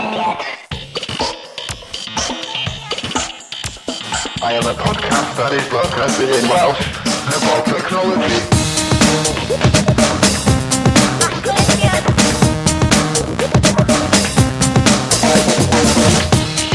I 0.00 0.04
am 4.52 4.62
a 4.62 4.74
podcast 4.74 5.36
that 5.38 5.52
is 5.52 5.68
broadcasted 5.68 6.28
in 6.30 6.46
Welsh 6.46 6.86
about 7.34 7.66
technology. 7.66 8.38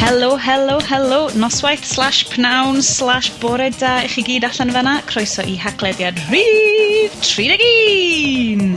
Helo, 0.03 0.35
helo, 0.37 0.81
helo, 0.81 1.29
noswaith 1.31 1.85
slash 1.85 2.25
pnawn 2.27 2.81
slash 2.83 3.29
bore 3.39 3.69
da 3.79 4.03
i 4.03 4.07
chi 4.11 4.21
gyd 4.27 4.43
allan 4.49 4.71
fyna. 4.75 4.99
Croeso 5.07 5.47
i 5.47 5.55
haglediad 5.55 6.19
rhif 6.27 7.15
31! 7.23 8.75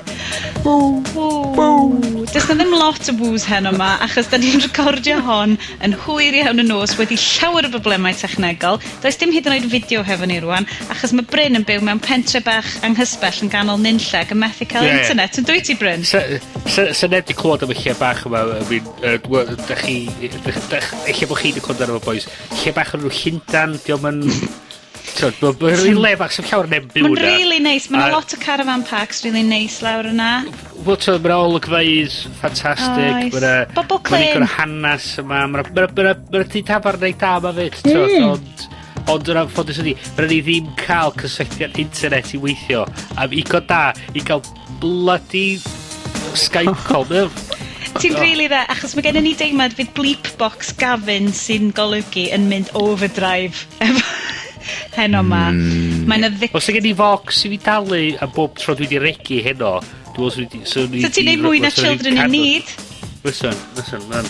Wow, 0.62 1.02
wow. 1.16 1.75
Does 2.37 2.50
na 2.50 2.55
ddim 2.59 2.75
lot 2.77 3.07
o 3.09 3.12
bws 3.16 3.46
hen 3.48 3.64
yma, 3.64 3.95
achos 4.05 4.26
da 4.29 4.36
ni'n 4.36 4.61
recordio 4.61 5.14
hon 5.25 5.54
yn 5.86 5.94
hwyr 6.03 6.35
iawn 6.36 6.61
y 6.61 6.67
nos 6.67 6.93
wedi 6.99 7.17
llawer 7.17 7.64
o 7.64 7.71
broblemau 7.72 8.13
technegol. 8.13 8.77
Does 9.00 9.17
dim 9.17 9.32
hyd 9.32 9.49
yn 9.49 9.54
oed 9.54 9.68
fideo 9.72 10.03
hefo 10.04 10.29
ni 10.29 10.36
rwan, 10.44 10.68
achos 10.93 11.14
mae 11.17 11.25
Bryn 11.30 11.57
yn 11.57 11.64
byw 11.64 11.80
mewn 11.89 12.03
pentre 12.04 12.43
bach 12.44 12.68
anghysbell 12.85 13.41
yn 13.46 13.53
ganol 13.54 13.80
nynlleg 13.80 14.36
yn 14.36 14.41
methu 14.43 14.68
cael 14.68 14.85
yeah. 14.85 15.00
internet. 15.00 15.41
Yn 15.41 15.49
dwi 15.49 15.64
ti, 15.64 15.79
Bryn? 15.80 16.04
Sa 16.04 17.08
neb 17.08 17.25
di 17.25 17.39
clywed 17.41 17.64
am 17.64 17.72
y 17.72 17.79
lle 17.80 17.96
bach 18.03 18.27
yma, 18.29 18.44
da 18.61 19.80
chi, 19.80 19.96
eich 20.21 21.25
bod 21.25 21.41
chi 21.41 21.55
wedi 21.55 21.64
clywed 21.64 21.89
am 21.89 21.96
y 21.96 22.05
boys, 22.05 22.29
lle 22.61 22.77
bach 22.77 22.93
yn 23.00 23.07
rhyw 23.07 23.16
Llundan, 23.16 23.80
diolch 23.89 24.11
yn 24.13 24.21
Mae'n 25.16 25.80
rili 25.80 25.96
lefach 25.96 26.34
sy'n 26.36 26.46
llawer 26.50 26.68
neb 26.70 26.86
byw 26.93 27.06
Mae'n 27.06 27.20
really 27.22 27.58
nice, 27.64 27.88
Mae'n 27.93 28.11
a... 28.11 28.12
lot 28.12 28.34
o 28.34 28.38
caravan 28.43 28.84
parks 28.86 29.24
really 29.24 29.44
nice 29.46 29.80
lawr 29.84 30.08
yna. 30.11 30.30
Wel, 30.84 30.98
ti'n 31.00 31.20
mae'n 31.24 31.36
olygfeidd 31.36 32.16
ffantastig. 32.41 33.36
Oes. 33.36 33.74
Bobl 33.77 34.00
Clyn. 34.06 34.42
Mae'n 34.42 34.48
hanes 34.56 35.10
yma. 35.22 35.44
Mae'n 35.52 36.48
tŷ 36.52 36.64
tafar 36.68 37.00
neu 37.02 37.16
da 37.20 37.36
yma 37.41 37.54
fyd. 37.56 37.80
Hmm. 37.86 38.32
Ond... 38.32 38.66
Ond 39.06 39.28
yn 39.30 39.38
anffodus 39.38 39.76
ydi, 39.78 39.92
rydyn 40.18 40.32
ni 40.32 40.38
ddim 40.42 40.70
cael 40.80 41.12
cysylltiad 41.14 41.76
internet 41.78 42.32
i 42.34 42.41
weithio 42.42 42.80
am 43.22 43.36
ico 43.38 43.60
da 43.62 43.92
i 44.19 44.22
cael 44.26 44.42
bloody 44.82 45.60
Skype 46.34 46.74
call. 46.88 47.06
Ti'n 47.96 48.16
really 48.19 48.48
dda, 48.50 48.64
achos 48.74 48.96
mae 48.98 49.06
gennym 49.06 49.24
ni 49.24 49.36
deimlad 49.38 49.76
fydd 49.78 49.94
bleep 49.94 50.32
box 50.41 50.74
Gavin 50.76 51.30
sy'n 51.30 51.70
golygu 51.76 52.26
yn 52.34 52.50
mynd 52.50 52.74
overdrive 52.76 53.62
heno 54.97 55.22
ma. 55.27 55.47
Hmm. 55.53 56.05
Mae'n 56.11 56.28
y 56.28 56.33
ddic... 56.36 56.56
Os 56.59 56.70
gen 56.72 56.89
i 56.89 56.95
Vox 56.97 57.45
i 57.47 57.53
fi 57.55 57.61
dalu 57.62 58.03
a 58.22 58.28
bob 58.31 58.59
tro 58.61 58.77
dwi 58.77 58.89
wedi 58.89 59.03
regu 59.03 59.41
heno, 59.47 59.77
dwi'n 60.14 60.28
os 60.31 60.41
wedi... 60.42 60.64
So 60.69 60.86
ti'n 60.91 61.31
neud 61.31 61.47
mwy 61.47 61.62
na 61.64 61.72
Children 61.75 62.22
in 62.25 62.34
Need? 62.34 62.77
Listen, 63.27 63.56
listen, 63.78 64.05
man. 64.12 64.28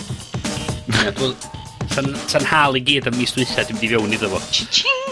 Sa'n 1.93 2.49
hal 2.49 2.77
i 2.77 2.83
gyd 2.85 3.09
am 3.11 3.17
mis 3.19 3.35
dwytha, 3.35 3.67
dwi'n 3.67 3.81
di 3.81 3.91
fewn 3.93 4.17
iddo 4.17 4.31
fo. 4.35 4.41
Ching! 4.51 5.06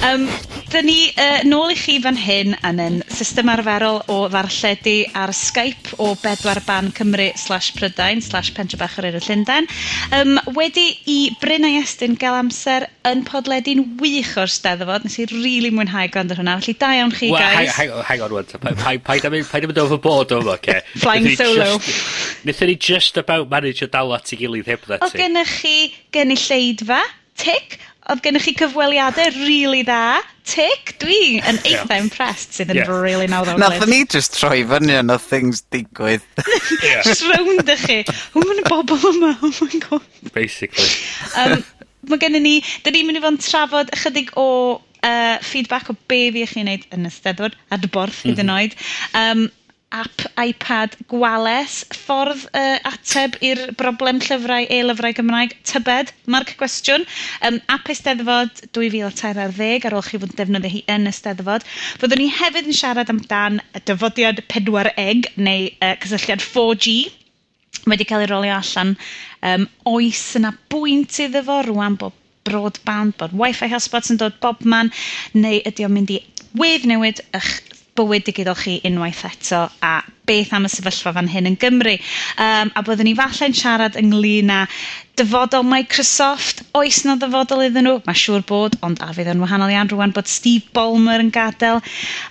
Um, 0.00 0.28
Dyna 0.70 0.86
ni 0.86 1.10
uh, 1.18 1.40
nôl 1.50 1.72
i 1.72 1.76
chi 1.76 1.96
fan 2.00 2.16
hyn 2.16 2.54
yn 2.64 2.78
yn 2.80 2.98
system 3.10 3.48
arferol 3.50 3.98
o 4.08 4.20
ddarlledu 4.30 4.94
ar 5.18 5.32
Skype 5.34 5.96
o 6.00 6.12
bedwar 6.22 6.60
ban 6.62 6.92
Cymru 6.94 7.26
slash 7.36 7.72
Prydain 7.74 8.22
slash 8.22 8.52
Pentre 8.54 8.78
Bach 8.78 8.94
yr 9.00 9.08
Eryr 9.10 9.26
Llundain. 9.26 9.66
Um, 10.14 10.38
wedi 10.54 10.86
i 11.10 11.18
Bryn 11.42 11.66
a 11.66 11.72
Estyn 11.80 12.14
gael 12.22 12.38
amser 12.38 12.86
yn 13.10 13.26
podledu'n 13.26 13.82
wych 14.00 14.32
o'r 14.38 14.54
steddfod. 14.54 15.08
Nes 15.08 15.18
i 15.18 15.26
rili 15.26 15.42
really 15.42 15.74
mwynhau 15.74 16.06
gwrando 16.14 16.38
hwnna. 16.38 16.56
Felly 16.62 16.78
da 16.78 16.94
iawn 17.00 17.12
chi, 17.18 17.32
well, 17.34 17.42
guys. 17.42 17.74
Hang, 17.74 17.90
hang 17.90 18.24
on, 18.24 18.46
hang 18.46 18.86
on. 18.86 19.04
Paid 19.10 19.26
am 19.26 19.74
yn 19.74 19.84
overboard 19.84 20.36
o'n 20.38 20.54
okay. 20.54 20.84
Flying 21.02 21.34
solo. 21.34 21.80
Nethon 22.46 22.70
ni 22.70 22.78
just 22.78 23.18
about 23.18 23.50
manage 23.50 23.82
o 23.82 23.90
dal 23.90 24.14
at 24.14 24.32
i 24.32 24.38
gilydd 24.38 24.70
heb 24.70 24.86
ddati. 24.86 25.10
O 25.10 25.18
gennych 25.18 25.56
chi 25.64 25.76
gynulleidfa, 26.14 27.02
tic, 27.40 27.80
Oedd 28.10 28.22
gennych 28.24 28.46
chi 28.48 28.54
cyfweliadau 28.58 29.32
rili 29.36 29.84
dda. 29.86 30.20
Tic, 30.50 30.96
dwi 30.98 31.38
yn 31.46 31.60
eitha 31.68 32.00
impressed 32.00 32.56
sydd 32.56 32.72
yn 32.74 32.80
really 32.88 33.28
nawdd 33.30 33.52
ar 33.52 33.60
Nathon 33.60 33.92
ni 33.92 34.00
just 34.10 34.34
troi 34.34 34.64
fyny 34.66 34.96
yn 34.98 35.14
o 35.14 35.18
things 35.22 35.62
digwydd. 35.70 36.24
yeah. 36.82 37.04
just 37.06 37.22
round 37.30 37.70
ych 37.70 37.84
chi. 37.86 38.00
Hwn 38.34 38.48
ma'n 38.48 38.62
y 38.64 38.66
bobl 38.66 39.06
yma, 39.12 39.34
oh 39.46 39.52
my 39.60 39.82
god. 39.84 40.08
Basically. 40.34 40.90
um, 41.38 41.62
mae 42.10 42.22
gennym 42.22 42.46
ni, 42.46 42.56
dyn 42.82 42.98
ni'n 42.98 43.10
mynd 43.10 43.20
i 43.20 43.24
fod 43.24 43.36
yn 43.36 43.42
trafod 43.44 43.94
ychydig 43.94 44.34
o 44.40 44.48
uh, 45.06 45.38
feedback 45.44 45.90
o 45.92 45.96
be 46.10 46.20
fi 46.34 46.44
eich 46.44 46.56
chi'n 46.56 46.68
neud 46.68 46.86
yn 46.96 47.06
y 47.06 47.14
steddfod, 47.14 47.56
ar 47.70 47.82
dy 47.82 47.90
borth 47.94 48.24
hyd 48.26 48.42
yn 48.42 48.52
oed. 48.52 48.76
Um, 49.16 49.46
app 49.90 50.22
iPad 50.38 50.94
gwales, 51.10 51.80
ffordd 51.94 52.44
uh, 52.54 52.76
ateb 52.90 53.36
i'r 53.42 53.62
broblem 53.78 54.20
llyfrau 54.22 54.68
e-lyfrau 54.70 55.14
Gymraeg 55.16 55.56
tybed? 55.66 56.12
Marc 56.30 56.52
cwestiwn. 56.60 57.06
um, 57.46 57.58
app 57.74 57.90
Eisteddfod 57.90 58.62
dwy 58.76 58.90
fil 58.94 59.08
a 59.08 59.12
tair 59.20 59.40
ddeg 59.56 59.86
ar 59.88 59.96
ôl 59.98 60.06
chi 60.06 60.20
fod 60.22 60.30
yn 60.34 60.38
defnyddio 60.38 60.72
hi 60.76 60.82
yn 60.94 61.10
Eisteddfod. 61.10 61.66
Fyddwn 62.02 62.22
ni 62.22 62.28
hefyd 62.38 62.70
yn 62.70 62.78
siarad 62.80 63.10
amdan 63.12 63.58
y 63.74 63.82
dyfodiad 63.90 64.44
pedwar 64.52 64.92
eg 64.94 65.26
neu 65.36 65.66
uh, 65.80 65.96
cysylltiad 66.04 66.44
4G 66.44 66.96
wedi 67.90 68.06
cael 68.06 68.24
ei 68.26 68.30
rolio 68.30 68.56
allan. 68.60 68.94
Um, 69.42 69.66
oes 69.90 70.22
yna 70.38 70.54
bwynt 70.72 71.18
iddo 71.24 71.42
fo 71.46 71.60
rwan 71.66 71.98
bod 71.98 72.14
broadband, 72.46 73.16
bod 73.20 73.34
wifi 73.36 73.68
hotspots 73.72 74.12
yn 74.12 74.20
dod 74.20 74.38
bob 74.42 74.62
man, 74.64 74.92
neu 75.34 75.60
ydy 75.66 75.86
o'n 75.86 75.94
mynd 75.96 76.14
i 76.14 76.20
wedd 76.58 76.86
newid 76.88 77.20
eich 77.36 77.50
bywyd 77.98 78.26
digidol 78.26 78.58
chi 78.58 78.78
unwaith 78.86 79.24
eto 79.28 79.66
a 79.82 80.00
beth 80.30 80.52
am 80.54 80.66
y 80.68 80.70
sefyllfa 80.70 81.12
fan 81.16 81.30
hyn 81.30 81.48
yn 81.50 81.58
Gymru. 81.60 81.96
Um, 82.38 82.70
a 82.74 82.82
byddwn 82.86 83.08
ni 83.10 83.14
falle'n 83.18 83.56
siarad 83.56 83.98
ynglyn 83.98 84.52
â 84.54 84.60
dyfodol 85.18 85.66
Microsoft, 85.66 86.62
oes 86.78 87.02
na 87.04 87.16
dyfodol 87.20 87.64
iddyn 87.66 87.88
nhw? 87.88 87.96
Mae 88.06 88.16
siŵr 88.20 88.44
bod, 88.48 88.76
ond 88.86 89.02
a 89.04 89.10
fydd 89.16 89.32
yn 89.32 89.42
wahanol 89.42 89.72
iawn 89.74 89.90
rwan 89.92 90.14
bod 90.16 90.30
Steve 90.30 90.70
Ballmer 90.76 91.20
yn 91.24 91.32
gadael. 91.34 91.82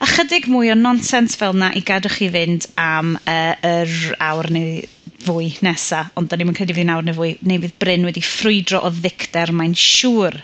A 0.01 0.07
chydig 0.09 0.47
mwy 0.49 0.71
o 0.73 0.77
nonsens 0.79 1.35
fel 1.39 1.57
na 1.59 1.73
i 1.75 1.83
gadw 1.85 2.11
chi 2.13 2.31
fynd 2.33 2.69
am 2.81 3.17
uh, 3.19 3.53
yr 3.67 3.93
awr 4.31 4.49
neu 4.55 4.79
fwy 5.25 5.51
nesa, 5.65 6.05
ond 6.17 6.31
da 6.31 6.39
ni'n 6.39 6.55
credu 6.55 6.77
fydd 6.77 6.87
nawr 6.87 7.05
neu 7.05 7.17
fwy, 7.17 7.33
neu 7.43 7.61
bydd 7.61 7.75
Bryn 7.83 8.07
wedi 8.07 8.23
ffrwydro 8.23 8.81
o 8.87 8.93
ddicter, 8.95 9.51
mae'n 9.51 9.75
siŵr. 9.77 10.39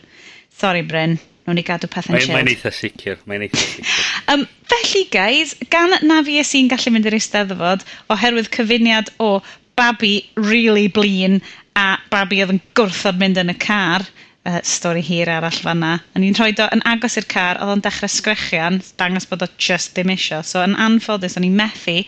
Sori 0.55 0.83
Bryn. 0.87 1.17
Nw'n 1.45 1.61
i 1.61 1.65
gadw 1.65 1.89
pethau'n 1.93 2.17
chill. 2.17 2.33
Mae'n 2.33 2.49
eitha 2.49 2.71
sicr. 2.73 3.19
Mae'n 3.29 3.45
eitha 3.45 3.61
sicr. 3.61 3.91
um, 4.33 4.47
felly, 4.71 5.03
guys, 5.13 5.53
gan 5.73 5.93
na 6.09 6.23
fi 6.25 6.39
y 6.41 6.45
sy'n 6.47 6.71
gallu 6.71 6.95
mynd 6.95 7.05
i'r 7.09 7.17
eisteddfod, 7.19 7.85
oherwydd 8.13 8.49
cyfuniad 8.55 9.13
o 9.21 9.37
babi 9.77 10.15
really 10.39 10.87
blin 10.87 11.41
a 11.77 11.95
babi 12.09 12.41
oedd 12.41 12.55
yn 12.55 12.63
gwrthod 12.79 13.19
mynd 13.21 13.37
yn 13.41 13.53
y 13.53 13.57
car, 13.61 14.07
uh, 14.45 14.59
stori 14.65 15.03
hir 15.05 15.29
arall 15.29 15.61
fanna. 15.67 15.93
A 16.15 16.21
i'n 16.21 16.37
rhoi 16.37 16.51
do 16.57 16.65
yn 16.73 16.83
agos 16.89 17.17
i'r 17.19 17.27
car, 17.29 17.59
oedd 17.61 17.75
o'n 17.75 17.85
dechrau 17.85 18.11
sgrechian, 18.11 18.81
dangos 19.01 19.29
bod 19.29 19.45
o 19.45 19.49
just 19.61 19.93
ddim 19.93 20.13
isio. 20.15 20.41
So 20.41 20.63
yn 20.65 20.77
anffodus, 20.87 21.37
o'n 21.37 21.45
i'n 21.47 21.57
methu. 21.61 21.99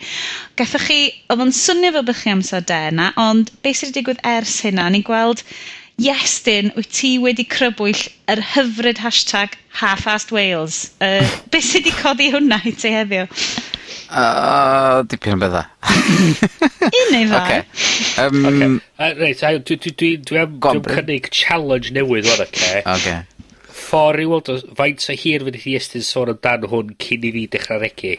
Gathach 0.58 0.88
chi, 0.88 1.00
oedd 1.30 1.46
o'n 1.46 1.54
swnio 1.54 1.94
fel 1.94 2.08
bych 2.08 2.24
chi 2.24 2.34
amser 2.34 2.64
dena, 2.72 3.12
ond 3.28 3.52
beth 3.62 3.82
sydd 3.82 3.92
wedi 3.92 4.00
digwydd 4.00 4.24
ers 4.34 4.58
hynna, 4.66 4.88
ni'n 4.90 5.06
gweld 5.06 5.46
Iestyn, 5.98 6.70
wyt 6.76 6.92
ti 6.94 7.16
wedi 7.18 7.42
crybwyll 7.50 8.04
yr 8.30 8.38
hyfryd 8.54 9.00
hashtag 9.02 9.56
half-assed 9.80 10.30
Wales. 10.30 10.92
Uh, 11.02 11.26
beth 11.50 11.66
sydd 11.66 11.88
wedi 11.88 11.94
codi 11.98 12.28
hwnna 12.30 12.60
i 12.62 12.70
ti 12.70 12.92
heddiw? 12.94 13.26
Uh, 14.08 15.02
dipyn 15.10 15.34
o 15.34 15.40
bethau. 15.42 15.66
Un 16.86 17.10
neu 17.12 17.26
ddau. 17.28 17.40
Okay. 17.40 17.64
Um, 18.22 18.46
okay. 18.46 18.68
Uh, 18.94 19.10
reit, 19.18 19.42
dwi, 19.42 19.80
dwi, 19.82 19.90
dwi, 19.90 20.12
dwi 20.30 20.38
am, 20.44 20.54
dwi 20.62 20.76
am 20.76 20.86
cynnig 20.86 21.26
challenge 21.34 21.90
newydd 21.96 22.30
o'n 22.30 22.44
okay. 22.46 22.84
okay. 22.86 23.18
Ffordd 23.78 24.22
i 24.22 24.28
weld, 24.30 24.52
o 24.54 24.78
faint 24.78 25.02
o 25.10 25.18
hir 25.18 25.44
fydd 25.48 25.58
i 25.58 25.64
Iestyn 25.74 26.06
sôn 26.06 26.30
amdan 26.30 26.68
hwn 26.70 26.94
cyn 27.02 27.26
i 27.26 27.34
fi 27.34 27.44
dechrau 27.56 27.82
regu. 27.82 28.14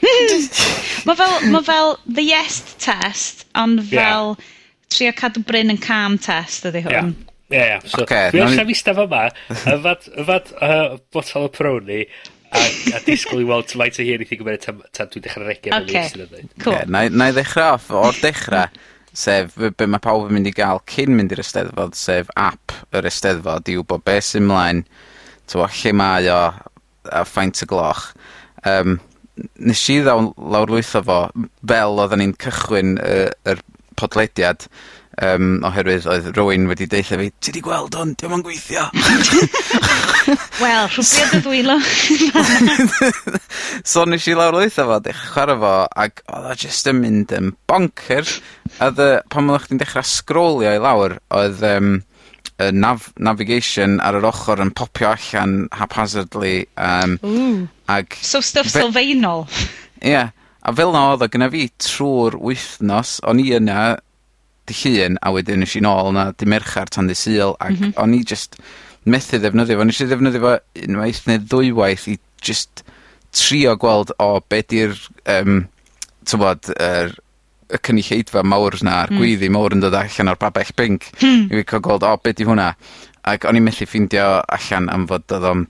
mae 1.08 1.16
fel, 1.24 1.40
ma 1.56 1.64
fel 1.64 1.96
the 2.06 2.28
yes 2.28 2.60
test, 2.76 3.48
ond 3.56 3.82
fel 3.88 4.36
yeah. 4.36 4.54
trio 4.92 5.16
cadw 5.24 5.48
Bryn 5.48 5.72
yn 5.72 5.80
calm 5.80 6.20
test 6.20 6.68
ydy 6.68 6.84
hwn. 6.84 7.16
Yeah. 7.16 7.29
Ie, 7.50 7.80
so 7.90 8.04
okay, 8.04 8.30
dwi 8.34 8.44
allan 8.44 8.68
ni... 8.68 8.76
eistedd 8.76 9.00
fyma, 9.00 9.24
yn 9.58 9.80
fad, 9.86 10.06
yn 10.14 10.28
fad 10.28 10.52
uh, 10.62 11.00
botel 11.14 11.48
o 11.48 11.50
Peroni, 11.54 12.04
a, 12.54 12.62
a 12.94 13.02
disgwyl 13.06 13.42
i 13.42 13.48
weld 13.50 13.74
faint 13.74 13.98
o 13.98 14.06
hyn 14.06 14.22
i 14.22 14.28
chi 14.30 14.38
gymryd 14.38 14.62
tan, 14.66 14.84
tan 14.94 15.10
dwi'n 15.10 15.26
dechrau 15.26 15.48
regu 15.48 15.74
am 15.74 15.88
okay. 15.88 16.06
sydd 16.12 16.26
yn 16.26 16.30
dweud. 16.30 16.54
Cool. 16.62 16.76
Yeah, 16.76 16.88
na, 16.94 17.04
na 17.10 17.30
i 17.32 17.36
ddechrau 17.36 17.76
off, 17.76 17.90
o'r 17.90 18.22
dechrau, 18.22 18.70
sef 19.18 19.58
be 19.58 19.90
mae 19.90 20.04
pawb 20.04 20.28
yn 20.28 20.38
mynd 20.38 20.52
i 20.52 20.54
gael 20.56 20.82
cyn 20.90 21.16
mynd 21.18 21.34
i'r 21.34 21.42
Esteddfod, 21.42 21.98
sef 21.98 22.30
app 22.38 22.76
yr 22.96 23.10
Esteddfod 23.10 23.72
i 23.72 23.80
wybod 23.80 24.06
beth 24.06 24.30
sy'n 24.30 24.46
mlaen, 24.50 24.84
tywa, 25.50 25.70
lle 25.82 25.96
mae 25.98 26.30
o, 26.34 26.42
a 27.10 27.24
ffaint 27.26 27.66
y 27.66 27.70
gloch. 27.70 28.12
Um, 28.70 29.00
nes 29.58 29.82
i 29.90 30.00
ddawn 30.04 30.34
lawrlwytho 30.38 31.02
fo 31.08 31.20
fel 31.72 32.02
oedden 32.04 32.22
ni'n 32.22 32.38
cychwyn 32.44 32.98
yr 33.02 33.30
er, 33.32 33.36
er 33.56 33.66
podlediad 34.00 34.68
um, 35.26 35.48
oherwydd 35.68 36.08
oedd 36.10 36.30
rhywun 36.34 36.68
wedi 36.70 36.88
deitha 36.90 37.20
fi, 37.20 37.30
ti 37.44 37.54
di 37.56 37.62
gweld 37.64 37.96
hwn, 37.98 38.16
diolch 38.20 38.38
yn 38.38 38.44
gweithio. 38.46 38.86
Wel, 40.64 40.90
rhywbeth 40.92 41.36
y 41.38 41.42
ddwylo. 41.44 41.78
so 43.92 44.06
nes 44.08 44.28
i 44.30 44.36
lawr 44.38 44.58
lwytho 44.58 44.86
fo, 44.90 45.00
dech 45.06 45.24
chwarae 45.34 45.58
fo, 45.62 45.74
ac 46.06 46.24
oedd 46.28 46.52
o 46.52 46.58
jyst 46.64 46.92
yn 46.92 47.02
mynd 47.04 47.34
yn 47.36 47.54
bonker. 47.70 48.28
Oedd, 48.80 49.02
pan 49.32 49.50
oeddech 49.50 49.68
chdi'n 49.68 49.82
dechrau 49.84 50.08
sgrolio 50.08 50.76
i 50.76 50.84
lawr, 50.84 51.18
oedd 51.40 51.64
um, 51.74 51.96
y 52.60 52.72
nav 52.76 53.10
navigation 53.20 54.00
ar 54.04 54.20
yr 54.20 54.28
ochr 54.30 54.62
yn 54.64 54.74
popio 54.76 55.14
allan 55.14 55.62
haphazardly. 55.76 56.68
Um, 56.76 57.18
Ooh. 57.24 57.68
ag 57.90 58.16
so 58.22 58.42
stuff 58.44 58.70
sylfaenol. 58.72 59.48
Ie. 60.00 60.12
Yeah, 60.14 60.36
a 60.64 60.74
fel 60.76 60.94
na 60.96 61.06
oedd 61.14 61.26
o 61.26 61.30
gyda 61.32 61.50
fi 61.54 61.66
trwy'r 61.82 62.38
wythnos, 62.44 63.18
o'n 63.28 63.42
i 63.42 63.50
yna 63.58 63.80
dy 64.70 64.78
llun, 64.84 65.18
a 65.26 65.34
wedyn 65.36 65.64
nes 65.64 65.76
i 65.76 65.82
nôl 65.84 66.14
na 66.16 66.30
dy 66.38 66.48
merchar 66.50 66.92
tan 66.94 67.10
dy 67.10 67.18
syl, 67.18 67.56
ac 67.60 67.76
mm 67.76 67.82
-hmm. 67.82 67.98
o'n 68.04 68.16
i 68.16 68.22
just 68.24 68.60
methu 69.06 69.40
ddefnyddio 69.40 69.80
fo. 69.80 69.88
Nes 69.88 70.02
i 70.02 70.08
ddefnyddio 70.10 70.44
fo 70.44 70.54
unwaith 70.86 71.26
neu 71.28 71.42
ddwywaith 71.46 72.08
i 72.14 72.20
just 72.42 72.84
trio 73.36 73.76
gweld 73.78 74.14
o 74.20 74.30
be 74.50 74.62
di'r, 74.62 74.96
um, 75.38 75.66
tywod, 76.26 76.72
er, 76.80 77.14
y 77.70 77.78
cynulleidfa 77.86 78.44
mawr 78.44 78.78
na, 78.82 79.04
a'r 79.04 79.14
mm. 79.14 79.22
gwyddi 79.22 79.50
mawr 79.54 79.76
yn 79.76 79.84
dod 79.84 79.98
allan 79.98 80.32
o'r 80.32 80.40
babell 80.42 80.74
binc. 80.78 81.10
Hmm. 81.22 81.46
I 81.50 81.60
fi 81.60 81.66
cael 81.70 81.84
gweld, 81.86 82.06
o, 82.06 82.16
be 82.18 82.34
di 82.34 82.48
hwnna? 82.48 82.72
Ac 83.30 83.46
o'n 83.46 83.60
i 83.60 83.62
methu 83.62 83.86
ffeindio 83.86 84.40
allan 84.58 84.90
am 84.94 85.06
fod 85.10 85.38
oedd 85.38 85.50
o'n... 85.52 85.66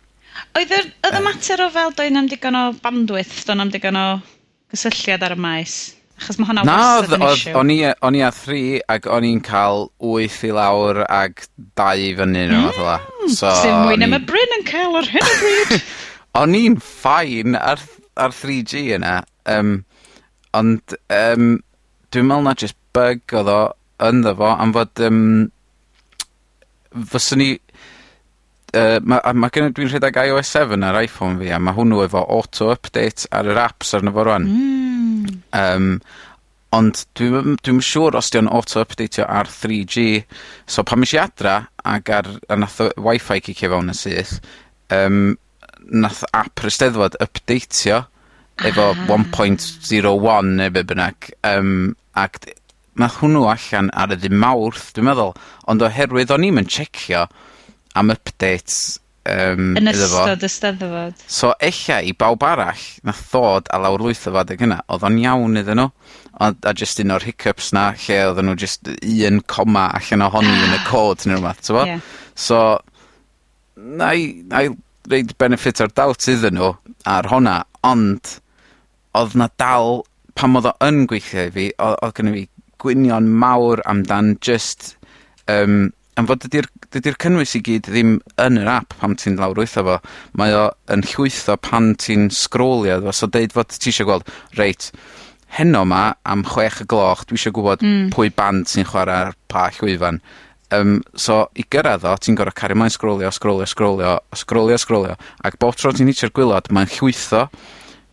Oedd 0.56 0.72
y 0.72 1.24
mater 1.26 1.66
o 1.66 1.70
fel 1.74 1.92
doedd 1.98 2.20
am 2.22 2.30
digon 2.32 2.56
o 2.56 2.66
bandwidth, 2.84 3.42
doedd 3.48 3.66
am 3.66 3.74
digon 3.74 4.00
o 4.00 4.08
gysylltiad 4.72 5.26
ar 5.28 5.36
y 5.36 5.42
maes? 5.44 5.80
Achos 6.20 6.40
mae 6.40 6.50
hwnna 6.50 6.66
wastad 6.68 7.16
yn 7.16 7.26
issue. 7.30 7.54
O'n 7.56 7.72
i 7.72 7.78
yy 7.80 7.94
o'n 8.06 8.18
i 8.20 8.24
â 8.28 8.32
three 8.36 8.82
ag 8.92 9.08
o'n 9.08 9.28
i'n 9.28 9.40
cael 9.46 9.88
wyth 10.04 10.42
i 10.48 10.52
lawr 10.56 11.02
ac 11.08 11.46
dau 11.80 11.96
mm, 11.96 12.06
i 12.06 12.14
fyny 12.20 12.36
ne' 12.36 12.46
rwbath 12.52 12.80
fela. 12.80 12.98
So 13.38 13.54
Sim 13.64 13.78
mwy 13.86 14.00
na 14.02 14.10
ma' 14.12 14.22
Bryn 14.28 14.58
yn 14.60 14.66
cael 14.68 15.00
ar 15.00 15.10
hyn 15.14 15.26
o 15.26 15.36
bryd. 15.42 15.76
O'n 16.40 16.56
i'n 16.60 16.76
ffain 16.84 17.56
ar 17.58 17.82
ar 18.20 18.36
3G 18.36 18.90
yna 19.00 19.20
Um, 19.50 19.80
ond 20.54 20.94
um, 21.10 21.46
dwi'n 22.14 22.28
meddwl 22.30 22.46
na 22.46 22.54
just 22.58 22.78
bug 22.94 23.34
oedd 23.40 23.50
o 23.50 23.62
ynddo 24.10 24.36
fo 24.38 24.52
am 24.52 24.74
fod 24.76 25.02
Um, 25.08 25.24
fyswn 27.10 27.44
i 27.46 27.50
yy 28.76 29.00
ma' 29.02 29.22
a 29.26 29.34
ma' 29.34 29.50
gynno 29.54 29.72
dwi'n 29.74 29.90
rhedeg 29.90 30.20
iOS 30.22 30.52
7 30.58 30.86
ar 30.86 31.00
iPhone 31.02 31.40
fi 31.42 31.50
a 31.54 31.60
mae 31.62 31.78
hwnnw 31.78 32.04
efo 32.06 32.22
auto 32.38 32.70
update 32.74 33.30
ar 33.34 33.50
yr 33.50 33.62
apps 33.64 33.96
arno 33.98 34.14
fo 34.14 34.26
rwan. 34.28 34.46
Hmm. 34.50 34.89
Hmm. 35.20 35.42
Yym, 35.56 35.88
ond 36.78 37.04
dwi'n 37.18 37.34
dwi, 37.34 37.56
dwi'm 37.66 37.80
siŵr 37.82 38.18
os 38.20 38.30
di'n 38.34 38.50
auto 38.54 38.84
updateio 38.84 39.26
ar 39.26 39.50
3G. 39.50 40.24
so 40.70 40.84
pan 40.86 41.02
mis 41.02 41.16
i 41.16 41.20
adra 41.22 41.56
ac 41.84 42.12
ar 42.14 42.30
a 42.50 42.58
nath 42.60 42.78
Wi-Fi 42.94 43.40
cicio 43.48 43.72
fewn 43.72 43.90
yn 43.90 43.98
syth 43.98 44.36
um, 44.94 45.34
nath 45.90 46.22
app 46.38 46.62
yr 46.62 46.70
Steddfod 46.76 47.18
ypdeitio 47.26 48.04
efo 48.70 48.90
ah. 48.92 49.04
1.01 49.10 50.54
neu 50.60 50.70
be' 50.76 50.86
bynnag 50.86 51.32
Um, 51.48 51.96
ac 52.14 52.42
d- 52.46 52.54
nath 53.00 53.18
hwnnw 53.24 53.46
allan 53.50 53.90
ar 53.96 54.12
y 54.14 54.18
ddim 54.20 54.38
Mawrth 54.42 54.90
dwi'n 54.94 55.08
meddwl, 55.08 55.34
ond 55.72 55.86
oherwydd 55.88 56.34
o'n 56.36 56.46
i'm 56.50 56.60
yn 56.62 56.68
tsiecio 56.70 57.26
am 57.98 58.12
updates 58.14 59.00
um, 59.28 59.74
Yn 59.80 59.92
ystod 59.92 60.44
y 60.46 60.50
steddfod. 60.52 61.24
So 61.28 61.52
ella 61.60 62.00
i 62.06 62.14
bawb 62.18 62.44
arall, 62.48 62.84
na 63.04 63.16
ddod 63.16 63.70
a 63.74 63.80
lawr 63.82 64.04
lwyth 64.04 64.28
o 64.30 64.34
fadeg 64.36 64.64
yna, 64.66 64.82
oedd 64.88 65.06
o'n 65.08 65.20
iawn 65.22 65.62
iddyn 65.62 65.82
nhw. 65.82 65.90
Ond, 66.40 66.60
a 66.64 66.74
just 66.78 67.02
un 67.04 67.16
o'r 67.16 67.26
hiccups 67.28 67.72
na, 67.76 67.90
lle 68.06 68.20
oedd 68.30 68.44
nhw 68.46 68.58
just 68.60 68.90
un 68.90 69.42
coma 69.52 69.90
allan 69.98 70.28
ohoni 70.28 70.54
yn 70.54 70.76
y 70.76 70.80
ah. 70.80 70.86
cod 70.88 71.26
neu 71.26 71.40
rhywbeth, 71.40 71.64
ti'n 71.68 71.82
yeah. 71.94 72.06
So, 72.40 72.62
na 73.76 74.14
i, 74.16 74.30
na 74.48 74.64
i 74.68 74.72
reid 75.10 75.36
benefit 75.42 75.82
o'r 75.84 75.92
doubt 75.96 76.30
iddyn 76.32 76.60
nhw 76.60 76.74
ar 77.10 77.30
honna, 77.32 77.58
ond 77.88 78.38
oedd 79.18 79.36
na 79.40 79.50
dal, 79.60 80.04
pam 80.38 80.56
oedd 80.60 80.70
o 80.72 80.76
yn 80.86 81.04
gweithio 81.10 81.50
i 81.50 81.54
fi, 81.56 81.70
oedd 81.84 82.16
gen 82.16 82.32
i 82.32 82.36
fi 82.38 82.48
gwynion 82.80 83.28
mawr 83.42 83.82
amdan 83.90 84.38
just 84.46 84.94
um, 85.52 85.92
am 86.20 86.28
fod 86.30 86.44
dydy'r 86.44 86.68
dydy 86.94 87.14
cynnwys 87.22 87.56
i 87.58 87.62
gyd 87.64 87.88
ddim 87.88 88.18
yn 88.42 88.60
yr 88.60 88.70
app 88.72 88.96
pam 89.00 89.16
ti'n 89.20 89.40
lawrlwytho 89.40 89.86
fo. 89.88 89.98
Mae 90.40 90.56
o 90.58 90.68
yn 90.94 91.06
llwytho 91.08 91.56
pan 91.64 91.94
ti'n 92.02 92.30
sgrowlio 92.36 93.00
fo. 93.06 93.16
So 93.16 93.30
deud 93.32 93.56
fod 93.56 93.72
ti 93.76 93.94
eisiau 93.94 94.10
gweld, 94.10 94.30
reit, 94.60 94.90
heno 95.58 95.86
ma 95.88 96.04
am 96.30 96.46
chwech 96.48 96.84
y 96.84 96.90
gloch, 96.90 97.26
dwi 97.30 97.40
eisiau 97.40 97.56
gwybod 97.56 97.86
mm. 97.86 98.06
pwy 98.16 98.34
band 98.36 98.70
sy'n 98.70 98.88
chwarae 98.90 99.30
ar 99.30 99.36
pa 99.52 99.70
llwyfan. 99.80 100.22
Um, 100.76 101.00
so 101.18 101.48
i 101.58 101.66
gyrraedd 101.66 102.06
o, 102.06 102.14
ti'n 102.22 102.38
gorau 102.38 102.54
cario 102.54 102.78
mlaen 102.78 102.94
sgrolio, 102.94 103.32
sgrolio, 103.34 103.66
sgrolio, 103.70 104.16
sgrolio, 104.38 104.78
sgrolio, 104.78 105.16
ac 105.46 105.58
bob 105.62 105.78
tro 105.80 105.94
ti'n 105.96 106.12
hitio'r 106.12 106.34
gwylod, 106.36 106.70
mae'n 106.76 106.92
llwytho. 107.00 107.48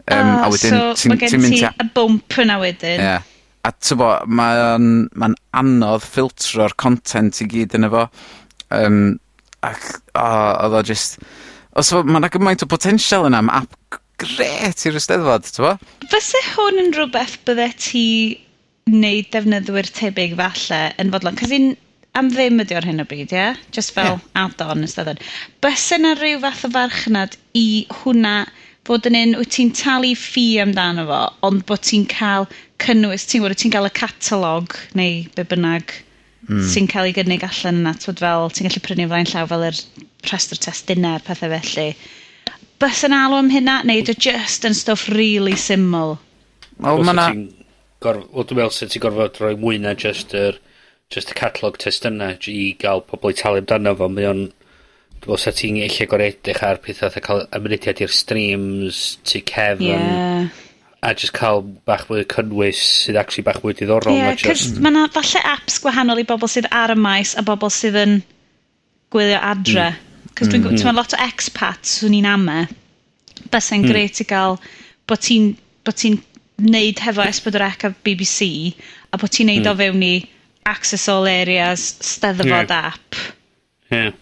Um, 0.06 0.28
oh, 0.30 0.46
a 0.46 0.50
wedyn 0.54 0.72
so, 0.72 0.92
ti'n 1.02 1.12
mynd... 1.12 1.26
So, 1.28 1.40
mae 1.42 1.50
gen 1.50 1.56
ti 1.58 1.64
a 1.68 1.88
bwmp 1.98 2.38
yna 2.46 2.60
wedyn. 2.62 3.02
Yeah 3.02 3.32
a 3.66 3.72
t'bo' 3.74 4.14
mae 4.30 4.62
o'n 4.76 5.36
anodd 5.58 6.04
ffiltro'r 6.06 6.76
content 6.78 7.42
i 7.42 7.48
gyd 7.50 7.74
yn 7.78 7.88
efo. 7.88 8.06
Um, 8.74 9.00
ac 9.66 9.84
o 10.14 10.26
odd 10.66 10.80
o 10.80 10.82
just... 10.86 11.18
os 11.76 11.92
o 11.92 12.02
ma' 12.06 12.28
gymaint 12.32 12.64
o 12.64 12.70
potensial 12.70 13.26
yna 13.28 13.42
am 13.42 13.50
app 13.52 13.74
g- 13.92 14.02
grêt 14.22 14.86
i'r 14.88 14.98
Steddfod 15.02 15.48
tybo? 15.50 15.74
Fyse 16.12 16.42
hwn 16.54 16.84
yn 16.84 16.94
rhywbeth 16.94 17.40
byddet 17.48 17.80
ti 17.88 18.04
neu 18.92 19.24
defnyddwyr 19.34 19.90
tebyg 19.92 20.36
falle 20.38 20.80
yn 21.02 21.10
fodlon 21.14 21.36
'c'os 21.36 21.54
un 21.56 21.72
am 22.16 22.30
ddim 22.32 22.62
ydi 22.62 22.78
o'r 22.78 22.86
hyn 22.88 23.02
o 23.02 23.08
bryd 23.08 23.34
ie? 23.34 23.36
Yeah? 23.36 23.58
Just 23.76 23.92
fel... 23.96 24.16
Ie. 24.16 24.30
...add-on 24.44 24.86
Eisteddfod. 24.86 25.20
Byse 25.64 25.98
yna 25.98 26.14
rhyw 26.16 26.38
fath 26.44 26.64
o 26.68 26.72
farchnad 26.72 27.36
i 27.58 27.66
hwnna 28.02 28.36
bod 28.86 29.06
yn 29.08 29.16
un 29.18 29.36
wyt 29.40 29.52
ti'n 29.56 29.72
talu 29.74 30.12
ffi 30.18 30.44
amdano 30.62 31.06
fo, 31.08 31.20
ond 31.48 31.64
bod 31.68 31.82
ti'n 31.86 32.06
cael 32.10 32.46
cynnwys, 32.82 33.26
ti'n 33.26 33.42
gwybod, 33.42 33.58
ti'n 33.60 33.72
cael 33.74 33.88
y 33.88 33.92
catalog 33.96 34.76
neu 34.98 35.24
be 35.34 35.44
bynnag 35.50 35.94
mm. 36.46 36.62
sy'n 36.72 36.88
cael 36.90 37.08
ei 37.08 37.16
gynnig 37.16 37.44
allan 37.46 37.82
yna, 37.82 37.94
twyd 38.02 38.22
fel, 38.22 38.50
ti'n 38.54 38.68
gallu 38.68 38.82
prynu 38.84 39.08
flaen 39.10 39.30
llaw 39.32 39.48
fel 39.50 39.66
yr 39.70 39.80
rhestr 40.30 40.62
testunau, 40.62 41.22
pethau 41.26 41.52
felly. 41.56 41.88
Bys 42.82 43.02
yn 43.08 43.16
alw 43.16 43.40
am 43.40 43.50
hynna, 43.50 43.80
neu 43.88 44.04
dy 44.06 44.14
just 44.28 44.66
yn 44.68 44.76
stwff 44.76 45.08
really 45.14 45.56
syml? 45.60 46.18
Wel, 46.84 47.02
mae 47.08 47.18
na... 47.18 47.30
Wel, 48.06 48.22
dwi'n 48.36 48.60
meddwl 48.60 48.76
sy'n 48.76 48.92
ti'n 48.92 49.02
gorfod 49.02 49.40
rhoi 49.40 49.56
mwy 49.58 49.80
na 49.82 49.96
just 49.98 50.36
yr 50.36 50.60
just 51.10 51.32
y 51.32 51.38
catalog 51.38 51.78
testunau 51.80 52.36
i 52.52 52.70
gael 52.78 53.02
pobl 53.08 53.32
i 53.32 53.40
talu 53.40 53.64
amdano 53.64 53.96
fo, 53.98 54.12
mae 54.12 54.30
o'n... 54.30 54.46
Yon 54.46 54.54
os 55.26 55.46
wyt 55.48 55.58
ti'n 55.60 55.80
eich 55.86 55.98
gorau 56.10 56.30
edrych 56.30 56.62
ar 56.66 56.80
pethau 56.84 57.10
a 57.10 57.22
cael 57.24 57.42
ymrydiad 57.56 58.02
i'r 58.04 58.14
streams, 58.14 59.02
tu 59.26 59.42
cefn... 59.46 59.90
Ie. 59.90 60.64
A 61.06 61.12
just 61.14 61.34
cael 61.36 61.60
bach 61.86 62.06
mwy 62.08 62.24
cynnwys 62.26 62.80
sydd 63.04 63.18
actually 63.20 63.44
bach 63.46 63.60
mwy 63.62 63.76
diddorol. 63.78 64.16
Ie, 64.16 64.22
yeah, 64.24 64.38
cys 64.40 64.72
mm. 64.72 64.80
mae 64.82 64.94
yna 64.94 65.04
falle 65.14 65.42
apps 65.52 65.76
gwahanol 65.84 66.22
i 66.22 66.24
bobl 66.26 66.50
sydd 66.50 66.66
ar 66.74 66.94
y 66.94 66.96
maes 66.98 67.34
a 67.38 67.44
bobl 67.46 67.70
sydd 67.70 67.98
yn 68.00 68.16
gwylio 69.14 69.38
adre. 69.38 69.90
Cys 70.32 70.48
mm. 70.48 70.64
dwi'n 70.64 70.80
mm. 70.80 70.96
lot 70.96 71.14
o 71.14 71.20
expats 71.22 72.00
swn 72.00 72.16
i'n 72.16 72.30
ama. 72.32 72.62
E. 72.64 73.44
Bysau'n 73.52 73.84
mm. 73.84 73.92
gret 73.92 74.22
i 74.24 74.26
gael 74.26 74.58
bod 75.06 75.22
ti'n 75.22 75.52
bod 75.86 76.00
ti'n 76.00 76.18
neud 76.64 77.04
hefo 77.04 77.28
S4C 77.28 77.86
a 77.86 77.92
BBC 78.08 78.48
a 79.12 79.20
bod 79.20 79.36
ti'n 79.36 79.52
neud 79.52 79.62
mm. 79.62 79.70
o 79.70 79.78
fewn 79.78 80.06
i 80.08 80.14
Access 80.66 81.08
All 81.12 81.28
Areas, 81.30 81.84
Steddfod 82.02 82.72
yeah. 82.72 82.86
app. 82.90 83.20
Ie. 83.92 83.98
Yeah. 84.00 84.14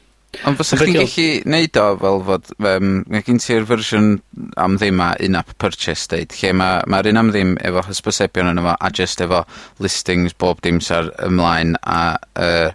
Ond 0.49 0.59
fysach 0.59 0.83
chdi'n 0.83 0.97
gallu 0.99 1.27
neud 1.55 1.79
o 1.81 1.87
fel 2.03 2.23
fod 2.29 2.53
Um, 2.65 2.91
mae 3.13 3.23
gen 3.27 3.41
ti'r 3.43 3.67
fersiwn 3.69 4.15
am 4.61 4.77
ddim 4.79 5.01
a 5.03 5.11
in-app 5.23 5.53
purchase 5.61 6.09
deud 6.11 6.33
lle 6.39 6.53
mae'r 6.57 6.87
ma' 6.91 7.01
un 7.11 7.21
am 7.21 7.31
ddim 7.35 7.55
efo 7.69 7.83
hysbysebion 7.89 8.51
yn 8.53 8.63
efo, 8.63 8.75
a 8.79 8.91
just 8.91 9.21
efo 9.25 9.43
listings 9.85 10.37
bob 10.39 10.63
dim 10.65 10.79
dimsar 10.79 11.11
ymlaen 11.27 11.77
a 11.83 12.17
yy 12.41 12.71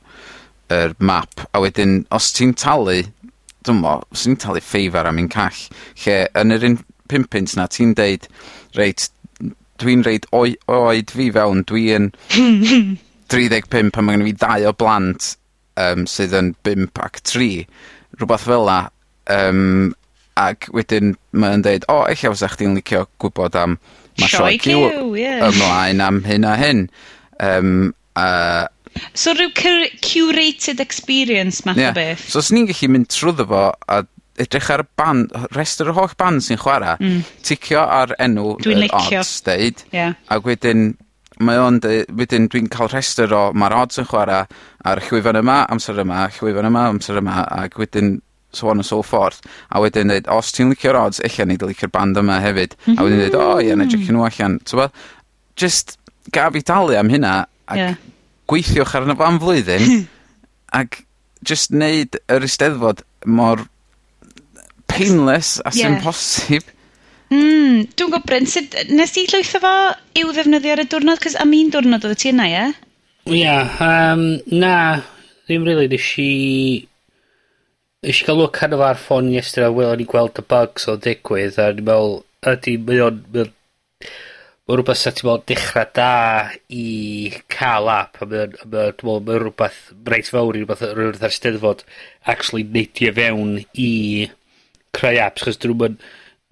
yr 0.69 0.93
map. 0.99 1.47
A 1.53 1.63
wedyn 1.63 2.03
os 2.13 2.29
ti'n 2.37 2.53
talu 2.53 2.99
dwi'n 3.65 3.81
mo, 3.81 3.97
os 4.13 4.25
ti'n 4.25 4.37
talu 4.39 4.61
ffeifar 4.63 5.09
am 5.09 5.21
un 5.21 5.31
call 5.31 5.63
lle 6.05 6.19
yn 6.37 6.55
yr 6.55 6.67
un 6.69 6.79
pump 7.09 7.33
'na 7.33 7.67
ti'n 7.67 7.95
deud 7.97 8.29
reit 8.77 9.09
dwi'n 9.79 10.05
reid 10.05 10.27
oe- 10.35 10.59
oed 10.67 11.11
fi 11.15 11.31
fewn 11.33 11.63
dwi'n... 11.65 12.11
35 12.35 12.97
dri 13.29 13.47
deg 13.51 13.69
pump 13.69 13.97
a 13.97 14.01
ma' 14.01 14.15
gynno 14.15 14.25
fi 14.27 14.35
dau 14.41 14.69
o 14.69 14.73
blant 14.73 15.35
um, 15.79 16.05
sydd 16.09 16.35
yn 16.37 16.53
5 16.67 17.01
ac 17.05 17.21
3, 17.31 17.49
rhywbeth 18.19 18.47
fel 18.49 18.67
la, 18.67 18.79
um, 19.35 19.93
ac 20.39 20.69
wedyn 20.75 21.15
mae'n 21.35 21.63
deud, 21.65 21.87
o, 21.87 22.01
oh, 22.01 22.09
eich 22.09 22.25
fysa 22.25 22.51
chdi'n 22.53 22.77
licio 22.77 23.05
gwybod 23.21 23.57
am 23.59 23.77
mae 24.19 24.31
sioe 24.31 24.57
cyw 24.63 25.15
yeah. 25.19 25.47
ymlaen 25.49 26.03
am 26.03 26.21
hyn 26.27 26.47
a 26.47 26.55
hyn. 26.59 26.85
Um, 27.43 27.73
uh, 28.19 28.67
so 29.13 29.33
rhyw 29.35 29.51
curated 30.03 30.79
experience 30.83 31.65
math 31.65 31.79
yeah. 31.79 31.91
o 31.91 31.97
beth. 31.97 32.23
So 32.31 32.41
os 32.43 32.53
ni'n 32.55 32.69
gallu 32.69 32.91
mynd 32.93 33.11
trwyddo 33.13 33.47
fo 33.49 33.65
a 33.91 34.01
edrych 34.39 34.69
ar 34.71 34.85
y 34.85 34.87
band, 34.99 35.35
rester 35.55 35.91
y 35.91 35.95
holl 35.97 36.15
band 36.19 36.43
sy'n 36.45 36.59
chwarae, 36.61 36.95
mm. 37.03 37.21
ticio 37.45 37.83
ar 37.83 38.15
enw 38.23 38.55
Dwi'n 38.63 38.83
licio. 38.85 39.19
Odds, 39.19 39.35
deud, 39.47 39.83
yeah. 39.95 40.15
ac 40.31 40.47
wedyn 40.47 40.93
mae 41.39 41.59
o'n 41.61 41.79
deud, 41.83 42.09
wedyn 42.19 42.47
dwi'n 42.51 42.69
cael 42.71 42.89
rhestr 42.91 43.33
o 43.35 43.43
mae'r 43.55 43.77
odds 43.81 44.01
yn 44.01 44.07
chwarae 44.09 44.45
ar 44.89 45.03
llwyfan 45.07 45.39
yma, 45.39 45.61
amser 45.71 46.01
yma, 46.03 46.25
llwyfan 46.37 46.67
yma, 46.69 46.87
amser 46.93 47.21
yma, 47.21 47.43
ac 47.63 47.77
wedyn 47.79 48.17
so 48.51 48.69
on 48.69 48.77
and 48.77 48.85
so 48.85 49.01
forth. 49.01 49.41
A 49.71 49.81
wedyn 49.81 50.09
dweud, 50.11 50.27
os 50.33 50.51
ti'n 50.55 50.73
licio'r 50.73 50.97
odds, 50.99 51.21
illa 51.25 51.45
ni 51.45 51.57
licio'r 51.61 51.91
band 51.93 52.19
yma 52.19 52.39
hefyd. 52.43 52.75
A 52.95 53.05
wedyn 53.05 53.23
dweud, 53.23 53.37
o 53.37 53.45
oh, 53.55 53.63
ie, 53.63 53.75
na 53.77 53.87
jecio 53.89 54.15
nhw 54.15 54.25
allan. 54.27 54.59
T'w 54.65 54.89
Just 55.59 55.97
gaf 56.31 56.55
i 56.55 56.63
dalu 56.63 56.95
am 56.95 57.09
hynna, 57.11 57.33
ac 57.67 57.77
yeah. 57.77 57.95
gweithiwch 58.47 58.95
arno 58.95 59.15
fo 59.19 59.25
am 59.27 59.39
flwyddyn, 59.43 60.05
ac 60.79 61.01
just 61.45 61.73
neud 61.75 62.15
yr 62.31 62.45
Eisteddfod 62.47 63.03
mor 63.27 63.65
painless 64.87 65.59
as 65.67 65.79
yeah. 65.79 65.91
imposib. 65.91 66.63
Mm, 67.29 67.83
dwi'n 67.93 68.09
gwybod 68.09 68.25
Bryn, 68.25 68.47
sut, 68.49 68.73
nes 68.89 69.11
ti 69.13 69.27
llwytho 69.29 69.59
fo 69.61 69.71
i'w 70.17 70.31
ddefnyddio 70.33 70.73
ar 70.73 70.81
y 70.81 70.85
diwrnod? 70.89 71.19
Cos 71.21 71.35
am 71.37 71.51
un 71.53 71.67
diwrnod 71.73 72.07
oedd 72.07 72.17
ti 72.17 72.31
yna, 72.31 72.47
ie? 72.49 72.63
Ia, 73.29 73.35
yeah, 73.37 73.81
um, 73.85 74.23
na, 74.49 74.73
ddim 75.45 75.67
really, 75.67 75.85
nes 75.91 76.07
i... 76.23 76.31
Nes 78.01 78.21
i 78.23 78.25
gael 78.25 78.39
look 78.39 78.57
arno 78.63 78.79
fo 78.79 78.87
ar 78.87 78.97
ffôn 78.97 79.29
i 79.29 79.37
estyn 79.37 79.67
a 79.67 79.69
wel, 79.75 79.91
o'n 79.93 80.01
i 80.01 80.07
gweld 80.09 80.41
y 80.41 80.45
bugs 80.49 80.87
o 80.89 80.95
digwydd, 80.97 81.59
a 81.61 81.67
ni'n 81.75 81.85
meddwl, 81.85 82.15
ydy, 82.49 82.73
mae 82.87 83.03
o'n... 83.05 83.19
Mae 84.69 84.77
rhywbeth 84.77 85.01
sy'n 85.01 85.19
meddwl 85.19 85.43
dechrau 85.49 85.91
da 85.97 86.13
i 86.73 86.87
cael 87.53 87.91
app, 87.93 88.17
a 88.23 88.29
mae'n 88.29 88.55
mae, 88.73 88.95
mae 89.03 89.43
rhywbeth 89.43 89.83
reit 90.09 90.31
fawr 90.33 90.57
i 90.57 90.63
rhywbeth, 90.63 90.81
rhywbeth 90.95 91.27
ar 91.29 91.35
steddfod 91.35 91.85
actually 92.25 92.65
neidio 92.65 93.13
fewn 93.17 93.59
i 93.77 93.91
creu 94.97 95.21
apps, 95.21 95.45
chos 95.45 95.61
dyn 95.61 95.75
nhw'n 95.75 96.01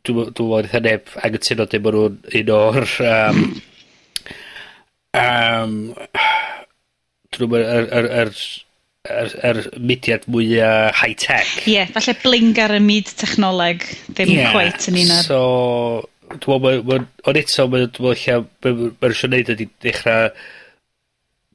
dwi'n 0.08 0.22
yn, 0.24 0.36
dw'm 0.38 0.54
yn 0.58 0.68
eitha 0.68 0.84
neb 0.84 1.12
angytuno 1.28 1.68
dim 1.72 1.84
ma' 1.86 1.96
nhw'n 1.96 2.20
un 2.42 2.54
o'r 2.58 2.88
um, 3.08 3.42
um, 5.24 5.76
dwi'n 7.36 7.58
yn 7.58 7.68
yr 7.78 7.92
yr 8.00 8.10
yr 8.22 8.34
yr 9.08 9.34
yr 9.50 9.62
mudiad 9.80 10.28
mwy 10.32 10.58
uh, 10.60 10.92
high 11.00 11.16
tech. 11.20 11.54
Ie, 11.70 11.86
falle 11.96 12.16
bling 12.24 12.60
ar 12.64 12.76
y 12.76 12.84
myd 12.84 13.12
technoleg 13.20 13.86
ddim 14.12 14.34
Ie, 14.36 14.46
quite 14.52 14.92
yn 14.92 15.02
un 15.04 15.16
o'r... 15.16 15.26
So, 15.28 15.42
dwi'n 16.44 16.64
meddwl 16.66 17.06
ond 17.32 17.42
eto, 17.42 17.68
ma', 17.72 17.84
dwi 17.88 18.08
me'wl 18.08 18.16
ella, 18.18 18.40
be' 18.64 18.74
ma' 18.92 19.12
isio 19.14 19.32
neud 19.32 19.54
ydi 19.56 19.70
dechra 19.86 20.18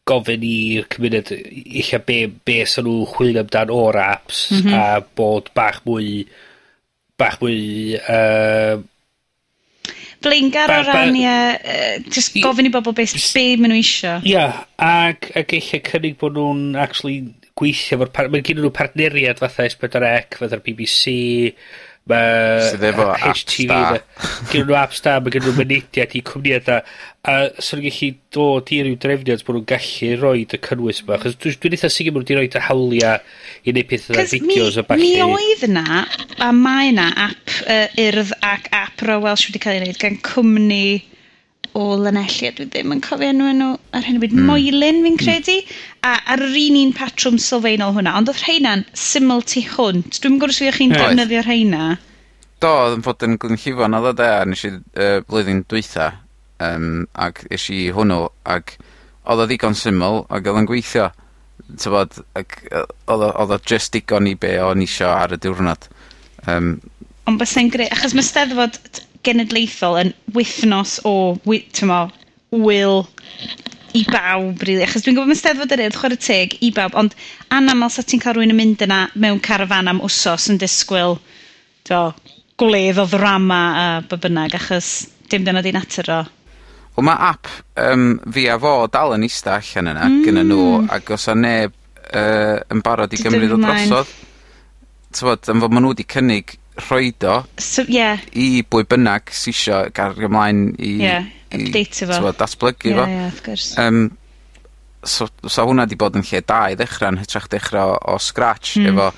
gofyn 0.09 0.47
i'r 0.47 0.89
cymuned 0.91 1.31
ella 1.33 2.01
be, 2.07 2.17
be 2.47 2.57
sy'n 2.67 2.89
nhw 2.89 3.05
chwilio 3.13 3.45
amdan 3.45 3.71
o'r 3.75 4.01
apps 4.03 4.49
mm 4.51 4.65
-hmm. 4.65 4.79
a 4.79 5.05
bod 5.19 5.53
bach 5.55 5.83
mwy 5.87 6.25
bach 7.21 7.39
mwy 7.43 8.01
Uh, 8.03 8.81
Blingar 10.23 10.71
o 10.71 10.83
ran 10.87 11.17
ie, 11.19 11.31
just 12.07 12.31
jyst 12.31 12.45
gofyn 12.45 12.69
i 12.69 12.73
bobl 12.73 12.95
be, 12.95 13.07
be 13.11 13.45
maen 13.59 13.73
nhw 13.73 13.79
isio. 13.81 14.17
Ia, 14.29 14.45
ag, 14.79 15.31
ag 15.39 15.55
eich 15.59 15.73
cynnig 15.89 16.15
bod 16.21 16.37
nhw'n 16.39 16.77
actually 16.79 17.25
gweithio 17.59 17.99
efo'r... 17.99 18.31
Mae 18.31 18.45
gen 18.47 18.61
nhw 18.63 18.71
partneriad 18.77 19.43
fatha 19.43 19.67
S4C, 19.67 20.39
fatha'r 20.39 20.63
BBC, 20.63 21.17
Mae... 22.11 22.63
Sydd 22.67 22.83
efo 22.89 23.05
app 23.15 23.39
star. 23.39 24.01
Gyn 24.51 24.65
nhw 24.67 24.75
apps 24.75 25.03
da, 25.05 25.19
mae 25.23 25.35
gyn 25.35 25.45
nhw 25.47 25.53
mynediad 25.55 26.17
i 26.19 26.23
cwmniad 26.27 26.65
da. 26.67 26.81
a 27.23 27.35
sy'n 27.63 27.79
nhw'n 27.79 27.85
gallu 27.87 28.09
dod 28.35 28.73
i 28.75 28.81
ryw 28.83 28.97
drefniad 29.05 29.45
bod 29.47 29.59
nhw'n 29.61 29.69
gallu 29.71 30.09
rhoi 30.19 30.43
y 30.43 30.61
cynnwys 30.67 31.03
yma. 31.05 31.21
Chos 31.23 31.39
dwi'n 31.63 31.77
eitha 31.79 31.93
sicr 31.95 32.17
bod 32.17 32.27
nhw'n 32.27 32.41
rhoi 32.41 32.51
y 32.51 32.65
hawliau 32.67 33.23
i 33.63 33.75
wneud 33.75 33.91
pethau 33.93 34.19
a 34.19 34.27
fideos 34.27 34.81
a 34.83 34.87
balli. 34.89 35.13
Mi 35.15 35.23
oedd 35.29 35.63
yna, 35.69 36.03
a 36.43 36.51
mae 36.57 36.91
yna 36.91 37.07
app 37.29 37.57
uh, 37.63 37.87
urdd 38.09 38.35
ac 38.51 38.67
app 38.83 39.07
Ro 39.07 39.21
Welsh 39.23 39.47
wedi 39.49 39.63
cael 39.63 39.79
ei 39.79 39.85
wneud 39.87 40.03
gan 40.03 40.19
cwmni 40.27 40.85
o 41.79 41.97
Lanelli, 41.97 42.49
a 42.49 42.55
dwi 42.57 42.67
ddim 42.69 42.93
yn 42.95 43.01
cofio 43.05 43.31
enw 43.33 43.49
nhw 43.57 43.69
ar 43.97 44.07
hyn 44.07 44.19
o 44.19 44.23
bryd, 44.23 44.35
mm. 44.37 44.49
Moelin 44.49 45.01
fi'n 45.05 45.15
hmm. 45.17 45.21
credu, 45.23 45.57
a 46.05 46.15
ar 46.35 46.45
yr 46.45 46.57
un 46.61 46.79
un 46.83 46.95
patrwm 46.97 47.39
sylfaenol 47.41 47.95
hwnna, 47.97 48.15
ond 48.19 48.33
oedd 48.33 48.43
rheina'n 48.45 48.85
syml 48.99 49.45
tu 49.49 49.63
hwnt. 49.75 50.21
Dwi'n 50.21 50.39
gwrs 50.43 50.61
fi 50.61 50.73
chi'n 50.77 50.93
yeah. 50.93 51.07
defnyddio 51.07 51.45
rheina. 51.47 51.87
Do, 52.63 52.73
oedd 52.85 52.99
yn 52.99 53.07
fod 53.07 53.25
yn 53.27 53.39
glynllifo 53.43 53.89
na 53.89 54.03
ddod 54.05 54.21
e, 54.23 54.29
a 54.29 54.45
nes 54.49 54.65
i 54.69 54.73
uh, 54.75 55.17
blwyddyn 55.29 55.65
dwytha, 55.71 56.11
um, 56.63 57.07
ac 57.27 57.45
es 57.51 57.69
i 57.73 57.87
hwnnw, 57.97 58.27
ac 58.57 58.77
oedd 59.23 59.45
o 59.45 59.49
ddigon 59.49 59.79
syml, 59.79 60.25
ac 60.29 60.47
oedd 60.47 60.63
yn 60.63 60.69
gweithio. 60.71 61.09
Tybod, 61.73 62.19
ac 62.37 62.59
oedd 63.09 63.55
o 63.57 63.59
just 63.65 63.95
digon 63.97 64.29
i 64.29 64.35
be 64.37 64.57
o'n 64.61 64.85
isio 64.85 65.09
ar 65.09 65.33
y 65.33 65.41
diwrnod. 65.41 65.89
Um, 66.51 66.75
ond 67.31 67.39
bys 67.41 67.57
e'n 67.57 67.71
greu, 67.73 67.89
achos 67.95 68.17
mae 68.19 68.27
steddfod 68.27 68.79
genedlaethol 69.27 70.01
yn 70.03 70.13
wythnos 70.37 70.99
o, 71.09 71.15
wy, 71.49 71.63
tymo, 71.77 72.05
wyl 72.53 73.07
i 73.97 74.05
bawb. 74.09 74.63
Really. 74.65 74.85
Achos 74.87 75.05
dwi'n 75.05 75.17
gwybod 75.17 75.31
mae'n 75.31 75.41
steddfod 75.41 75.75
yr 75.77 75.85
urdd, 75.87 75.99
chwarae 76.01 76.21
teg, 76.21 76.59
i 76.65 76.73
bawb, 76.75 76.97
ond 76.99 77.17
anaml 77.55 77.93
sa 77.93 78.05
ti'n 78.05 78.23
cael 78.23 78.39
rhywun 78.39 78.55
yn 78.55 78.59
mynd 78.59 78.85
yna 78.87 79.05
mewn 79.15 79.41
carafan 79.45 79.91
am 79.93 80.03
wsos 80.05 80.51
yn 80.53 80.61
disgwyl, 80.61 81.19
do, 81.89 82.05
gwledd 82.61 83.01
o 83.03 83.09
ddrama 83.11 83.65
a 83.81 83.89
bynnag, 84.13 84.57
achos 84.59 84.95
dim 85.33 85.45
dyna 85.47 85.65
di 85.65 85.73
natur 85.75 86.13
o 86.13 86.23
Wel 86.93 87.07
mae 87.09 87.17
app 87.25 87.49
um, 87.81 88.19
fi 88.33 88.49
a 88.53 88.59
fo 88.61 88.73
dal 88.93 89.15
yn 89.17 89.25
eista 89.25 89.55
allan 89.57 89.95
yna 89.95 90.09
mm. 90.11 90.19
gyda 90.27 90.43
nhw 90.45 90.65
ac 90.93 91.13
os 91.17 91.25
o 91.33 91.35
neb 91.39 91.73
uh, 91.73 92.59
yn 92.73 92.83
barod 92.85 93.15
i 93.17 93.21
gymryd 93.21 93.55
o 93.57 93.61
drosodd. 93.63 94.11
Tywod, 95.17 95.49
am 95.49 95.63
fod 95.65 95.73
maen 95.73 95.87
nhw 95.87 95.93
wedi 95.95 96.07
cynnig 96.09 96.53
rhoid 96.81 97.25
o 97.29 97.43
so, 97.61 97.85
yeah. 97.89 98.21
i 98.33 98.63
bwy 98.65 98.87
bynnag 98.89 99.33
sy'n 99.35 99.53
isio 99.53 99.83
gario 99.95 100.29
ymlaen 100.29 100.65
i... 100.79 100.95
Yeah, 101.03 101.29
update 101.53 102.03
i, 102.03 102.09
fo. 102.09 102.19
Twa, 102.19 102.33
datblygu 102.39 102.91
yeah, 102.93 102.99
fo. 102.99 103.07
Yeah, 103.11 103.29
of 103.29 103.43
course. 103.45 103.69
Um, 103.79 104.03
so, 105.05 105.29
so 105.47 105.67
hwnna 105.69 105.87
di 105.91 105.99
bod 106.01 106.17
yn 106.19 106.27
lle 106.27 106.43
da 106.49 106.65
i 106.73 106.79
ddechrau 106.79 107.13
yn 107.13 107.21
hytrach 107.21 107.51
dechrau 107.53 107.97
o, 107.97 108.01
o 108.15 108.19
scratch 108.23 108.79
mm. 108.81 108.91
efo 108.93 109.13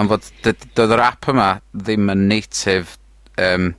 am 0.00 0.10
fod 0.12 0.30
doedd 0.46 0.96
yr 0.96 1.04
app 1.04 1.30
yma 1.32 1.52
ddim 1.74 2.12
yn 2.14 2.26
native 2.30 2.96
um, 3.40 3.72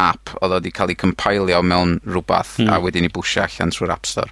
app 0.00 0.34
oedd 0.40 0.58
wedi 0.58 0.74
cael 0.74 0.92
ei 0.92 0.98
compilio 0.98 1.62
mewn 1.66 1.98
rhywbeth 2.06 2.58
mm. 2.62 2.72
a 2.72 2.80
wedyn 2.82 3.08
i 3.08 3.12
bwysio 3.12 3.44
allan 3.46 3.74
trwy'r 3.74 3.96
App 3.96 4.08
Store 4.08 4.30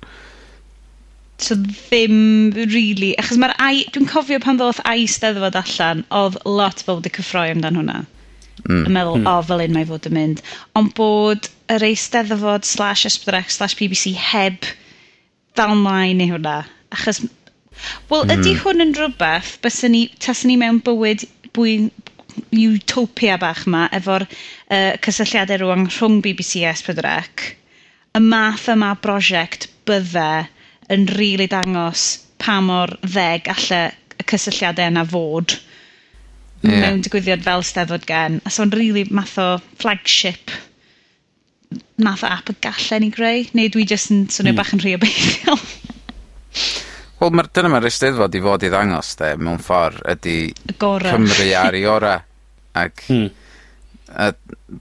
so 1.40 1.56
ddim 1.56 2.52
really, 2.52 3.14
achos 3.20 3.38
mae'r 3.40 3.54
ai, 3.62 3.84
dwi'n 3.94 4.08
cofio 4.10 4.40
pan 4.42 4.58
ddoth 4.60 4.80
ai 4.88 5.06
steddfod 5.08 5.56
allan, 5.56 6.02
oedd 6.12 6.36
lot 6.44 6.82
fel 6.84 7.00
wedi 7.00 7.12
cyffroi 7.16 7.48
amdan 7.54 7.78
hwnna. 7.80 8.00
Mm. 8.70 8.84
Yn 8.86 8.94
meddwl, 8.94 9.18
mm. 9.18 9.26
o, 9.26 9.40
fel 9.48 9.64
un 9.64 9.74
mae 9.74 9.88
fod 9.88 10.06
yn 10.06 10.14
mynd. 10.16 10.42
Ond 10.78 10.92
bod 10.98 11.48
yr 11.74 11.84
eisteddfod 11.88 12.68
slash 12.68 13.08
S4X 13.10 13.58
slash 13.58 13.76
BBC 13.80 14.12
heb 14.30 14.68
dalmain 15.58 16.22
i 16.22 16.28
hwnna. 16.30 16.60
Achos, 16.94 17.24
wel, 18.10 18.26
mm. 18.26 18.36
ydy 18.36 18.54
hwn 18.62 18.84
yn 18.86 18.94
rhywbeth, 18.98 19.56
bysyn 19.64 19.94
ni, 19.96 20.04
tasyn 20.22 20.52
ni 20.52 20.58
mewn 20.60 20.78
bywyd 20.86 21.26
bwy, 21.56 21.74
utopia 22.54 23.38
bach 23.42 23.64
yma, 23.66 23.88
efo'r 23.96 24.26
uh, 24.26 24.94
cysylltiadau 25.02 25.64
rwan 25.64 25.88
rhwng 25.90 26.20
BBC 26.24 26.62
S4C, 26.70 27.50
y 28.14 28.22
math 28.22 28.68
yma 28.70 28.94
brosiect 29.02 29.66
bydde 29.90 30.30
yn 30.90 31.06
rili 31.10 31.16
really 31.16 31.50
dangos 31.50 32.04
pa 32.42 32.58
mor 32.64 32.94
ddeg 33.02 33.50
alle 33.52 33.82
y 34.18 34.26
cysylltiadau 34.30 34.90
yna 34.90 35.04
fod 35.10 35.58
yeah. 36.62 36.82
mewn 36.86 37.04
digwyddiad 37.04 37.44
fel 37.46 37.64
steddfod 37.66 38.08
gen. 38.08 38.40
A 38.44 38.52
so'n 38.52 38.72
rili 38.74 38.92
really 39.00 39.14
math 39.14 39.38
o 39.40 39.52
flagship 39.80 40.52
math 42.02 42.24
o 42.24 42.30
app 42.30 42.50
y 42.50 42.56
gallen 42.64 43.04
ni 43.04 43.10
greu, 43.14 43.44
neu 43.54 43.70
dwi 43.72 43.86
jyst 43.88 44.10
yn 44.14 44.24
swnio 44.32 44.54
mm. 44.54 44.58
bach 44.58 44.72
yn 44.74 44.82
rhy 44.82 44.94
obeithiol. 44.96 45.60
Wel, 47.20 47.34
ma 47.36 47.44
dyna 47.44 47.70
mae'r 47.70 47.90
eisteddfod 47.90 48.36
i 48.38 48.40
fod 48.42 48.64
i 48.64 48.70
ddangos, 48.72 49.12
de, 49.20 49.34
mewn 49.38 49.60
ffordd, 49.62 50.00
ydy 50.14 50.38
Agora. 50.72 51.12
Cymru 51.14 51.50
ar 51.60 51.76
i 51.76 51.84
ora. 51.88 52.14
Ac 52.80 53.04
mm. 53.12 53.28
a 54.24 54.30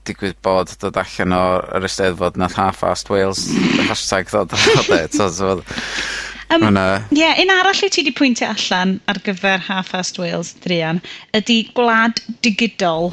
digwydd 0.07 0.39
bod 0.45 0.71
dod 0.81 0.97
allan 1.01 1.35
o'r 1.35 1.85
eisteddfod 1.89 2.39
nath 2.39 2.57
half-assed 2.57 3.11
Wales, 3.13 3.43
hashtag 3.89 4.31
ddod 4.31 4.55
o 4.55 4.87
de. 4.87 5.59
Um, 6.49 6.63
Ie, 6.65 7.19
yeah, 7.19 7.37
un 7.43 7.51
arall 7.53 7.77
i 7.85 7.91
ti 7.93 8.01
wedi 8.01 8.13
pwyntio 8.17 8.47
allan 8.49 8.95
ar 9.11 9.19
gyfer 9.21 9.61
Half-Fast 9.67 10.17
Wales, 10.17 10.55
Drian, 10.63 10.97
ydy 11.37 11.59
gwlad 11.77 12.23
digidol. 12.41 13.11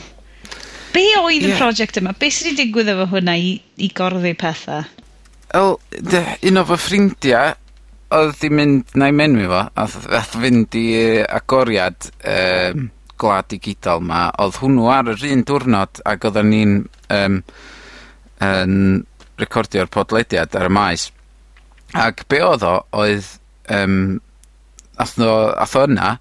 Be 0.95 1.05
oedd 1.21 1.45
yeah. 1.45 1.52
y 1.52 1.59
prosiect 1.61 2.00
yma? 2.00 2.14
Be 2.16 2.31
sydd 2.33 2.55
wedi 2.55 2.64
digwydd 2.64 2.88
efo 2.95 3.05
hwnna 3.11 3.35
i, 3.37 3.50
i 3.76 3.90
gorddi 3.93 4.33
pethau? 4.40 4.87
Wel, 5.52 5.76
un 6.49 6.61
o 6.62 6.64
fy 6.71 6.78
ffrindiau 6.81 7.52
oedd 8.16 8.38
di 8.40 8.50
mynd, 8.57 8.95
na 8.97 9.11
i 9.11 9.14
menwi 9.16 9.50
fo, 9.50 9.66
a 9.69 9.85
ddath 9.93 10.37
fynd 10.40 10.78
i 10.81 10.87
agoriad 11.26 12.09
um, 12.33 12.87
gwlad 13.21 13.50
digidol 13.52 14.00
ma, 14.07 14.31
oedd 14.40 14.62
hwnnw 14.62 14.88
ar 14.95 15.12
yr 15.12 15.26
un 15.35 15.45
diwrnod 15.49 16.00
ac 16.09 16.25
oedden 16.31 16.50
ni'n 16.55 16.75
um, 17.19 17.37
um, 18.49 18.81
recordio'r 19.40 19.93
podlediad 19.93 20.57
ar 20.57 20.71
y 20.71 20.73
maes 20.73 21.11
Ac 21.95 22.25
be' 22.28 22.43
oedd 22.43 22.64
o 22.66 22.78
oedd 22.97 23.37
Um, 23.66 24.21
ath 25.02 25.16
nw 25.19 25.31
ath 25.59 25.75
o 25.76 25.83
yna 25.88 26.16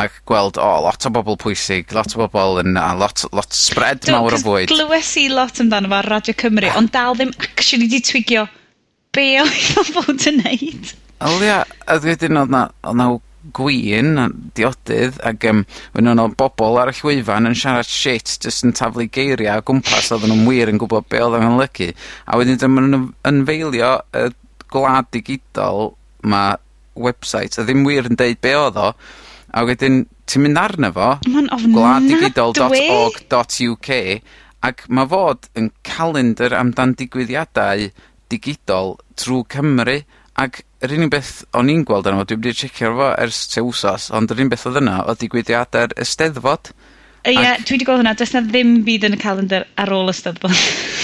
ac 0.00 0.20
gweld 0.26 0.58
o 0.58 0.68
lot 0.82 1.06
o 1.06 1.10
bobl 1.14 1.36
pwysig, 1.38 1.92
lot 1.94 2.14
o 2.16 2.24
bobl 2.24 2.60
yn 2.62 2.78
a 2.80 2.92
lot 2.98 3.24
lot 3.34 3.54
spread 3.54 4.06
mawr 4.10 4.34
o 4.34 4.40
fwyd. 4.42 4.72
Glywes 4.72 5.12
i 5.20 5.28
lot 5.30 5.60
amdano 5.62 5.90
fo 5.90 5.98
ar 6.00 6.08
Radio 6.10 6.34
Cymru 6.38 6.70
ah. 6.70 6.78
ond 6.80 6.92
dal 6.94 7.18
ddim 7.18 7.34
actually 7.42 7.90
'di 7.90 8.00
twigio 8.06 8.46
be' 9.14 9.40
oedd 9.42 9.78
o 9.82 9.84
fod 9.90 10.26
yn 10.30 10.40
neud. 10.42 10.94
Wel 11.24 11.46
ia, 11.46 11.60
a 11.86 11.98
wedyn 12.02 12.40
oedd 12.42 12.54
'na 12.54 12.64
odd 12.82 12.98
'na 12.98 13.08
w- 13.12 13.22
a 13.54 14.28
diodydd 14.56 15.18
ac 15.30 15.44
um, 15.50 15.64
wedyn 15.94 16.22
o' 16.22 16.30
bobl 16.38 16.78
ar 16.80 16.90
y 16.90 16.96
llwyfan 16.96 17.50
yn 17.50 17.58
siarad 17.58 17.90
shit 17.90 18.38
jyst 18.42 18.64
yn 18.64 18.72
taflu 18.74 19.04
geiriau 19.12 19.60
o 19.60 19.66
gwmpas 19.68 20.14
oedd 20.14 20.24
nhw'n 20.30 20.46
wir 20.48 20.72
yn 20.72 20.78
gwybod 20.80 21.10
be' 21.12 21.20
oedd 21.26 21.42
yn 21.42 21.58
lygu 21.60 21.90
a 22.24 22.38
wedyn 22.40 22.58
dyma 22.62 22.80
nhw'n 22.80 22.94
nw'n 22.94 23.02
ym- 23.02 23.12
ynfeilio 23.34 23.92
y 24.16 24.30
gwlad 24.74 25.10
digidol 25.14 25.94
ma' 26.30 26.56
website 26.94 27.58
a 27.58 27.66
ddim 27.66 27.86
wir 27.86 28.10
yn 28.10 28.18
deud 28.18 28.40
be' 28.44 28.56
oedd 28.58 28.80
o, 28.80 28.90
a 29.54 29.64
wedyn 29.66 30.04
ti'n 30.30 30.44
mynd 30.44 30.60
arno 30.60 30.90
fo... 30.94 31.10
Ma'n 31.30 31.50
ofnadwy! 31.54 31.76
ac 34.64 34.86
mae 34.88 35.08
fod 35.10 35.48
yn 35.60 35.70
calendar 35.84 36.54
amdan 36.56 36.94
digwyddiadau 36.96 37.90
digidol 38.32 38.94
trwy 39.20 39.42
Cymru, 39.52 39.98
ac 40.40 40.62
yr 40.84 40.94
unig 40.96 41.12
beth 41.12 41.34
o'n 41.56 41.70
i'n 41.70 41.84
gweld 41.86 42.08
arno 42.08 42.22
fo, 42.22 42.28
dwi'm 42.30 42.42
wedi 42.42 42.56
checio 42.62 42.94
fo 42.96 43.10
ers 43.20 43.44
te 43.52 43.62
wsos, 43.64 44.08
ond 44.16 44.32
yr 44.32 44.40
unig 44.40 44.54
beth 44.54 44.66
oedd 44.70 44.80
yna 44.80 45.02
odd 45.04 45.20
digwyddiadau'r 45.20 45.94
Eisteddfod. 46.00 46.72
Ie, 47.24 47.54
dwi 47.64 47.76
wedi 47.78 47.86
gweld 47.88 48.02
hwnna. 48.02 48.12
Does 48.18 48.34
'na 48.34 48.42
ddim 48.44 48.74
byd 48.84 49.06
yn 49.08 49.16
y 49.16 49.20
calendar 49.22 49.64
ar 49.80 49.92
ôl 49.96 50.12
y 50.12 50.14
'Steddfod. 50.16 50.52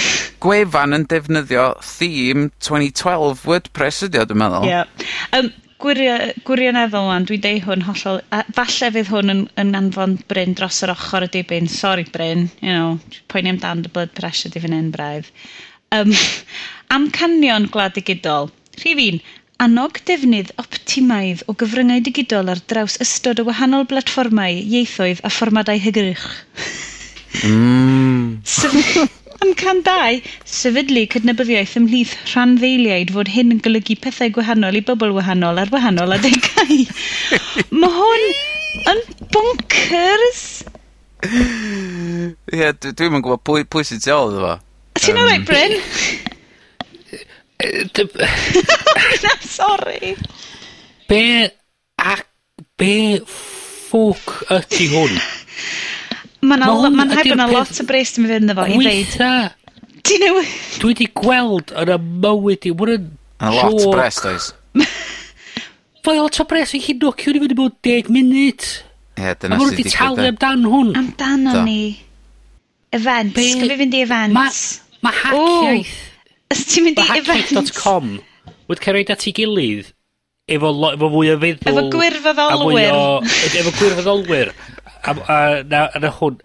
Gwefan 0.44 0.96
yn 0.96 1.06
defnyddio 1.08 1.64
theme 1.84 2.50
twenty 2.64 2.90
twelve 2.96 3.44
Wordpress 3.48 4.02
ydi 4.06 4.20
o 4.20 4.26
dwi'n 4.28 4.40
meddwl. 4.42 4.68
Ie. 4.68 5.08
Um, 5.36 5.48
gwirio- 5.80 6.30
gwirioneddol 6.48 7.08
'wan 7.08 7.26
dwi'n 7.28 7.42
deud 7.46 7.64
hwn 7.66 7.84
hollol 7.88 8.20
a 8.36 8.42
falle 8.56 8.92
fydd 8.98 9.10
hwn 9.14 9.34
yn, 9.34 9.42
yn 9.64 9.72
anfon 9.80 10.18
Bryn 10.28 10.56
dros 10.60 10.82
yr 10.84 10.92
ochr 10.94 11.24
y 11.24 11.32
dibyn. 11.38 11.68
Sorry, 11.72 12.04
Bryn, 12.12 12.48
you 12.60 12.72
know, 12.76 12.98
poeni 13.32 13.52
amdan 13.54 13.84
dy 13.86 13.92
blood 13.92 14.12
pressure 14.16 14.52
di 14.52 14.60
fan 14.64 14.76
'yn 14.76 14.92
braidd. 14.96 15.28
Um, 15.92 16.12
amcanion 16.96 17.68
gwlad 17.72 17.96
digidol. 17.96 18.52
Rhif 18.80 19.00
un 19.08 19.20
annog 19.64 20.00
defnydd 20.08 20.52
optimaidd 20.62 21.44
o 21.50 21.54
gyfryngau 21.60 22.00
digidol 22.06 22.48
ar 22.52 22.60
draws 22.72 22.96
ystod 23.04 23.42
o 23.42 23.46
wahanol 23.48 23.86
blatfformau, 23.90 24.60
ieithoedd 24.60 25.20
a 25.26 25.30
fformadau 25.32 25.80
hygyrch. 25.84 26.28
Mm. 27.44 28.40
Am 29.40 29.52
can 29.56 29.80
dau, 29.84 30.18
sefydlu 30.44 31.06
cydnabyddiaeth 31.12 31.76
ymhlith 31.80 32.16
rhan 32.32 32.56
ddeiliaid 32.60 33.12
fod 33.14 33.30
hyn 33.32 33.54
yn 33.54 33.62
golygu 33.64 33.96
pethau 34.04 34.32
gwahanol 34.36 34.76
i 34.76 34.82
bobl 34.84 35.14
wahanol 35.16 35.60
ar 35.62 35.72
wahanol 35.72 36.16
adegau. 36.16 36.80
Mae 37.72 37.94
hwn 38.00 38.26
yn 38.92 39.00
bonkers! 39.32 40.42
Ie, 41.24 42.56
yeah, 42.56 42.72
dwi'n 42.72 42.96
dwi 42.96 43.08
gwybod 43.20 43.44
pwy, 43.44 43.64
pwy 43.68 43.84
sy'n 43.88 44.04
teol 44.04 44.32
iddo 44.32 44.44
fo. 44.44 44.54
Ti'n 45.00 45.16
um... 45.16 45.22
alright, 45.24 45.48
Bryn? 45.48 45.76
Na, 49.24 49.34
sorry. 49.44 50.16
Be... 51.08 51.22
Ac... 52.00 52.26
Be 52.80 53.20
ffwc 53.20 54.36
ydy 54.56 54.86
hwn? 54.88 55.16
Mae'n 56.40 56.62
ma, 56.64 56.88
ma 56.88 57.04
rhaid 57.10 57.28
bod 57.28 57.34
yna 57.34 57.48
lot 57.50 57.80
o 57.82 57.84
bres 57.88 58.14
ti'n 58.14 58.24
mynd 58.24 58.32
fynd 58.32 58.52
efo 58.54 58.64
i 58.64 58.78
ddeud. 58.80 59.56
Ti 60.00 60.18
newy... 60.22 60.44
Dwi 60.80 60.92
wedi 60.94 61.08
gweld 61.20 61.74
yn 61.76 61.92
y 61.92 61.98
mywyd 62.24 62.68
i. 62.70 62.72
Mae'n 62.80 63.10
A 63.40 63.50
lot 63.52 63.84
o 63.84 63.92
bres, 63.92 64.20
does. 64.24 64.50
Fai 66.04 66.16
lot 66.20 66.40
o 66.40 66.46
bres, 66.48 66.72
fi'n 66.72 66.84
chi'n 66.84 67.00
nocio 67.04 67.32
ni 67.32 67.42
fynd 67.44 67.54
i 67.54 67.58
mewn 67.60 67.74
10 67.84 68.12
munud. 68.16 68.68
Ie, 69.20 69.24
yeah, 69.24 69.36
dyna 69.40 69.60
sydd 69.60 69.76
wedi 69.76 69.92
talu 69.92 70.24
e. 70.24 70.30
amdan 70.32 70.68
hwn. 70.72 70.94
Amdano 71.00 71.64
ni. 71.66 71.80
Events. 72.96 73.36
Gwyf 73.36 73.76
fynd 73.82 73.96
i 73.96 74.04
events. 74.06 74.36
Mae 75.00 75.04
ma 75.04 75.12
hackiaeth. 75.16 75.98
Os 76.50 76.66
ti'n 76.66 76.88
mynd 76.88 77.00
i 77.00 77.06
event... 77.20 77.48
Hackfit.com 77.50 78.18
wedi 78.70 78.84
cael 78.84 79.00
ei 79.00 79.08
at 79.10 79.26
ei 79.26 79.34
gilydd 79.34 79.90
efo, 80.50 80.70
lo, 80.74 80.92
efo 80.96 81.10
fwy 81.12 81.32
o 81.32 81.36
feddwl... 81.42 81.70
Efo 81.70 81.84
gwirfoddolwyr. 81.94 82.94
O, 82.94 83.02
efo 83.50 83.74
gwirfoddolwyr. 83.78 84.54
A, 85.00 85.14
a, 85.14 85.36
na, 85.66 85.84
na 86.02 86.10
hwn. 86.16 86.40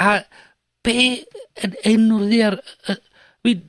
A 0.00 0.14
be 0.86 0.94
yn 1.64 1.76
enw'r 1.92 2.24
ddiar... 2.30 2.56
Mi'n... 3.46 3.66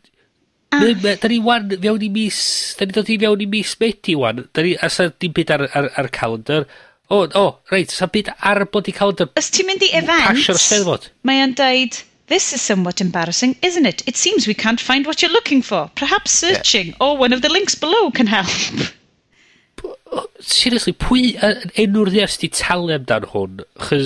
Ah. 0.72 0.86
Da 1.04 1.28
ni 1.28 1.42
wan, 1.44 1.74
fewn 1.74 2.06
i 2.08 2.12
mis... 2.14 2.38
Da 2.80 2.88
ni 2.88 2.96
dod 2.96 3.12
i 3.12 3.18
fewn 3.20 3.44
i 3.44 3.50
mis 3.52 3.74
Medi 3.82 4.16
wan. 4.20 4.46
Da 4.56 4.64
ni... 4.64 4.78
A 4.80 4.92
sa 4.92 5.10
dim 5.12 5.36
byd 5.36 5.52
ar, 5.58 5.66
ar, 5.76 5.90
ar 6.00 6.12
calendar. 6.16 6.70
O, 7.12 7.26
o, 7.26 7.44
reit, 7.74 7.92
sa 7.92 8.08
byd 8.12 8.32
ar 8.38 8.64
bod 8.72 8.88
i 8.88 8.96
calendar... 8.96 9.28
Os 9.40 9.52
ti'n 9.52 9.68
mynd 9.68 9.84
i 9.84 9.92
event... 10.00 10.30
Pasio'r 10.30 10.62
steddfod. 10.70 11.12
Mae 11.28 11.44
o'n 11.44 11.58
dweud... 11.60 12.00
Deud 12.00 12.08
This 12.32 12.54
is 12.54 12.62
somewhat 12.62 13.02
embarrassing, 13.02 13.58
isn't 13.62 13.86
it? 13.86 14.04
It 14.08 14.16
seems 14.16 14.48
we 14.48 14.54
can't 14.54 14.80
find 14.80 15.06
what 15.06 15.22
you're 15.22 15.34
looking 15.34 15.62
for. 15.62 15.92
Perhaps 15.96 16.32
searching 16.32 16.88
yeah. 16.88 17.02
or 17.02 17.18
one 17.18 17.34
of 17.34 17.42
the 17.42 17.50
links 17.50 17.76
below 17.76 18.10
can 18.10 18.26
help. 18.26 18.48
Seriously, 20.40 20.94
pwy 20.94 21.36
uh, 21.44 21.66
enw'r 21.84 22.08
ddias 22.14 22.38
di 22.40 22.48
talu 22.48 22.94
amdan 22.96 23.28
hwn? 23.34 23.60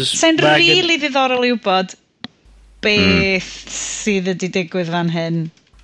Sa'n 0.10 0.42
rili 0.42 0.98
ddiddorol 1.04 1.46
i 1.46 1.52
wybod 1.54 1.94
beth 2.82 3.52
mm. 3.52 3.76
sydd 3.78 4.32
wedi 4.32 4.50
digwydd 4.58 4.90
fan 4.96 5.14
hyn. 5.14 5.40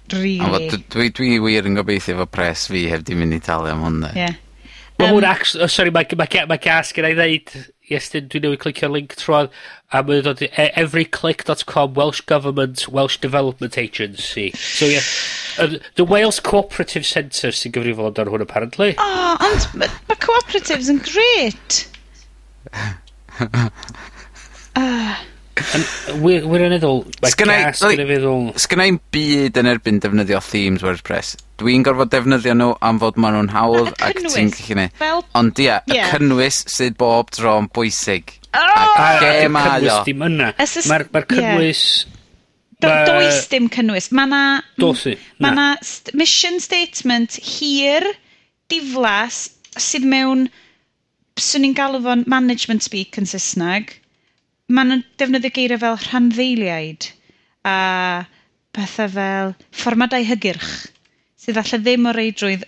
Really. 0.10 0.71
Oh, 0.71 0.82
dwi, 0.95 1.12
dwi 1.13 1.38
wir 1.45 1.69
yn 1.69 1.77
gobeithio 1.77 2.23
fo 2.23 2.25
pres 2.39 2.65
fi 2.73 2.88
heb 2.89 3.06
di 3.06 3.19
mynd 3.21 3.38
i 3.38 3.41
talu 3.51 3.69
am 3.69 3.86
hwnna. 3.86 4.15
Yeah. 4.17 4.41
Mae 4.97 5.13
um, 5.13 5.21
hwn, 5.21 5.69
sorry, 5.69 5.93
mae 5.93 6.10
ma, 6.17 6.25
ma, 6.25 6.47
ma 6.56 6.58
gas 6.65 6.89
gen 6.97 7.12
i 7.12 7.13
ddeud 7.21 7.54
Iestyn, 7.91 8.27
dwi'n 8.32 8.45
newid 8.47 8.62
clicio 8.63 8.89
link 8.91 9.15
trwadd, 9.19 9.51
a 9.91 10.01
mae'n 10.08 10.23
dod 10.25 10.41
i 10.45 10.49
e- 10.56 10.69
everyclick.com 10.80 11.93
Welsh 11.99 12.21
Government 12.32 12.86
Welsh 12.89 13.17
Development 13.23 13.77
Agency. 13.77 14.49
So 14.56 14.86
yeah, 14.88 15.06
yeah, 15.60 15.77
the 15.99 16.06
Wales 16.08 16.39
Cooperative 16.39 17.06
Centre 17.06 17.51
sy'n 17.56 17.75
gyfrifol 17.75 18.10
amdano 18.12 18.34
hwn 18.36 18.45
apparently. 18.47 18.93
Oh, 18.97 19.36
ond 19.49 19.67
mae 19.82 19.91
ma 20.10 20.17
cooperatives 20.27 20.89
yn 20.93 21.04
great. 21.08 21.82
uh. 22.73 22.93
Ah 24.80 25.17
wir, 26.21 26.45
wirioneddol, 26.50 27.02
mae 27.24 27.34
gas 27.38 27.82
gyda 27.84 28.06
feddwl... 28.10 28.52
Sgynnau'n 28.62 29.00
byd 29.13 29.60
yn 29.62 29.69
erbyn 29.71 30.00
defnyddio 30.04 30.41
themes 30.45 30.84
WordPress. 30.86 31.36
Dwi'n 31.62 31.86
gorfod 31.86 32.12
defnyddio 32.13 32.56
nhw 32.58 32.69
am 32.88 33.00
fod 33.02 33.19
maen 33.21 33.38
nhw'n 33.38 33.52
hawdd 33.54 33.91
ac 33.97 34.19
ti'n 34.24 34.50
gallu 34.54 34.67
gwneud. 34.67 34.95
Fel... 35.02 35.21
Ond 35.39 35.62
ia, 35.62 35.78
yeah. 35.91 36.10
y 36.10 36.15
cynnwys 36.15 36.62
sydd 36.74 36.97
bob 37.02 37.30
tro'n 37.36 37.69
bwysig. 37.76 38.34
Oh! 38.58 38.74
Ac 38.82 39.21
ge 39.24 39.52
mae 39.54 39.86
o. 39.86 40.00
Dim 40.08 40.26
yna. 40.28 40.52
Mae'r 40.58 41.08
ma 41.13 41.24
cynnwys... 41.30 41.86
Yeah. 42.02 42.17
Do, 42.82 42.89
does 43.06 43.45
dim 43.52 43.69
cynnwys. 43.69 44.10
Mae 44.17 44.32
na... 44.32 44.43
Dosi. 44.82 45.13
Mae 45.43 45.54
na 45.54 45.67
mission 46.17 46.58
statement 46.63 47.38
hir, 47.38 48.10
diflas, 48.74 49.45
sydd 49.78 50.10
mewn... 50.10 50.50
Swn 51.41 51.63
i'n 51.69 51.74
galw 51.74 52.02
fo'n 52.04 52.26
management 52.30 52.84
speak 52.86 53.15
yn 53.17 53.26
Saesneg 53.30 53.95
ma' 54.75 54.86
nhw'n 54.88 55.03
defnyddio 55.19 55.53
geiriau 55.55 55.81
fel 55.81 55.97
rhanddeiliaid 56.05 57.10
a 57.67 57.77
pethau 58.75 59.10
fel 59.15 59.55
fformadau 59.75 60.23
hygyrch, 60.27 60.75
sydd 61.39 61.60
falle 61.60 61.81
ddim 61.81 62.07
o 62.07 62.13
reidrwydd 62.15 62.67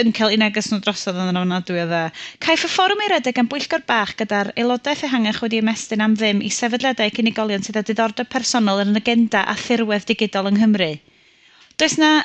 yn 0.00 0.12
cael 0.14 0.34
un 0.34 0.42
neges 0.44 0.68
nhw 0.70 0.78
drosodd 0.84 1.18
yn 1.18 1.38
ofnadwy 1.40 1.80
o 1.82 1.86
dda. 1.90 2.02
E. 2.10 2.38
Caiff 2.44 2.66
y 2.66 2.70
fforwm 2.70 3.02
ei 3.02 3.10
redeg 3.12 3.40
am 3.42 3.48
bwyllgor 3.50 3.82
bach 3.88 4.14
gyda'r 4.20 4.52
aelodaeth 4.54 5.02
ehangach 5.08 5.40
wedi 5.44 5.60
ymestyn 5.62 6.04
am 6.04 6.14
ddim 6.18 6.42
i 6.46 6.50
sefydliadau 6.54 7.10
cynigolion 7.16 7.64
sydd 7.66 7.80
â 7.80 7.84
diddordeb 7.86 8.30
personol 8.30 8.84
yn 8.84 9.00
agenda 9.00 9.42
a 9.50 9.56
thirwedd 9.58 10.06
digidol 10.10 10.50
yng 10.50 10.60
Nghymru. 10.60 10.92
Does 11.80 11.98
na 11.98 12.20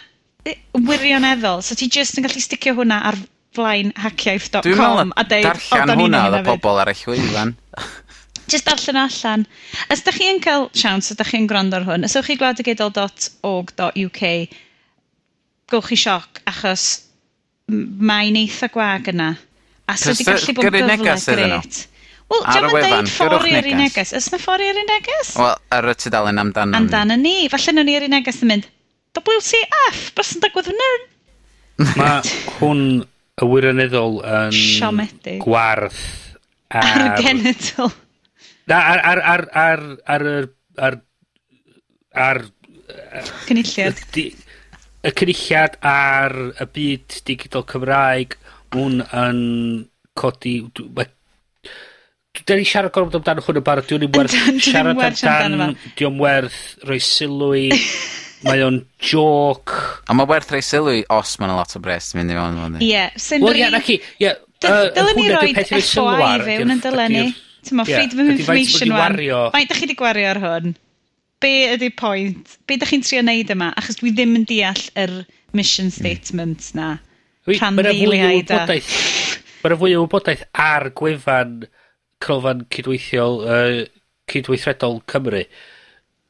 wirioneddol, 0.77 1.63
so 1.65 1.77
ti 1.77 1.89
jyst 1.89 2.19
yn 2.19 2.27
gallu 2.27 2.43
sticio 2.43 2.75
hwnna 2.77 3.01
ar 3.09 3.17
flaen 3.55 3.93
hackiaeth.com 3.97 5.15
a 5.15 5.23
deud... 5.25 5.47
Dwi'n 5.47 5.47
meddwl 5.47 5.47
darllen 5.47 6.03
hwnna 6.03 6.25
oedd 6.29 6.41
y 6.41 6.47
pobl 6.51 6.81
ar 6.83 6.91
y 6.91 6.97
llwyfan. 7.01 7.55
Just 8.51 8.65
darllen 8.67 8.99
allan. 9.01 9.45
Os 9.91 10.01
da 10.05 10.12
chi'n 10.13 10.39
cael 10.43 10.69
siawns, 10.75 11.12
os 11.12 11.17
da 11.17 11.25
chi'n 11.25 11.47
gwrando 11.49 11.79
ar 11.79 11.86
hwn, 11.88 12.05
os 12.05 12.15
ywch 12.17 12.27
chi 12.29 12.36
gwladygidol.org.uk, 12.41 14.21
gowch 15.71 15.89
chi 15.89 15.97
sioc, 15.97 16.31
achos 16.51 16.84
mae'n 17.71 18.38
eitha 18.43 18.67
gwag 18.73 19.10
yna. 19.13 19.29
A 19.89 19.97
so 19.97 20.13
wedi 20.13 20.25
gallu 20.27 20.53
bod 20.58 20.65
yn 20.69 20.89
gyfle 21.01 21.36
gret. 21.41 21.75
Wel, 22.25 22.41
diolch 22.49 22.73
yn 22.73 22.86
dweud 22.89 23.10
ffori 23.13 23.51
ar 23.53 23.67
un 23.69 23.81
neges. 23.84 24.12
Ys 24.17 24.31
na 24.34 24.39
ffori 24.41 24.69
ar 24.71 24.79
un 24.81 24.88
neges? 24.89 25.34
Wel, 25.38 25.58
ar 25.77 25.89
y 25.91 25.95
tudalen 26.01 26.41
amdano 26.41 26.71
ni. 26.71 26.77
Amdano 26.79 27.17
ni. 27.21 27.36
Falle 27.53 27.75
nhw'n 27.75 27.86
ni 27.89 27.97
ar 27.97 28.05
ei 28.08 28.13
neges 28.13 28.41
yn 28.41 28.49
mynd, 28.53 28.65
WCF, 29.17 29.99
bys 30.17 30.31
yn 30.36 30.41
digwydd 30.45 30.71
fyna? 30.71 30.89
Mae 31.99 32.34
hwn 32.60 32.81
y 33.03 33.49
wirioneddol 33.51 34.21
yn... 34.23 34.55
Siomedig. 34.58 35.38
Gwarth 35.43 36.01
ar... 36.73 36.89
Ar 36.89 37.21
genedl. 37.21 37.93
Na, 38.69 38.82
ar, 38.82 39.01
ar, 39.06 39.19
ar, 39.21 39.43
ar, 39.54 39.82
ar, 40.06 40.28
ar, 40.78 40.99
ar, 42.15 42.39
ar 42.41 42.43
Cynulliad. 43.45 44.01
Y 45.06 45.12
cynulliad 45.13 45.78
ar 45.86 46.34
y 46.49 46.65
byd 46.73 47.19
digidol 47.28 47.65
Cymraeg, 47.69 48.38
hwn 48.73 49.04
yn 49.06 49.41
codi... 50.17 50.58
Dwi'n 52.36 52.60
ni 52.60 52.65
siarad 52.67 52.91
gorfod 52.93 53.19
amdano 53.21 53.43
hwn 53.45 53.62
yn 53.62 53.65
barod, 53.65 53.86
dwi'n 53.88 54.01
ni'n 54.04 54.15
werth 54.17 54.34
siarad 54.65 54.97
amdano, 54.97 55.69
dwi'n 55.95 56.17
werth 56.19 56.60
rhoi 56.84 56.99
sylw 57.06 57.54
i, 57.56 57.67
mae 58.47 58.65
o'n 58.65 58.82
joc. 58.97 59.75
A 60.10 60.17
mae 60.17 60.30
werth 60.34 60.51
rhoi 60.51 60.65
sylw 60.65 60.97
i 60.97 61.06
os 61.15 61.38
mae'n 61.41 61.56
lot 61.56 61.78
o 61.78 61.84
bres 61.86 62.12
mynd 62.17 62.34
i 62.34 62.39
mewn. 62.39 62.82
Ie, 62.82 63.08
sy'n 63.13 63.45
rhi... 63.45 63.47
Wel, 63.47 63.62
ie, 63.62 63.71
na 63.78 63.82
chi, 63.86 64.01
ie, 64.25 64.34
hwnna 64.65 65.41
dwi'n 65.45 65.58
peth 65.62 65.75
i'r 65.78 65.86
sylw 65.86 66.12
ar. 66.12 66.17
Dylen 66.17 66.34
ni 66.34 66.34
roi 66.34 66.41
FOI 66.41 66.49
fewn 66.49 66.75
yn 66.75 66.84
dylen 66.89 67.19
ni. 67.19 67.28
Tyma, 67.65 67.88
yeah. 67.88 68.01
freedom 68.01 68.19
of 68.25 68.34
information 68.36 68.93
wan. 68.93 69.17
Faint 69.56 69.71
ydych 69.71 69.80
chi 69.80 69.88
wedi 69.88 69.97
gwario 69.99 70.30
ar 70.34 70.41
hwn? 70.43 70.75
Be 71.43 71.54
ydy 71.73 71.89
pwynt? 71.97 72.58
Be 72.67 72.78
ydych 72.78 72.93
chi'n 72.93 73.06
trio 73.06 73.23
wneud 73.23 73.54
yma? 73.56 73.71
Achos 73.80 73.99
dwi 74.01 74.13
ddim 74.13 74.38
yn 74.39 74.45
deall 74.49 74.84
yr 75.01 75.15
mission 75.58 75.89
hmm. 75.89 75.97
statement 75.97 76.69
na. 76.78 76.95
Rhan 77.49 77.82
ddiliau 77.82 78.41
da. 78.49 78.65
Mae'n 79.65 79.80
fwy 79.82 79.95
o 79.97 80.04
wybodaeth 80.06 80.45
ar 80.62 80.91
gwefan 80.97 81.63
crofan 82.23 82.63
cydweithiol, 82.73 83.39
uh, 83.49 83.86
cydweithredol 84.32 85.01
Cymru. 85.10 85.43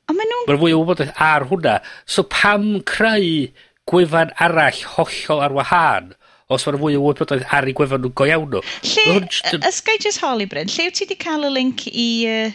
Ond 0.09 0.19
maen 0.19 0.31
nhw'n... 0.31 0.47
Mae'n 0.49 0.61
fwy 0.61 0.75
o 0.75 0.81
wybodaeth 0.81 1.23
ar 1.23 1.47
hwnna. 1.51 1.79
So 2.07 2.23
pam 2.31 2.69
creu 2.87 3.49
gwefan 3.91 4.31
arall 4.41 4.83
hollol 4.95 5.43
ar 5.45 5.55
wahân? 5.55 6.13
os 6.45 6.65
mae'n 6.67 6.77
fwy 6.77 6.97
o 6.99 7.01
wybodaeth 7.01 7.47
ar 7.57 7.65
ei 7.65 7.73
gwefan 7.77 8.03
nhw'n 8.03 8.13
go 8.17 8.27
iawn 8.29 8.51
nhw. 8.51 8.61
Lle, 8.85 9.05
yy 9.17 9.63
os 9.65 9.81
gai 9.85 9.97
jyst 10.01 10.21
holi 10.21 10.45
Bryn, 10.49 10.69
lle 10.69 10.85
wt 10.91 10.99
ti 10.99 11.07
wedi 11.07 11.17
cael 11.21 11.47
y 11.47 11.51
link 11.55 11.87
i 11.89 12.05
yy... 12.25 12.53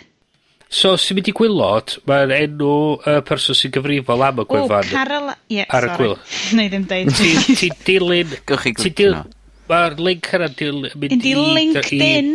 So 0.70 0.92
sy'n 0.94 1.18
mynd 1.18 1.32
i 1.32 1.34
gwylod, 1.34 1.96
ma'r 2.06 2.30
enw 2.36 2.74
y 3.02 3.16
person 3.26 3.58
sy'n 3.58 3.74
gyfrifol 3.74 4.22
am 4.22 4.44
y 4.44 4.46
gwefan... 4.52 4.86
W, 4.86 4.94
Carol... 4.94 5.32
Ie, 5.50 5.64
ar 5.66 5.88
y 5.88 5.96
gwyl. 5.98 6.16
Neu 6.58 6.70
ddim 6.70 6.86
deud. 6.92 7.10
Ti'n 7.18 7.76
dilyn... 7.88 8.36
Gywch 8.46 8.68
chi 8.68 8.74
glicio 8.78 9.10
hwnna. 9.10 9.24
Ma'r 9.70 9.98
link 9.98 10.30
yna 10.38 10.50
dilyn... 10.54 10.94
Mynd 10.94 11.26
i 11.26 11.34
LinkedIn. 11.34 12.32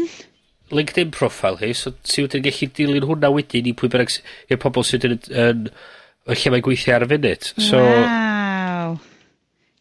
LinkedIn 0.75 1.15
profile 1.15 1.61
hi, 1.61 1.71
so 1.77 1.93
ti 2.03 2.25
wedi'n 2.25 2.43
gallu 2.43 2.71
dilyn 2.75 3.07
hwnna 3.07 3.31
wedyn 3.31 3.71
i 3.71 3.75
pwy 3.79 3.93
bynnag 3.93 4.11
i'r 4.51 4.59
pobl 4.59 4.83
sydd 4.83 5.07
yn, 5.07 5.15
yn, 5.31 5.67
yn 6.27 6.41
lle 6.41 6.51
mae'n 6.51 6.67
gweithio 6.67 6.97
ar 6.97 7.07
y 7.07 7.11
funud. 7.13 7.51
So, 7.55 7.79
wow. 7.79 8.44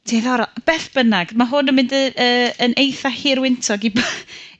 Diddorol. 0.08 0.50
Beth 0.68 0.90
bynnag, 0.92 1.32
mae 1.38 1.48
hwn 1.48 1.70
yn 1.72 1.78
mynd 1.78 1.94
y, 1.96 2.02
uh, 2.12 2.48
yn 2.66 2.74
eitha 2.80 3.12
hirwyntog 3.12 3.86
i, 3.88 3.92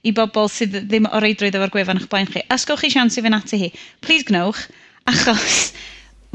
i 0.09 0.13
bobl 0.17 0.49
sydd 0.49 0.79
ddim 0.89 1.05
o 1.05 1.21
reidrwydd 1.21 1.57
efo'r 1.59 1.73
gwefan 1.73 2.01
o'ch 2.01 2.09
blaen 2.09 2.31
chi. 2.31 2.41
Os 2.53 2.65
gawch 2.65 2.81
chi 2.81 2.89
sians 2.93 3.19
i 3.19 3.25
fynd 3.25 3.37
ati 3.37 3.59
hi, 3.61 3.69
please 4.01 4.25
gnewch, 4.29 4.63
achos 5.11 5.69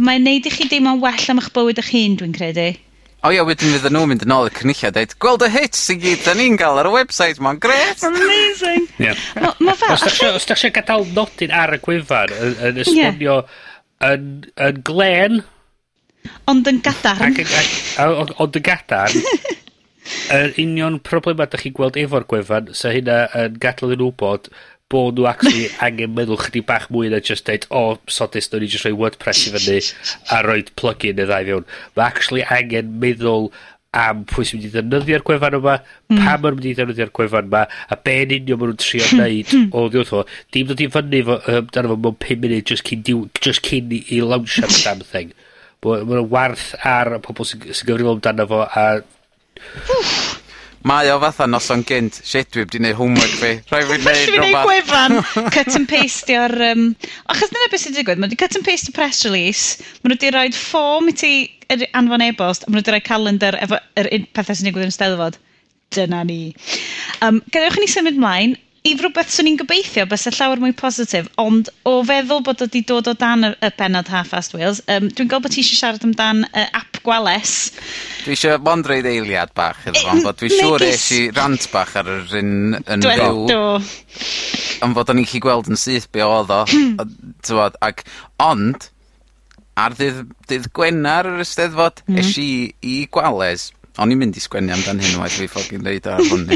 mae'n 0.00 0.22
neud 0.24 0.46
i 0.46 0.54
chi 0.54 0.68
deimlo'n 0.70 1.02
well 1.02 1.26
am 1.32 1.42
eich 1.42 1.50
bywyd 1.56 1.82
eich 1.82 1.90
hun, 1.96 2.16
dwi'n 2.20 2.36
credu. 2.38 2.70
O 3.20 3.28
oh, 3.28 3.34
ia, 3.34 3.42
wedyn 3.44 3.74
fydd 3.74 3.92
nhw'n 3.92 4.08
mynd 4.08 4.22
yn 4.24 4.32
ôl 4.32 4.46
y 4.48 4.52
cynulliad 4.56 4.94
a 4.94 5.02
dweud, 5.02 5.18
gweld 5.20 5.42
y 5.44 5.50
hits 5.52 5.82
sy'n 5.90 5.98
gyd, 6.00 6.22
da 6.24 6.32
ni'n 6.38 6.54
gael 6.60 6.78
ar 6.80 6.88
y 6.88 6.92
website, 6.94 7.42
mae'n 7.44 7.58
gret. 7.60 8.00
Amazing. 8.06 8.86
yeah. 9.02 9.18
Ma, 9.36 9.50
ma 9.60 9.74
fel, 9.76 9.98
os 9.98 10.46
da 10.48 10.54
eisiau 10.56 10.72
gadael 10.72 11.04
nodyn 11.18 11.52
ar 11.52 11.74
y 11.76 11.80
gwefan, 11.82 12.32
yn, 12.32 12.54
yn 12.70 12.80
esbonio 12.86 13.40
yn, 14.06 14.30
yn 14.70 14.80
glen, 14.88 15.42
Ond 16.50 16.68
yn 16.68 16.80
gadarn. 16.85 17.30
Ac, 17.30 17.40
ac, 17.44 17.54
ac, 18.02 18.35
ond 18.42 18.59
yn 18.59 18.66
gadarn, 18.66 19.30
yr 20.37 20.59
union 20.61 20.98
problema 21.06 21.46
da 21.46 21.61
chi'n 21.61 21.76
gweld 21.76 21.98
efo'r 22.00 22.26
gwefan, 22.30 22.74
sa 22.76 22.92
hynna 22.94 23.24
yn 23.38 23.59
gadal 23.62 23.94
yn 23.96 24.04
wybod 24.09 24.50
bod 24.90 25.18
nhw 25.18 25.28
actually 25.30 25.68
angen 25.87 26.14
meddwl 26.16 26.40
chdi 26.40 26.62
bach 26.66 26.88
mwy 26.90 27.11
na 27.12 27.20
just 27.22 27.46
deud, 27.46 27.66
o, 27.70 27.83
oh, 27.94 27.98
sodus, 28.11 28.50
nhw'n 28.50 28.66
i 28.66 28.70
just 28.70 28.87
rhoi 28.87 28.96
WordPress 28.98 29.46
i 29.46 29.52
fyny 29.54 29.83
a 30.35 30.40
rhoi 30.46 30.64
plug-in 30.80 31.20
y 31.22 31.28
ddau 31.28 31.50
fewn. 31.50 31.68
Mae 31.96 32.09
actually 32.09 32.46
angen 32.59 32.96
meddwl 33.02 33.52
am 33.96 34.22
pwy 34.30 34.46
sy'n 34.46 34.61
mynd 34.61 34.66
i 34.68 34.70
ddefnyddio'r 34.74 35.24
gwefan 35.26 35.56
yma, 35.59 35.76
mm. 36.11 36.18
pam 36.18 36.44
yn 36.46 36.59
mynd 36.59 36.66
i 36.70 36.74
ddefnyddio'r 36.78 37.14
gwefan 37.18 37.48
yma, 37.50 37.64
a 37.66 37.98
be 37.98 38.16
yn 38.24 38.35
union 38.37 38.61
maen 38.61 38.72
nhw'n 38.72 38.83
trio 38.83 39.06
hmm. 39.06 39.18
wneud 39.18 39.54
hmm. 39.54 39.64
o 39.74 39.87
ddiwrth 39.90 40.12
o. 40.14 40.24
Dim 40.54 40.68
dod 40.68 40.83
i 40.83 40.87
fyny 40.94 41.22
fo, 41.26 41.38
um, 41.50 41.70
dan 41.74 41.90
fo 41.90 41.96
mewn 41.98 42.18
5 42.22 42.44
munud 42.44 42.70
just 42.70 42.87
cyn, 42.87 43.02
just 43.42 43.66
cyn 43.66 43.96
i 43.98 44.20
launch 44.22 44.61
up 44.62 44.74
damn 44.85 45.02
thing. 45.02 45.35
Mae'n 45.80 46.28
ma' 46.28 46.48
'na 46.52 46.92
ar 46.94 47.14
y 47.16 47.22
pobl 47.24 47.46
sy'n 47.48 47.62
sy 47.72 47.86
gyfrifol 47.88 48.18
amdano 48.18 48.46
fo 48.50 48.64
a 48.66 48.86
Mae 50.80 51.10
o 51.12 51.18
fatha 51.20 51.44
noson 51.44 51.82
gynt. 51.84 52.22
Shit 52.24 52.54
dwi 52.54 52.62
wedi 52.64 52.78
gwneud 52.78 52.96
homework 52.96 53.32
fi. 53.36 53.50
Rhaid 53.72 53.88
fi 53.90 53.98
neud 54.00 54.30
rwbath. 54.38 54.68
gwefan 54.68 55.16
cut 55.56 55.74
and 55.76 55.88
paste 55.88 56.32
o'r... 56.32 56.54
Um... 56.70 56.86
Achos 57.32 57.52
dyna 57.52 57.68
beth 57.72 57.84
sy'n 57.84 57.96
digwydd, 57.98 58.22
mae 58.22 58.30
wedi 58.30 58.38
cut 58.40 58.56
and 58.56 58.64
paste 58.64 58.88
y 58.88 58.94
press 58.96 59.20
release, 59.28 59.84
mae 60.00 60.12
nw 60.12 60.16
'di 60.20 60.32
roid 60.36 60.56
ffôm 60.56 61.10
i 61.12 61.14
ti 61.20 61.34
yr 61.72 61.84
anfon 62.00 62.24
e-bost, 62.24 62.64
a 62.64 62.72
mae 62.72 62.80
nw 62.80 62.86
'di 62.86 62.96
roi 62.96 63.02
calendar 63.04 63.60
efo 63.60 63.76
yr 64.00 64.08
un 64.16 64.26
pethau 64.36 64.56
sy'n 64.56 64.70
digwydd 64.70 64.88
yn 64.88 64.96
Steddfod. 64.96 65.36
Dyna 65.92 66.22
ni. 66.24 66.40
Um, 67.26 67.42
gadewch 67.52 67.76
i 67.76 67.84
ni 67.84 67.92
symud 67.92 68.20
mlaen 68.20 68.56
i 68.80 68.94
rhywbeth 68.96 69.28
swn 69.28 69.50
i'n 69.50 69.58
gobeithio 69.60 70.06
bys 70.08 70.22
y 70.30 70.32
llawer 70.32 70.60
mwy 70.62 70.72
positif, 70.76 71.26
ond 71.40 71.68
o 71.88 71.98
feddwl 72.06 72.40
bod 72.46 72.62
o 72.62 72.68
wedi 72.68 72.80
dod 72.88 73.10
o 73.10 73.14
dan 73.18 73.44
y, 73.44 73.50
y 73.60 73.68
benod 73.76 74.08
Half-Fast 74.08 74.54
Wales, 74.56 74.80
um, 74.88 75.10
dwi'n 75.10 75.28
gwybod 75.28 75.48
bod 75.48 75.52
ti 75.52 75.60
eisiau 75.60 75.80
siarad 75.82 76.06
amdan 76.06 76.46
uh, 76.48 76.64
app 76.78 77.00
gwales. 77.04 77.56
Dwi 78.24 78.36
eisiau 78.36 78.60
mond 78.64 78.88
reid 78.88 79.08
eiliad 79.10 79.52
bach 79.56 79.82
iddo 79.84 80.00
fo, 80.00 80.14
bod 80.24 80.38
dwi'n 80.40 80.54
siŵr 80.56 80.84
eis 80.86 81.08
i 81.16 81.20
rant 81.36 81.66
bach 81.74 81.92
ar 82.00 82.08
yr 82.08 82.32
un 82.40 82.54
yn 82.80 83.04
fyw. 83.04 83.42
Do. 83.50 83.60
Ond 84.86 84.96
fod 84.96 85.12
o'n 85.12 85.20
i'n 85.20 85.28
chi 85.28 85.42
gweld 85.44 85.68
yn 85.68 85.80
syth 85.80 86.08
be 86.14 86.24
oedd 86.24 86.54
o, 86.56 86.62
tywod, 87.46 87.76
ac, 87.84 88.06
ond, 88.40 88.88
ar 89.80 89.98
ddydd, 89.98 90.22
dydd 90.48 90.70
Gwenar 90.76 91.28
yr 91.28 91.44
Ysteddfod, 91.44 92.00
mm. 92.08 92.22
eisiau 92.22 92.48
i, 92.48 92.72
i 92.80 92.96
gwales, 93.12 93.68
o'n 94.00 94.14
i'n 94.14 94.22
mynd 94.22 94.40
i 94.40 94.44
sgwennu 94.44 94.72
amdan 94.72 95.04
hyn 95.04 95.20
waith 95.20 95.36
fi 95.36 95.50
ffogin 95.52 95.84
reid 95.84 96.08
ar 96.08 96.24
hwn. 96.24 96.48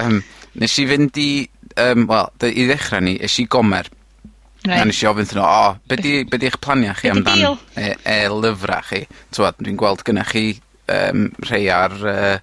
um, 0.00 0.22
Nes 0.60 0.74
i 0.78 0.86
fynd 0.86 1.18
i, 1.18 1.28
um, 1.82 2.06
wel, 2.10 2.30
i 2.46 2.66
ddechrau 2.68 3.02
ni, 3.04 3.16
es 3.22 3.38
i 3.42 3.46
Gomer. 3.50 3.88
Right. 4.64 4.80
A 4.80 4.84
nes 4.88 5.00
i 5.02 5.08
ofyn 5.10 5.26
thyn 5.28 5.40
nhw, 5.42 5.46
o, 5.46 5.72
be 5.90 5.98
'di, 6.00 6.12
be 6.30 6.38
di 6.40 6.48
eich 6.48 6.60
plania 6.64 6.94
chi 6.96 7.10
amdan 7.12 7.42
e- 7.76 7.96
e, 8.00 8.18
lyfrau 8.32 8.86
chi? 8.88 9.02
T'mod, 9.34 9.58
dwi'n 9.60 9.76
gweld 9.80 10.04
gynnach 10.06 10.30
chi 10.32 10.46
um, 10.88 11.26
rhai 11.48 11.66
ar 11.74 11.96
uh, 12.00 12.38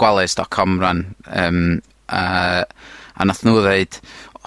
gwales.com 0.00 0.78
rhan. 0.80 1.04
Um, 1.28 1.82
a 2.08 2.22
a 3.12 3.26
nath 3.28 3.42
nhw 3.44 3.60
ddeud 3.60 3.98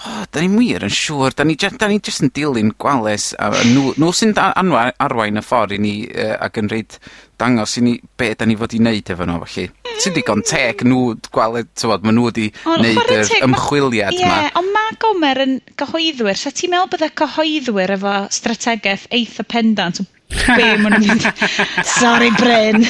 oh, 0.04 0.24
da 0.32 0.42
ni'n 0.42 0.56
wir 0.58 0.84
yn 0.86 0.92
siŵr, 0.92 1.36
da 1.36 1.46
ni, 1.46 1.56
da 1.56 1.88
ni 1.88 2.00
jyst 2.00 2.24
yn 2.24 2.32
dilyn 2.36 2.72
gwales, 2.80 3.30
a 3.40 3.50
nhw, 3.64 3.94
nhw 3.96 4.10
sy'n 4.14 4.34
anwa, 4.44 4.88
arwain 5.02 5.40
y 5.40 5.44
ffordd 5.44 5.76
i 5.76 5.80
ni, 5.82 5.94
uh, 6.10 6.34
ac 6.44 6.60
yn 6.60 6.70
reid 6.72 6.98
dangos 7.40 7.76
i 7.76 7.84
ni 7.84 7.94
be 8.16 8.30
da 8.38 8.48
ni 8.48 8.56
fod 8.56 8.74
i 8.76 8.80
wneud 8.80 9.12
efo 9.12 9.28
nhw, 9.28 9.38
felly. 9.44 9.68
sy'n 10.02 10.16
digon 10.16 10.44
teg, 10.46 10.84
nhw 10.84 11.14
gweld, 11.32 11.70
tywod, 11.78 12.04
ma 12.04 12.12
nhw 12.14 12.26
wedi 12.28 12.50
wneud 12.64 13.14
yr 13.16 13.32
ymchwiliad 13.46 14.18
yma. 14.18 14.42
Ie, 14.44 14.52
ond 14.60 14.74
mae 14.74 14.98
Gomer 15.02 15.42
yn 15.46 15.56
gyhoeddwyr, 15.80 16.40
sa 16.40 16.52
ti'n 16.52 16.74
meddwl 16.74 16.92
bydde 16.92 17.12
cyhoeddwyr 17.22 17.96
efo 17.96 18.18
strategaeth 18.36 19.08
eitha 19.16 19.48
pendant 19.48 20.02
o 20.02 20.08
be 20.30 20.70
maen 20.82 20.96
nhw'n 20.96 21.06
mynd. 21.06 21.26
Sorry, 21.96 22.30
Bryn. 22.38 22.86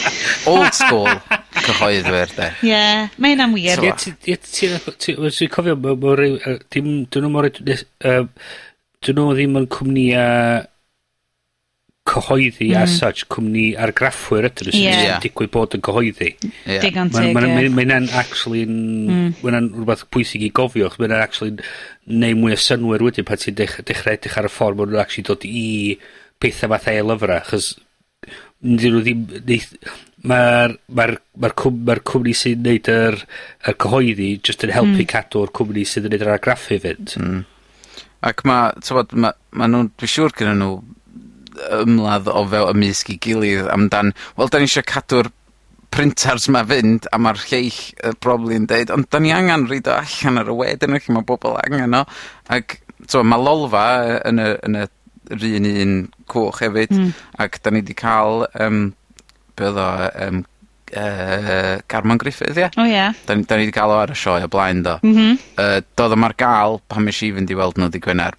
Old 0.50 0.76
school 0.76 1.10
cyhoeddwyr, 1.66 2.32
de. 2.36 2.52
Ie, 2.62 2.70
yeah, 2.70 3.10
mae'n 3.22 3.42
am 3.44 3.56
wir. 3.56 3.82
Ti'n 4.26 5.52
cofio, 5.52 5.76
dim, 6.72 6.94
dyn 7.10 7.26
nhw 7.26 7.34
mor... 7.34 7.50
Dyn 7.56 9.20
nhw 9.20 9.28
ddim 9.36 9.60
yn 9.60 9.68
cwmnia 9.70 10.24
cyhoeddi 12.06 12.70
mm. 12.70 12.82
as 12.84 12.94
such, 13.00 13.24
cwmni 13.32 13.64
argraffwyr 13.82 14.46
ydyn 14.48 14.68
nhw 14.68 14.74
sy'n 14.76 14.84
yeah. 14.84 15.02
yeah. 15.08 15.22
digwydd 15.22 15.50
bod 15.54 15.74
yn 15.76 15.82
cyhoeddi. 15.86 16.30
Yeah. 16.62 16.84
Digon 16.84 17.10
teg, 17.14 17.32
ie. 17.34 17.70
Mae'n 17.74 18.06
actually 18.06 18.62
yn... 18.66 18.76
Mm. 19.06 19.32
Mae'n 19.42 19.70
rhywbeth 19.74 20.06
pwysig 20.14 20.46
i 20.46 20.52
gofio, 20.54 20.90
mae'n 21.02 21.16
actually 21.18 21.56
neu 22.06 22.38
mwy 22.38 22.54
o 22.54 22.60
synwyr 22.62 23.02
wedyn 23.06 23.26
pan 23.26 23.42
ti'n 23.42 23.58
dechrau 23.58 24.14
edrych 24.14 24.38
ar 24.38 24.46
y 24.46 24.52
ffordd 24.52 24.78
maen 24.78 25.00
actually 25.02 25.26
dod 25.26 25.46
i 25.48 25.66
pethau 26.42 26.72
fath 26.72 26.90
ei 26.92 27.04
lyfrau, 27.04 27.38
achos 27.40 27.74
dyn 28.60 28.96
nhw 28.96 29.04
ddim 29.04 29.24
neith... 29.48 29.72
Ma'r, 30.26 30.72
ma 30.90 31.04
ma'r, 31.38 31.52
cwm, 31.54 31.82
ma 31.86 31.94
cwmni 32.02 32.32
sy'n 32.34 32.64
neud 32.64 32.88
yr, 32.90 33.20
yr 33.68 33.76
cyhoeddi 33.78 34.30
just 34.42 34.64
yn 34.66 34.72
helpu 34.74 34.96
mm. 34.96 35.08
cadw'r 35.12 35.52
cwmni 35.54 35.84
sydd 35.86 36.08
yn 36.08 36.16
neud 36.16 36.24
yr 36.24 36.32
argraffu 36.32 36.80
fynd. 36.82 37.12
Mm. 37.20 37.44
Ac 38.26 38.42
ma, 38.48 38.56
tywod, 38.82 39.14
ma, 39.22 39.30
ma 39.54 39.68
nhw, 39.70 39.84
dwi'n 39.94 40.10
siŵr 40.10 40.34
gyda 40.40 40.56
nhw 40.58 40.72
ymladd 41.78 42.32
o 42.32 42.42
fel 42.50 42.72
ymysg 42.72 43.12
i 43.14 43.18
gilydd 43.22 43.70
amdan, 43.70 44.10
wel, 44.40 44.50
da 44.50 44.58
ni 44.58 44.66
eisiau 44.66 44.88
cadw'r 44.88 45.30
printers 45.94 46.48
ma 46.52 46.64
fynd 46.66 47.06
a 47.14 47.20
mae'r 47.22 47.38
lleill 47.46 47.78
y 48.04 48.12
probably 48.20 48.58
yn 48.58 48.66
deud 48.70 48.90
ond 48.92 49.06
da 49.12 49.20
ni 49.22 49.32
angen 49.32 49.68
rhaid 49.68 49.88
o 49.88 49.94
allan 49.94 50.40
ar 50.42 50.50
y 50.52 50.56
wedyn 50.58 50.96
lle 50.96 51.14
mae 51.14 51.28
bobl 51.28 51.56
angen 51.62 51.96
o 51.96 52.02
ac 52.56 52.80
so, 53.08 53.22
mae 53.22 53.40
lolfa 53.40 53.84
yn 54.28 54.42
y, 54.42 54.48
yn 54.66 54.80
y 54.82 54.84
yr 55.34 55.46
un 55.58 55.70
un 55.70 55.96
cwch 56.32 56.62
hefyd. 56.64 56.92
Mm. 56.94 57.14
Ac 57.42 57.60
da 57.62 57.72
ni 57.72 57.82
wedi 57.82 57.96
cael 57.98 58.46
um, 58.62 58.84
be' 59.56 59.70
odd 59.70 59.82
o 59.82 59.88
um, 60.26 60.42
uh, 60.94 61.76
Carman 61.90 62.20
Griffith 62.22 62.58
ie 62.58 62.70
O 62.76 62.86
ie. 62.86 63.10
'Dan 63.26 63.44
da 63.48 63.58
ni 63.58 63.66
wedi 63.66 63.76
cael 63.76 63.94
o 63.94 64.00
ar 64.00 64.14
y 64.14 64.18
sioe 64.18 64.46
o 64.46 64.50
blaen 64.52 64.82
do? 64.86 64.98
M-hm. 65.02 65.38
uh, 65.58 65.78
doedd 65.98 66.16
o'm 66.16 66.26
ar 66.28 66.36
ga'l 66.38 66.80
pan 66.88 67.08
esh 67.12 67.24
i 67.26 67.32
fynd 67.36 67.52
i 67.52 67.58
weld 67.58 67.80
nhw 67.80 67.90
di 67.92 68.02
Gwener. 68.02 68.36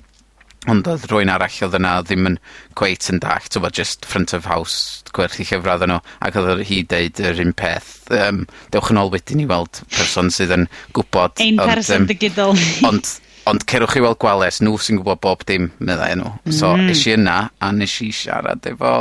Ond 0.67 0.87
oedd 0.89 1.05
rwy'n 1.07 1.29
arall 1.31 1.59
oedd 1.63 1.77
yna 1.77 1.93
ddim 2.03 2.25
yn 2.27 2.39
cweit 2.75 3.05
yn 3.11 3.21
dallt 3.23 3.53
t'mod 3.53 3.75
just 3.77 4.07
front 4.09 4.33
of 4.35 4.47
house 4.49 5.05
gwerthu 5.15 5.45
llyfra 5.47 5.77
oddan 5.77 5.93
nw 5.93 5.99
ac 6.27 6.39
oedd 6.41 6.63
hi 6.67 6.81
deud 6.91 7.21
yr 7.23 7.39
un 7.43 7.53
peth 7.55 7.93
um, 8.11 8.41
dewch 8.73 8.91
yn 8.91 8.99
ôl 8.99 9.13
wedyn 9.13 9.45
i 9.45 9.47
weld 9.47 9.79
person 9.93 10.33
sydd 10.33 10.51
yn 10.57 10.67
gwybod 10.97 11.39
Ein 11.43 11.61
person 11.61 12.09
digidol. 12.09 12.57
Ond 12.89 13.13
Ond 13.47 13.63
cerwch 13.69 13.95
chi 13.95 14.03
weld 14.03 14.19
gwales, 14.19 14.59
nhw 14.63 14.75
sy'n 14.81 14.99
gwybod 14.99 15.21
bob 15.23 15.45
dim, 15.47 15.69
meddai 15.79 16.13
nhw. 16.19 16.33
So, 16.51 16.73
mm. 16.75 16.91
eisiau 16.91 17.17
yna, 17.19 17.37
a 17.63 17.71
nes 17.71 17.95
i 18.03 18.09
siarad 18.15 18.65
efo 18.67 18.93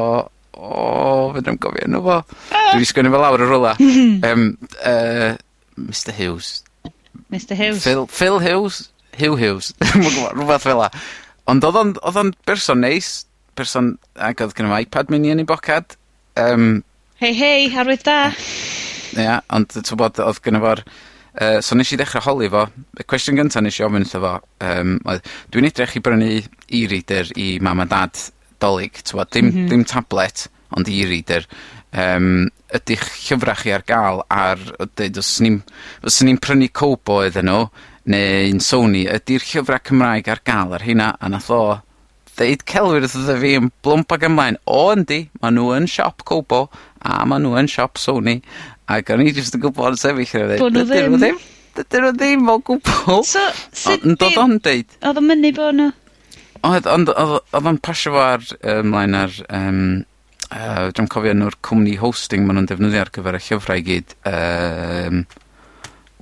o, 0.57 0.69
oh, 0.69 1.35
fe 1.35 1.57
gofio 1.61 1.89
nhw 1.91 2.03
fo. 2.05 2.21
Ah. 2.51 2.71
Dwi 2.71 2.81
wedi 2.81 2.89
sgwini 2.91 3.13
fel 3.13 3.25
lawr 3.25 3.45
y 3.45 3.49
rwla. 3.51 3.75
um, 4.31 4.47
uh, 4.87 5.33
Mr 5.77 6.15
Hughes. 6.17 6.63
Mr 7.33 7.57
Hughes. 7.59 7.85
Phil, 7.85 8.07
Phil 8.07 8.41
Hughes. 8.41 8.89
Hugh 9.17 9.37
Hughes. 9.37 9.73
Rhywbeth 10.37 10.65
fel 10.65 10.81
la. 10.81 10.91
Ond 11.51 11.65
oedd 11.67 11.79
o'n 11.81 12.35
berson 12.49 12.83
neis. 12.85 13.25
Person, 13.57 13.95
ac 14.21 14.43
oedd 14.45 14.57
gen 14.57 14.69
i 14.69 14.83
iPad 14.85 15.13
mini 15.13 15.33
yn 15.33 15.41
ei 15.41 15.49
bocad. 15.49 15.97
Um, 16.37 16.83
hei 17.23 17.33
hei, 17.37 17.69
arwydd 17.73 18.05
da. 18.05 18.19
Ia, 19.17 19.23
yeah, 19.23 19.45
ond 19.57 19.71
ti'n 19.73 20.01
bod 20.01 20.21
oedd 20.21 20.43
gen 20.45 20.59
i 20.59 20.65
fo'r 20.65 20.83
Yy 21.37 21.61
so 21.61 21.77
nes 21.77 21.93
i 21.93 21.99
ddechrau 22.01 22.25
holi 22.25 22.51
fo. 22.53 22.67
Y 22.97 23.05
cwestiwn 23.05 23.41
gyntaf 23.41 23.65
nes 23.65 23.79
i 23.81 23.85
ofyn 23.87 24.07
wtho 24.09 24.23
fo 24.25 24.35
um, 24.67 24.99
oedd 25.05 25.33
dwi'n 25.53 25.69
edrych 25.69 25.97
i 25.99 26.05
brynu 26.05 26.31
e-reader 26.81 27.33
i 27.37 27.49
mam 27.61 27.85
a 27.85 27.89
dad 27.91 28.17
'Dolig 28.61 29.03
t'mod 29.05 29.33
dim... 29.35 29.51
Mhm. 29.53 29.67
...dim 29.73 29.85
tablet 29.85 30.49
ond 30.77 30.89
e-reader 30.89 31.45
Um, 31.97 32.51
ydych 32.77 33.05
llyfra 33.25 33.55
chi 33.57 33.71
ar 33.73 33.85
gael 33.87 34.19
ar 34.29 34.59
dweud, 34.99 35.17
os 35.17 35.31
ni'n 35.41 35.61
i'n 35.63 36.09
os 36.11 36.19
o'n 36.21 36.41
prynu 36.43 36.67
Kobo 36.75 37.23
iddyn 37.25 37.47
nhw, 37.49 37.63
neu'n 38.13 38.61
Sony 38.61 39.07
ydy'r 39.15 39.47
llyfrau 39.47 39.81
Cymraeg 39.87 40.29
ar 40.29 40.43
gael 40.45 40.75
ar 40.77 40.85
hynna, 40.85 41.15
A 41.17 41.31
nath 41.33 41.49
o 41.55 41.79
ddeud 42.37 42.67
celwydd 42.69 43.07
wrtho 43.07 43.39
fi 43.41 43.55
yn 43.57 43.71
blwmp 43.85 44.13
ag 44.13 44.27
ymlaen 44.29 44.59
o 44.69 44.81
yndi 44.93 45.23
maen 45.41 45.57
nhw 45.57 45.71
yn 45.79 45.89
siop 45.89 46.27
Kobo 46.29 46.67
a 47.01 47.23
maen 47.25 47.47
nhw 47.47 47.57
yn 47.63 47.71
siop 47.71 47.97
Sony 48.03 48.43
Ac 48.95 49.11
o'n 49.15 49.25
i 49.25 49.31
jyst 49.35 49.57
yn 49.59 49.63
gwybod 49.65 49.97
yn 49.97 50.01
sefyll 50.01 50.43
yn 50.43 50.59
Bo' 50.63 50.69
nhw 50.71 50.85
ddim. 50.87 51.17
ddim. 51.21 51.39
Dydyn 51.77 52.05
nhw 52.07 52.13
ddim 52.17 52.51
o 52.53 52.59
gwbl. 52.65 53.23
So, 53.27 53.43
sut 53.77 54.05
Ond 54.07 54.23
Oedd 54.23 54.37
o'n 54.43 54.59
deud, 54.65 54.95
Oedd 55.03 55.19
o'n 55.21 55.27
mynd 55.31 55.49
i 55.49 55.55
bod 55.57 55.75
nhw? 55.81 55.89
Oedd, 56.67 56.87
ond 56.91 57.11
oedd 57.13 57.33
oedd 57.55 57.67
o'n 57.73 57.81
pasio 57.85 58.15
fo 58.15 58.23
ar 58.25 58.47
ymlaen 58.77 59.17
ar... 59.19 59.35
Um, 59.55 59.81
uh, 60.51 60.87
dwi'n 60.95 61.11
cofio 61.13 61.35
nhw'r 61.37 61.59
cwmni 61.67 61.97
hosting 62.01 62.47
maen 62.47 62.61
nhw'n 62.61 62.71
defnyddio 62.71 63.03
ar 63.03 63.11
gyfer 63.15 63.37
y 63.39 63.43
llyfrau 63.49 63.83
i 63.83 63.85
gyd. 63.91 64.15
Um, 64.31 65.25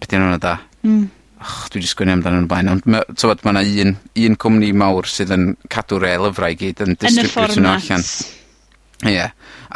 Beth 0.01 0.17
yna 0.17 0.39
da? 0.43 0.57
Mm. 0.85 1.05
Och, 1.45 1.55
dwi 1.71 1.79
wedi 1.83 1.89
sgwini 1.91 2.15
amdano 2.17 2.39
nhw'n 2.41 2.49
blaen, 2.49 2.71
ond 2.73 2.87
ma- 2.89 3.05
tywed, 3.13 3.43
mae 3.45 3.53
yna 3.53 3.85
un, 3.85 3.95
un 4.25 4.37
cwmni 4.41 4.71
mawr 4.81 5.07
sydd 5.13 5.33
yn 5.37 5.45
cadw'r 5.73 6.07
e-lyfrau 6.09 6.55
i 6.55 6.59
gyd 6.61 6.81
yn 6.87 6.95
Yn 6.95 6.97
y 6.97 7.01
distributio 7.05 7.61
nhw 7.63 7.75
allan. 7.77 8.05
fformat. 8.09 9.13
Ie. 9.13 9.27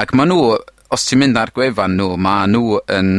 Ac 0.00 0.14
maen 0.16 0.32
nhw 0.32 0.56
os 0.94 1.04
ti'n 1.04 1.20
mynd 1.22 1.38
ar 1.40 1.52
gwefan 1.54 1.96
nhw, 1.98 2.16
ma' 2.16 2.46
nhw 2.48 2.78
yn 2.98 3.12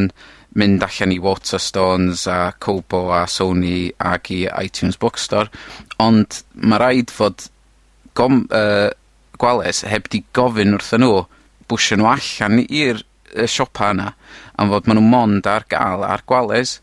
mynd 0.58 0.82
allan 0.82 1.12
i 1.14 1.18
Waterstones 1.22 2.24
a 2.30 2.52
Kobo 2.58 3.04
a 3.14 3.22
Sony 3.30 3.90
ac 4.02 4.32
i 4.34 4.40
iTunes 4.64 4.98
Bookstore 4.98 5.50
ond 6.02 6.40
mae 6.54 6.80
rhaid 6.82 7.12
fod 7.14 7.46
gom- 8.18 8.48
uh, 8.50 8.90
Gwales 9.40 9.84
heb 9.88 10.08
'di 10.10 10.24
gofyn 10.36 10.74
wrthyn 10.76 11.04
nhw 11.04 11.22
bwysio 11.70 12.00
nhw 12.00 12.10
allan 12.10 12.58
i'r 12.66 13.04
y 13.30 13.46
siopa 13.46 13.92
yna 13.94 14.10
am 14.58 14.74
fod 14.74 14.90
maen 14.90 14.98
nhw 14.98 15.06
mond 15.14 15.46
ar 15.46 15.64
gael 15.70 16.02
ar 16.04 16.26
Gwales. 16.26 16.80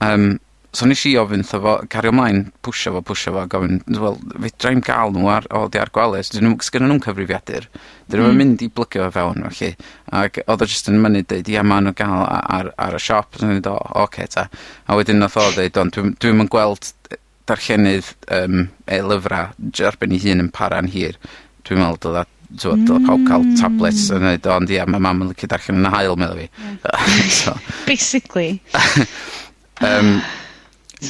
Um, 0.00 0.38
So 0.72 0.86
nes 0.88 1.02
i 1.04 1.10
ofyn 1.20 1.42
tho 1.44 1.58
fo, 1.60 1.72
cario 1.92 2.14
ymlaen, 2.14 2.46
pwysio 2.64 2.94
fo, 2.94 3.02
pwysio 3.10 3.34
fo, 3.34 3.42
gofyn, 3.52 3.82
wel, 3.92 4.14
fedrai'm 4.46 4.80
gael 4.86 5.10
nhw 5.12 5.28
ar, 5.28 5.48
o, 5.52 5.66
di 5.68 5.80
ar 5.82 5.90
gwales, 5.92 6.30
dyn 6.32 6.46
nhw, 6.46 6.54
sgynny 6.64 6.88
nhw'n 6.88 7.02
cyfrifiadur, 7.04 7.66
dyn 8.08 8.22
nhw'n 8.22 8.32
mm. 8.32 8.40
mynd 8.40 8.64
i 8.64 8.70
blygio 8.72 9.04
fe 9.04 9.12
fewn, 9.18 9.44
felly. 9.50 9.68
Ac 10.16 10.40
oedd 10.46 10.64
o 10.64 10.70
jyst 10.70 10.88
yn 10.88 10.96
mynd 11.04 11.20
i 11.20 11.24
dweud, 11.28 11.52
ia, 11.52 11.64
maen 11.68 11.90
nhw 11.90 11.92
gael 11.98 12.24
ar, 12.24 12.72
ar, 12.80 12.96
y 12.96 13.04
siop, 13.04 13.36
dyn 13.36 13.60
o, 13.68 13.76
o, 13.76 14.06
oce, 14.06 14.30
ta. 14.32 14.48
A 14.88 14.96
wedyn 14.96 15.20
nath 15.20 15.36
o 15.36 15.44
dweud, 15.52 15.76
ond 15.84 15.92
dwi'n 15.98 16.16
dwi 16.24 16.34
yn 16.38 16.52
gweld 16.56 16.88
e, 17.12 17.20
darllenydd 17.52 18.12
um, 18.40 18.66
e-lyfrau 18.96 19.52
erbyn 19.92 20.16
i 20.16 20.24
hun 20.24 20.46
yn 20.46 20.52
para'n 20.56 20.88
hir. 20.96 21.20
Dwi'n 21.68 21.84
meddwl 21.84 22.16
dod 22.16 22.38
Tywod, 22.52 22.82
mm. 22.84 23.06
pawb 23.08 23.22
cael 23.28 23.44
tablets 23.56 24.10
yn 24.12 24.24
dweud, 24.24 24.46
ond 24.52 24.72
ia, 24.72 24.84
mae 24.84 25.00
mam 25.00 25.22
yn 25.24 25.30
licio 25.30 25.48
darllen 25.48 25.80
yn 25.80 25.88
y 25.88 25.92
hael, 25.94 26.18
meddwl 26.20 26.42
fi. 26.42 26.50
Yeah. 26.64 27.28
so, 27.40 27.54
Basically. 27.88 28.60
um, 29.88 30.18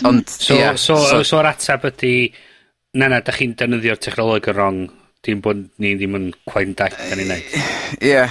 Ond, 0.09 0.29
so, 0.29 0.57
yeah, 0.57 0.77
so, 0.77 0.97
so, 0.97 1.23
so, 1.23 1.41
yr 1.43 1.51
atab 1.51 1.85
ydy, 1.91 2.15
na 2.99 3.11
na, 3.13 3.21
da 3.25 3.35
chi'n 3.37 3.53
defnyddio'r 3.59 4.01
technoleg 4.01 4.49
yn 4.53 4.57
wrong, 4.57 4.81
dim 5.23 5.43
bod 5.45 5.67
ni 5.83 5.93
ddim 5.99 6.17
yn 6.19 6.31
cwain 6.49 6.73
dall 6.79 6.97
gan 6.97 7.21
ni'n 7.21 7.33
neud. 7.33 7.57
Ie, 8.01 8.23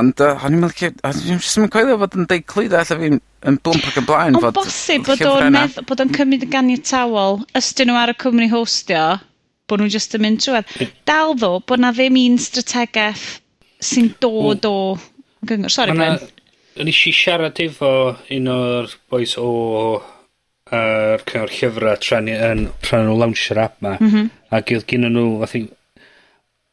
ond 0.00 0.22
o'n 0.24 0.56
i'n 0.56 0.64
meddwl, 0.64 0.94
o'n 1.06 1.20
i'n 1.36 1.72
coelio 1.72 1.98
fod 2.00 2.16
yn 2.18 2.28
deud 2.30 2.46
clyd 2.50 2.76
allan 2.78 3.02
fi'n 3.04 3.18
yn 3.50 3.58
blwmp 3.64 3.90
ac 3.90 4.00
yn 4.00 4.08
blaen. 4.08 4.38
Ond 4.40 4.56
bosib 4.56 5.06
bod 5.08 5.24
o'n 5.28 5.54
meddwl, 5.54 5.86
bod 5.90 6.04
o'n 6.04 6.14
cymryd 6.16 6.46
y 6.46 6.50
ganiatawol, 6.50 7.42
ystyn 7.60 7.90
nhw 7.92 8.00
ar 8.00 8.14
y 8.14 8.16
cwmni 8.24 8.48
hostio, 8.52 9.04
bod 9.70 9.84
nhw 9.84 9.92
just 9.92 10.16
yn 10.18 10.24
mynd 10.24 10.42
trwy'r. 10.44 10.88
Dal 11.08 11.36
ddo, 11.38 11.56
bod 11.68 11.84
na 11.84 11.92
ddim 11.94 12.18
un 12.24 12.40
strategaeth 12.40 13.28
sy'n 13.80 14.14
dod 14.22 14.66
o... 14.68 14.76
Gyngor, 15.48 15.72
sori, 15.72 15.94
Gwen. 15.96 16.18
Yn 16.80 16.88
eisiau 16.90 17.16
siarad 17.16 17.60
efo 17.64 17.90
un 18.36 18.48
o'r 18.52 18.90
boes 19.10 19.32
o 19.40 19.46
yr 20.70 21.24
cyngor 21.26 21.52
llyfrau 21.56 22.00
tra 22.02 22.20
ni 22.22 22.34
yn, 22.36 22.66
tra 22.84 23.02
nhw 23.02 23.16
launch 23.18 23.50
yr 23.54 23.62
app 23.66 23.78
ma. 23.82 23.96
Mm 23.98 24.10
-hmm. 24.10 24.30
Ac 24.56 24.74
oedd 24.76 24.86
gen 24.90 25.08
nhw, 25.08 25.42
I 25.42 25.48
think, 25.50 25.72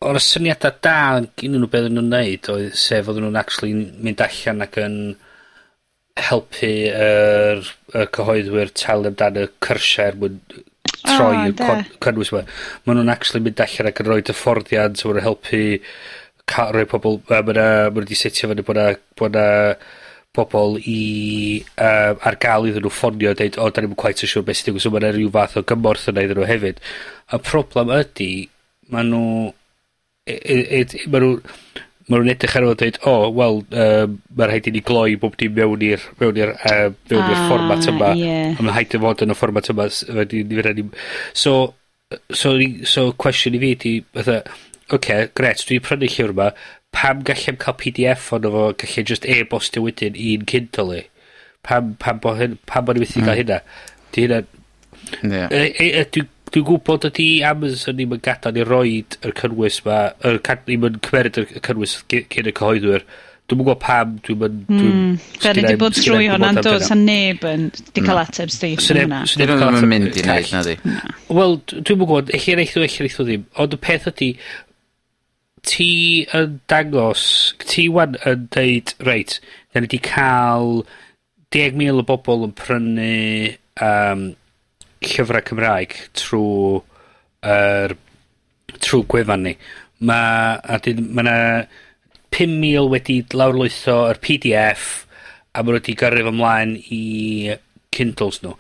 o'r 0.05 0.19
syniadau 0.21 0.75
da 0.85 0.97
gen 1.39 1.57
nhw 1.57 1.69
beth 1.73 1.89
nhw'n 1.89 2.11
neud, 2.13 2.49
oedd 2.53 2.77
sef 2.77 3.09
oedd 3.09 3.21
nhw'n 3.23 3.39
actually 3.41 3.73
mynd 3.73 4.21
allan 4.21 4.65
ac 4.65 4.77
yn 4.83 4.97
helpu 6.27 6.71
yr, 6.93 7.61
y 7.93 8.05
cyhoeddwyr 8.17 8.73
talu 8.77 9.11
amdano 9.11 9.45
cyrsiau 9.65 10.11
er 10.11 10.17
mwyn 10.21 10.39
troi 11.03 11.35
oh, 11.37 11.45
y 11.49 11.53
cynnwys 12.03 12.33
yma. 12.33 12.43
Mae 12.85 12.97
nhw'n 12.97 13.13
actually 13.13 13.43
mynd 13.45 13.61
allan 13.65 13.91
ac 13.91 14.01
yn 14.01 14.09
rhoi 14.09 14.23
dyfforddiant, 14.25 15.01
so 15.01 15.13
helpu 15.13 15.63
rhoi 16.47 16.87
pobl, 16.89 17.21
mae 17.29 17.57
nhw 17.57 17.69
wedi 17.97 18.17
setio 18.17 18.49
fyny 18.51 18.65
bod 18.65 18.79
na, 18.79 18.91
bod 19.19 19.37
na 19.37 19.47
bobol 20.37 20.77
i 20.79 20.97
uh, 21.81 22.13
ar 22.29 22.37
gael 22.43 22.69
iddyn 22.69 22.85
nhw 22.85 22.93
ffonio 22.93 23.33
a 23.33 23.37
deud 23.39 23.57
o 23.59 23.67
'dan 23.69 23.87
ni'm 23.87 23.95
yn 23.97 24.01
cweit 24.03 24.23
yn 24.23 24.31
siŵr 24.31 24.45
beth 24.47 24.59
sy 24.61 24.67
digwydd 24.69 24.85
so 24.85 24.93
ma' 24.93 25.01
'na 25.03 25.11
ryw 25.15 25.31
fath 25.33 25.57
o 25.59 25.65
gymorth 25.73 26.07
yna 26.13 26.23
iddyn 26.27 26.39
nhw 26.41 26.47
hefyd. 26.51 26.79
Y 27.33 27.41
problem 27.49 27.91
ydy, 27.97 28.29
ma' 28.93 29.03
nhw, 29.07 29.23
e- 30.29 30.41
e- 30.55 30.65
ed- 30.81 30.97
ma' 31.11 31.21
nw 31.23 31.33
ma' 32.07 32.15
nw'n 32.21 32.29
edrych 32.31 32.53
ar 32.55 32.63
ôl 32.63 32.75
dweud, 32.79 32.97
deud 33.01 33.09
o 33.11 33.15
wel 33.35 33.57
yym 33.75 34.13
ma' 34.39 34.45
rhaid 34.47 34.69
i 34.69 34.71
ni 34.77 34.79
gloi 34.87 35.17
bob 35.19 35.33
dim 35.41 35.51
mewn 35.57 35.81
i'r 35.89 36.05
mewn 36.21 36.37
i'r 36.39 36.53
uh, 36.55 36.85
mewn 37.11 37.25
i'r 37.33 37.33
ah, 37.35 37.41
fformat 37.49 37.89
yma. 37.91 38.13
Ie. 38.15 38.37
A 38.55 38.63
ma' 38.63 38.71
rhaid 38.77 38.95
o 38.95 39.01
fod 39.03 39.25
yn 39.25 39.33
y 39.33 39.35
fformat 39.35 39.67
yma 39.73 39.89
s- 39.91 40.05
fedri 40.07 40.45
ni 40.47 40.55
fedra 40.61 40.71
ni'm 40.77 40.93
so 41.35 41.57
so 42.31 42.53
ni 42.55 42.85
so 42.87 43.09
cwestiwn 43.19 43.57
i 43.57 43.59
fi 43.65 43.73
'di 43.75 43.91
fatha 44.15 44.37
oce, 44.95 45.19
grêt, 45.35 45.63
dwi 45.63 45.77
'di 45.77 45.83
prynu 45.85 46.09
llyfr 46.11 46.33
yma, 46.35 46.51
pam 46.95 47.21
gallem 47.27 47.59
cael 47.61 47.77
PDF 47.81 47.93
dee 47.97 48.09
efo, 48.13 48.73
gallem 48.79 49.05
just 49.11 49.25
a 49.25 49.41
e-bostio 49.41 49.83
wedyn 49.85 50.15
i'n 50.15 50.47
Kindle 50.49 50.95
i? 50.95 51.03
Pam, 51.67 51.95
pam 51.99 52.21
bo 52.23 52.33
hyn, 52.37 52.57
pam 52.69 52.87
o'n 52.87 52.99
i 52.99 53.03
methu 53.03 53.21
ga'l 53.21 53.33
hmm. 53.33 53.41
hynna? 53.43 53.61
'Di 54.11 54.25
hynna... 54.25 54.41
Ie. 55.23 55.43
E, 55.51 55.61
e, 55.71 55.87
e, 56.01 56.03
dwi, 56.11 56.25
dwi'n 56.51 56.67
gwybod 56.67 57.07
ydi 57.11 57.27
Amazon 57.47 57.97
ddim 57.97 58.15
yn 58.15 58.23
gadael 58.23 58.55
ni 58.55 58.65
roid 58.67 59.17
y 59.21 59.31
cynnwys 59.37 59.79
'ma, 59.85 60.01
yr 60.27 60.41
cad- 60.47 60.65
ddim 60.65 60.87
yn 60.89 60.99
cymeryd 61.05 61.41
y 61.43 61.47
cynnwys 61.59 61.97
gy- 62.11 62.25
gin 62.33 62.51
y 62.51 62.55
cyhoeddwyr. 62.55 63.07
Dwi'n 63.47 63.61
gwybod 63.61 63.79
pam, 63.79 64.15
dwi'n 64.25 64.39
mynd... 64.41 64.63
Hmm, 64.67 64.87
mm, 64.87 65.11
Fe'n 65.39 65.59
wedi 65.61 65.77
bod 65.79 65.95
trwy 65.95 66.25
hwnna'n 66.27 66.57
dod, 66.65 66.81
sa 66.83 66.97
neb 66.99 67.45
yn 67.47 67.69
di 67.95 68.01
cael 68.03 68.19
ateb 68.19 68.51
Steve 68.51 68.83
yn 68.83 68.99
hwnna. 69.05 69.21
Dyn 69.39 69.53
nhw'n 69.53 69.87
mynd 69.87 70.19
i 70.19 70.23
wneud, 70.25 70.49
na 70.51 70.63
di? 70.67 70.73
Wel, 71.31 71.55
dwi'm 71.71 71.93
yn 71.93 72.01
gwybod, 72.01 72.33
eich 72.35 72.49
i'n 72.51 72.59
eithaf, 72.65 72.83
eich 72.83 72.97
i'n 72.99 73.07
eithaf 73.07 73.29
ddim. 73.29 73.45
Ond 73.63 73.77
y 73.77 73.79
peth 73.87 74.09
ydi, 74.11 74.33
ti 75.67 75.91
yn 76.35 76.59
dangos, 76.71 77.23
ti 77.67 77.87
wan 77.91 78.15
yn 78.27 78.47
deud, 78.55 78.93
reit, 79.07 79.37
da 79.71 79.81
ni 79.81 79.89
wedi 79.89 79.99
cael 80.03 80.81
10,000 81.55 82.01
o 82.01 82.05
bobl 82.07 82.45
yn 82.47 82.53
prynu 82.57 83.13
um, 83.83 84.23
llyfrau 85.03 85.43
Cymraeg 85.47 85.95
trwy 86.17 86.81
er, 87.47 87.95
trwy 88.77 89.03
gwefan 89.11 89.45
ni. 89.47 89.55
Mae 90.07 90.79
ma 90.97 91.23
yna 91.23 91.37
5,000 92.35 92.91
wedi 92.93 93.21
lawrlwytho 93.33 93.99
yr 94.11 94.19
PDF 94.23 94.89
a 95.53 95.63
maen 95.63 95.77
nhw 95.77 95.79
wedi 95.79 95.95
gyrru 95.97 96.27
ymlaen 96.31 96.75
i 96.93 97.55
Kindles 97.93 98.43
nhw. 98.43 98.53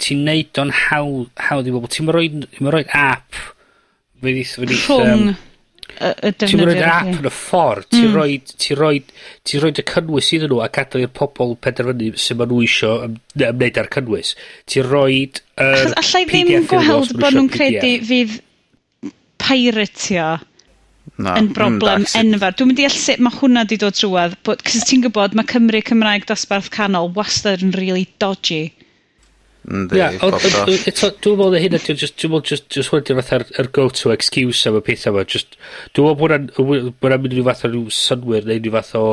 Ti'n 0.00 0.22
neud 0.26 0.60
o'n 0.60 0.72
hawdd 0.74 1.30
haw 1.48 1.62
i 1.62 1.72
bobl. 1.74 1.90
Ti'n 1.90 2.12
rhoi, 2.14 2.28
rhoi 2.60 2.84
app. 2.98 3.34
fe 4.22 4.64
fydd, 4.64 4.78
Rhwng. 4.84 5.28
Um, 5.30 5.53
y, 5.94 6.12
y. 6.28 6.32
Ti'n 6.42 6.62
roed 6.62 6.80
yr 6.80 6.90
app 6.90 7.10
yn 7.12 7.28
y 7.28 7.32
ffordd. 7.32 7.88
Ti'n 7.92 8.08
mm. 8.08 8.16
roed, 8.18 8.54
ti 8.60 8.78
roed, 8.78 9.12
ti 9.46 9.60
roed 9.62 9.80
y 9.80 9.84
cynnwys 9.90 10.30
iddyn 10.36 10.52
nhw 10.52 10.62
a 10.64 10.70
gadael 10.74 11.06
i'r 11.06 11.12
pobl 11.18 11.54
penderfynu 11.64 12.12
sy'n 12.20 12.40
ma 12.40 12.48
nhw 12.50 12.62
isio 12.66 12.94
ym, 13.08 13.18
ymwneud 13.38 13.82
â'r 13.82 13.92
cynnwys. 13.98 14.34
Ti'n 14.70 14.88
roed 14.90 15.42
yr 15.60 15.78
er 15.84 15.94
Allai 16.00 16.24
ddim 16.30 16.66
gweld 16.70 17.14
bod 17.20 17.38
nhw'n 17.38 17.52
credu 17.52 17.94
fydd 18.08 18.40
pirateio 19.44 20.28
no, 21.16 21.34
yn 21.34 21.50
broblem 21.54 22.04
mm, 22.04 22.14
enfawr. 22.22 22.56
Dwi'n 22.58 22.70
mynd 22.70 22.82
i 22.82 22.88
all 22.88 22.96
sut 22.96 23.22
mae 23.22 23.38
hwnna 23.38 23.64
wedi 23.66 23.78
dod 23.82 23.98
trwad, 23.98 24.38
cos 24.44 24.88
ti'n 24.88 25.04
gwybod 25.04 25.36
mae 25.38 25.48
Cymru 25.50 25.82
Cymraeg 25.86 26.26
dosbarth 26.30 26.70
canol 26.74 27.12
wastad 27.18 27.64
yn 27.64 27.74
really 27.78 28.08
dodgy. 28.22 28.72
Yndi, 29.64 29.96
yeah, 29.96 30.12
eto, 30.20 31.08
dwi'n 31.24 31.38
meddwl 31.38 31.54
na 31.54 31.60
hyn 31.62 31.76
ydy, 31.78 31.94
dwi'n 31.96 32.32
meddwl 32.34 32.42
just, 32.44 32.66
just 32.74 32.92
wedyn 32.92 33.16
fatha'r 33.16 33.44
er 33.62 33.70
go-to 33.72 34.12
excuse 34.12 34.68
am 34.68 34.76
y 34.76 34.82
pethau 34.84 35.14
yma, 35.14 35.24
just, 35.24 35.56
dwi'n 35.96 36.18
meddwl 36.20 36.90
bod 36.92 36.98
hwnna'n 37.00 37.22
mynd 37.24 37.36
i 37.40 37.44
fath 37.46 37.64
o 37.64 37.70
rhyw 37.70 37.94
synwyr 37.96 38.44
neu 38.50 38.60
rhyw 38.60 38.74
fath 38.74 38.92
o... 39.00 39.04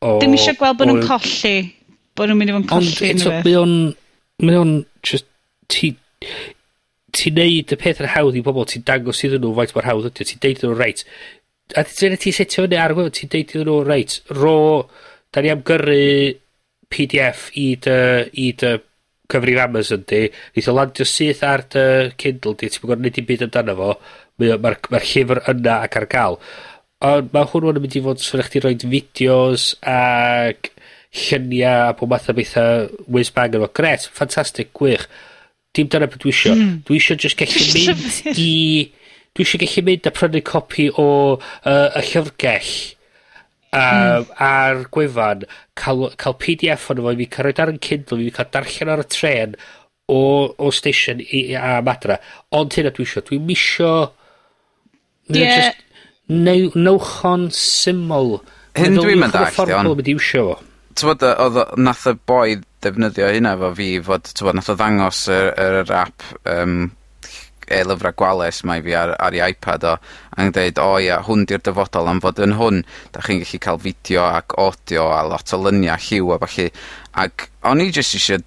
o 0.00 0.14
Dim 0.22 0.36
eisiau 0.38 0.56
gweld 0.56 0.80
bod 0.80 0.88
nhw'n 0.88 1.04
colli, 1.04 1.54
bod 2.16 2.32
nhw'n 2.32 2.40
mynd 2.40 2.52
i 2.52 2.56
fod 2.56 2.64
yn 2.64 2.70
colli. 2.72 2.94
Ond 2.96 3.10
eto, 3.10 3.34
mae 3.36 3.58
o'n, 3.60 3.76
mae 4.48 4.58
o'n, 4.62 4.74
just, 5.10 5.28
ti, 5.72 5.92
ti'n 7.20 7.38
neud 7.42 7.76
y 7.76 7.80
peth 7.84 8.00
yn 8.00 8.12
hawdd 8.16 8.40
i 8.40 8.44
bobl, 8.48 8.64
ti'n 8.72 8.88
dangos 8.88 9.22
iddyn 9.28 9.44
nhw 9.44 9.52
faint 9.60 9.76
mor 9.76 9.92
hawdd 9.92 10.08
ydy, 10.08 10.30
ti'n 10.32 10.44
deud 10.46 10.56
iddyn 10.56 10.72
nhw, 10.72 10.80
reit, 10.80 11.04
a 11.76 11.84
dyna 11.92 12.16
ti'n 12.24 12.40
setio 12.40 12.64
fyny 12.64 12.80
ar 12.80 12.96
gwefan, 12.96 13.12
ti'n 13.20 13.36
deud 13.36 13.52
iddyn 13.52 13.68
nhw, 13.68 13.78
reit, 13.92 14.18
ro, 14.40 14.58
da 15.36 15.44
ni 15.44 15.52
am 15.52 15.60
gyrru 15.68 16.02
PDF 16.88 17.50
i 17.60 17.70
dy, 17.82 18.02
i 18.40 18.52
dy 18.56 18.76
cyfrif 19.32 19.60
Amazon 19.62 20.04
di, 20.08 20.22
neith 20.54 20.70
o 20.70 20.74
landio 20.76 21.06
syth 21.08 21.42
ar 21.46 21.64
dy 21.72 21.84
Kindle 22.20 22.54
di, 22.58 22.70
ti'n 22.70 22.82
gwybod 22.82 23.02
nid 23.04 23.20
i 23.20 23.26
byd 23.26 23.46
amdano 23.46 23.76
fo, 23.78 23.90
mae'r 24.40 24.62
ma 24.62 24.72
ma'r 24.92 25.06
llyfr 25.10 25.42
yna 25.52 25.78
ac 25.86 26.00
ar 26.00 26.08
gael. 26.12 26.40
Ond 27.06 27.32
mae 27.34 27.48
hwnnw'n 27.50 27.78
yn 27.78 27.84
mynd 27.84 27.98
i 27.98 28.02
fod 28.04 28.22
so 28.24 28.40
chdi 28.40 28.62
roid 28.64 28.86
fideos 28.88 29.68
ac 29.92 30.70
lluniau 31.16 31.90
a 31.90 31.96
pob 31.96 32.12
math 32.12 32.30
o 32.32 32.36
bethau 32.36 32.86
whiz 33.12 33.32
bang 33.36 33.56
yno. 33.56 33.68
Gret, 33.76 34.08
ffantastig, 34.12 34.72
gwych. 34.76 35.06
Dim 35.76 35.90
dyna 35.92 36.08
beth 36.08 36.22
dwi 36.22 36.32
isio. 36.32 36.54
Mm. 36.56 36.78
Dwi 36.88 37.00
isio 37.00 37.18
just 37.20 37.38
gallu 37.40 37.66
mynd 37.74 38.38
i... 38.40 38.52
Dwi 39.36 39.44
isio 39.44 39.60
gallu 39.60 39.84
mynd 39.90 40.08
a 40.08 40.12
prynu 40.16 40.44
copi 40.48 40.88
o 40.92 41.08
uh, 41.36 41.88
y 42.00 42.04
llyfrgell 42.08 42.95
a, 43.72 43.86
mm. 43.86 44.28
ar 44.46 44.84
gwefan 44.94 45.46
cael, 45.78 46.06
cael 46.20 46.38
PDF 46.42 46.90
o'n 46.92 47.02
fo 47.04 47.14
i 47.14 47.18
mi 47.18 47.28
cael 47.30 47.48
roed 47.48 47.62
ar 47.62 47.72
yn 47.72 47.82
Kindle 47.82 48.20
i 48.20 48.28
mi 48.28 48.34
cael 48.34 48.52
darllen 48.54 48.92
ar 48.94 49.04
y 49.04 49.08
tren 49.12 49.56
o, 50.06 50.20
o 50.56 50.70
station 50.74 51.22
i, 51.24 51.48
a 51.58 51.80
madra 51.86 52.20
ond 52.54 52.76
hynna 52.78 52.94
dwi 52.94 53.08
isio 53.08 53.24
dwi'n 53.26 53.48
misio 53.48 53.90
yeah. 55.32 55.72
just 55.72 55.82
neu, 56.30 56.70
newchon 56.74 57.50
syml 57.54 58.38
hyn 58.78 58.98
dwi'n 59.00 59.22
mynd 59.24 59.38
allt 59.40 59.60
iawn 59.66 59.92
Tywod, 60.96 61.26
oedd 61.28 61.58
nath 61.76 62.06
y 62.08 62.14
boi 62.24 62.54
defnyddio 62.80 63.26
hynna 63.28 63.50
fo 63.60 63.68
fi 63.76 63.88
fod, 64.04 64.30
tywod, 64.32 64.56
nath 64.56 64.70
o 64.72 64.76
ddangos 64.78 65.26
yr, 65.28 65.50
yr 65.82 65.90
app 65.92 66.24
um, 66.48 66.86
e-lyfrau 67.72 68.14
gwales 68.18 68.62
mae 68.68 68.82
fi 68.84 68.94
ar 68.98 69.14
ar 69.22 69.36
ei 69.36 69.52
iPad 69.52 69.86
o 69.90 69.94
yn 70.40 70.52
dweud, 70.54 70.80
o 70.82 70.98
ia 71.02 71.20
hwn 71.26 71.46
'di'r 71.46 71.64
dyfodol 71.66 72.10
am 72.10 72.22
fod 72.24 72.42
yn 72.44 72.56
hwn 72.60 72.82
da 73.14 73.24
chi'n 73.26 73.42
gallu 73.42 73.62
cael 73.66 73.82
fideo 73.82 74.26
ac 74.26 74.56
audio 74.62 75.08
a 75.16 75.22
lot 75.26 75.54
o 75.54 75.60
lyniau 75.62 76.00
lliw 76.08 76.34
a 76.34 76.40
falle, 76.44 76.70
ac 77.24 77.48
o'n 77.66 77.84
i 77.84 77.90
jyst 77.90 78.18
eisiau 78.20 78.44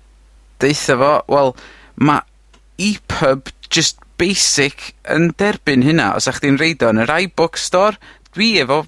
deitha 0.63 0.97
fo 0.99 1.13
wel 1.31 1.55
mae 1.99 2.25
EPUB 2.79 3.51
just 3.69 3.99
basic 4.19 4.93
yn 5.15 5.31
derbyn 5.39 5.83
hynna 5.85 6.13
os 6.17 6.27
ach 6.31 6.41
chi'n 6.43 6.59
roid 6.59 6.83
o 6.83 6.91
yn 6.93 7.03
yr 7.03 7.15
iBook 7.25 7.59
Store. 7.59 7.99
Dwi 8.35 8.53
efo 8.63 8.83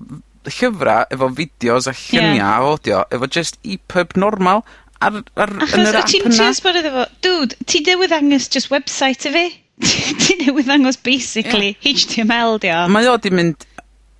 llyfrau, 0.47 1.07
efo 1.13 1.29
fideos 1.37 1.87
a 1.89 1.95
lluniau 1.95 2.37
Ie. 2.37 2.45
...a 2.47 2.69
audio 2.71 3.01
efo 3.11 3.27
just 3.27 3.59
EPUB 3.63 4.15
normal 4.23 4.63
ar, 5.01 5.21
ar, 5.35 5.55
Achos, 5.65 5.75
yn 5.77 5.89
yr 5.89 5.99
app 6.01 6.13
yna. 6.13 6.27
Achos 6.27 6.39
o' 6.39 6.45
ti'n 6.45 6.57
sbio 6.59 6.73
iddo 6.81 6.93
fo? 6.95 7.05
Dude, 7.25 7.59
ti 7.67 7.83
newydd 7.87 8.15
angos 8.17 8.47
just 8.53 8.71
website 8.73 9.29
y 9.29 9.33
fi 9.35 9.45
ti 9.81 10.37
newydd 10.41 10.69
ddangos 10.69 10.99
basically 11.03 11.73
yeah. 11.73 11.95
HTML 11.95 12.59
di 12.61 12.71
o. 12.73 12.83
Mae 12.91 13.09
o 13.09 13.17
di 13.21 13.31
mynd 13.33 13.65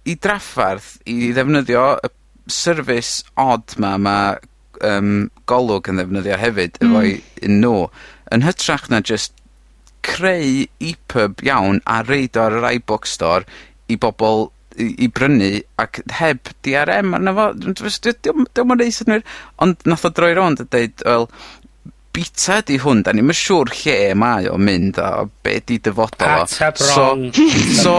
i 0.10 0.16
draffarth 0.18 0.96
i 1.10 1.32
ddefnyddio 1.36 1.84
y 2.02 2.12
service 2.52 3.22
odd 3.40 3.78
ma 3.82 3.96
ma 4.02 4.16
um, 4.86 5.30
golwg 5.50 5.92
yn 5.92 6.02
ddefnyddio 6.02 6.40
hefyd 6.42 6.80
mm. 6.82 6.90
efo'i 6.90 7.54
nhw 7.60 7.76
yn 8.34 8.46
hytrach 8.48 8.90
na 8.92 9.02
just 9.06 9.36
creu 10.06 10.66
EPUB 10.82 11.46
iawn 11.46 11.84
a 11.86 12.02
reid 12.08 12.40
ar 12.40 12.58
yr 12.58 12.72
iBook 12.74 13.06
Store 13.10 13.46
i 13.92 13.98
bobl 14.02 14.50
i, 14.80 14.88
i 15.06 15.08
brynu 15.12 15.50
ac 15.82 16.02
heb 16.18 16.52
DRM 16.66 17.16
arno 17.18 17.34
fo. 17.38 17.48
Diolch 17.62 18.00
yn 18.64 18.80
reis 18.80 19.02
yn 19.04 19.16
wir. 19.16 19.26
Ond 19.64 19.86
nath 19.90 20.08
o 20.08 20.14
droi 20.16 20.34
rownd 20.38 20.64
a 20.64 20.68
deud, 20.76 21.04
wel, 21.06 21.28
bita 22.14 22.60
di 22.68 22.78
hwn, 22.82 23.02
da 23.06 23.14
ni'n 23.16 23.32
yn 23.32 23.38
siŵr 23.38 23.72
lle 23.82 23.98
mae 24.20 24.50
o 24.52 24.58
mynd 24.60 25.00
a 25.02 25.26
be' 25.44 25.62
'di 25.64 25.80
dyfodol 25.88 26.44
o. 26.44 26.46
Ateb 26.46 26.80
rong. 26.84 27.28
So, 27.32 27.46
so 27.82 27.94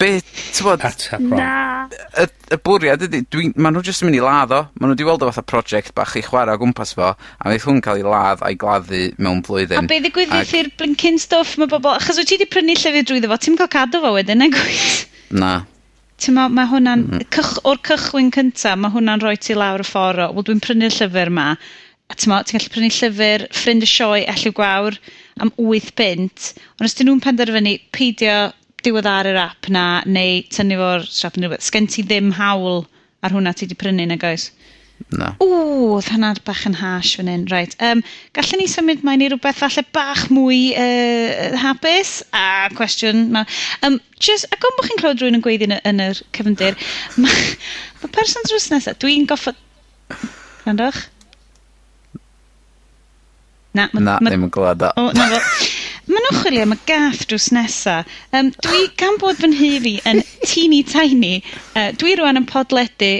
be' 0.00 0.20
t'mod... 0.56 0.84
Ateb 0.88 1.26
rong. 1.26 1.40
Na. 1.40 1.88
Y 2.20 2.26
y 2.50 2.58
bwriad 2.66 3.04
ydy, 3.06 3.22
dwi'n 3.30 3.52
ma' 3.60 3.72
nw 3.74 3.82
jyst 3.86 4.04
yn 4.04 4.10
mynd 4.10 4.20
i 4.20 4.22
ladd 4.24 4.54
o. 4.56 4.62
Maen 4.80 4.90
nhw 4.90 4.96
wedi 4.96 5.08
weld 5.08 5.26
o 5.26 5.30
fatha 5.30 5.44
project 5.52 5.94
bach 5.98 6.16
i 6.18 6.24
chwarae 6.26 6.56
o 6.56 6.62
gwmpas 6.62 6.94
fo 6.98 7.12
a 7.12 7.52
neith 7.52 7.66
hwn 7.68 7.82
cael 7.84 8.00
ei 8.00 8.06
ladd 8.06 8.44
a'i 8.46 8.56
gladdu 8.60 9.02
mewn 9.20 9.44
blwyddyn. 9.46 9.84
A 9.84 9.90
be' 9.90 10.00
ddigwyddith 10.06 10.56
i'r 10.60 10.72
blincin 10.80 11.20
stwff 11.20 11.58
mae 11.60 11.70
bobl... 11.70 11.92
Achos 11.98 12.20
wyt 12.20 12.32
ti 12.32 12.38
wedi 12.38 12.48
prynu 12.50 12.78
llyfr 12.78 13.04
drwyddo 13.10 13.30
fo, 13.30 13.40
ti'n 13.44 13.60
cael 13.60 13.74
cadw 13.76 14.00
fo 14.04 14.14
wedyn 14.16 14.42
nagwyt? 14.44 15.04
Na 15.36 15.60
t'mo, 16.20 16.48
ma' 16.52 16.66
hwnna'n... 16.68 17.04
Mm. 17.06 17.28
Cych, 17.32 17.54
o'r 17.68 17.78
cychwyn 17.86 18.28
cynta, 18.34 18.74
mae 18.76 18.92
hwnna'n 18.92 19.22
rhoi 19.22 19.38
ti 19.40 19.56
lawr 19.56 19.80
y 19.80 19.86
ffordd 19.88 20.26
o, 20.26 20.26
wel 20.36 20.46
dwi'n 20.46 20.60
prynu'r 20.64 20.92
llyfr 20.92 21.30
'ma, 21.32 21.46
a 22.10 22.16
ti'n 22.18 22.32
ti'n 22.34 22.58
gallu 22.58 22.72
prynu 22.74 22.90
llyfr 22.96 23.46
Ffrind 23.54 23.86
y 23.86 23.88
Sioe 23.88 24.22
Elliw 24.32 24.54
Gwawr 24.56 24.96
am 25.40 25.52
8 25.56 25.92
bint, 25.98 26.52
ond 26.78 26.88
os 26.88 26.96
dyn 26.98 27.08
nhw'n 27.10 27.22
penderfynu 27.24 27.76
peidio 27.94 28.38
diweddaru'r 28.84 29.38
app 29.38 29.68
na, 29.72 29.84
neu 30.08 30.40
tynnu 30.50 30.78
fo'r 30.80 31.06
siop 31.06 31.36
neu 31.36 31.48
rhywbeth, 31.48 31.68
sgen 31.68 31.86
ti 31.90 32.04
ddim 32.06 32.32
hawl 32.38 32.82
ar 33.22 33.36
hwnna 33.36 33.52
ti 33.54 33.66
wedi 33.66 33.78
prynu 33.78 34.08
nag 34.10 34.26
oes? 34.26 34.48
Na. 35.16 35.30
Ww, 35.40 35.94
oedd 35.96 36.10
hwnna 36.12 36.32
bach 36.44 36.64
yn 36.68 36.76
hash 36.76 37.14
fan 37.16 37.30
hyn. 37.30 37.46
Right. 37.52 37.72
Um, 37.84 38.02
gallen 38.36 38.60
ni 38.60 38.66
symud 38.68 39.04
mae'n 39.06 39.24
i 39.24 39.30
rhywbeth 39.30 39.62
falle 39.62 39.84
bach 39.96 40.26
mwy 40.34 40.58
uh, 40.76 41.54
hapus? 41.62 42.18
A 42.36 42.68
cwestiwn. 42.76 43.28
Ma. 43.32 43.46
Um, 43.86 43.96
just, 44.20 44.50
ac 44.52 44.66
ond 44.68 44.76
bod 44.76 44.90
chi'n 44.90 45.00
clywed 45.00 45.22
rhywun 45.22 45.38
yn 45.40 45.46
gweithio 45.46 45.70
yn, 45.70 45.78
yn 45.88 46.04
yr 46.10 46.20
cyfyndir, 46.36 46.76
mae 47.22 47.46
ma 48.02 48.12
person 48.18 48.44
drws 48.50 48.68
nesaf, 48.74 49.00
dwi'n 49.00 49.28
goffod... 49.30 49.56
Randwch? 50.66 51.06
Na, 53.78 53.88
ma'... 53.92 54.00
Na, 54.02 54.16
ma'... 54.20 54.30
ddim 54.32 54.46
yn 54.48 54.52
glywad 54.54 54.82
o. 54.86 54.90
O, 54.98 55.04
naddo. 55.16 55.38
Ma' 56.10 56.22
nw'n 56.24 56.40
chwilio 56.40 56.64
am 56.66 56.74
y 56.74 56.78
gath 56.88 57.20
drws 57.30 57.50
nesa. 57.54 58.00
Um, 58.34 58.48
dwi, 58.66 58.80
gan 58.98 59.18
bod 59.22 59.38
fy 59.38 59.50
nhŷ 59.52 59.70
fi 59.84 59.92
yn 60.10 60.22
teeny 60.42 60.80
tiny, 60.90 61.34
uh, 61.78 61.90
dwi 62.00 62.16
rwan 62.18 62.40
yn 62.40 62.48
podledu 62.50 63.12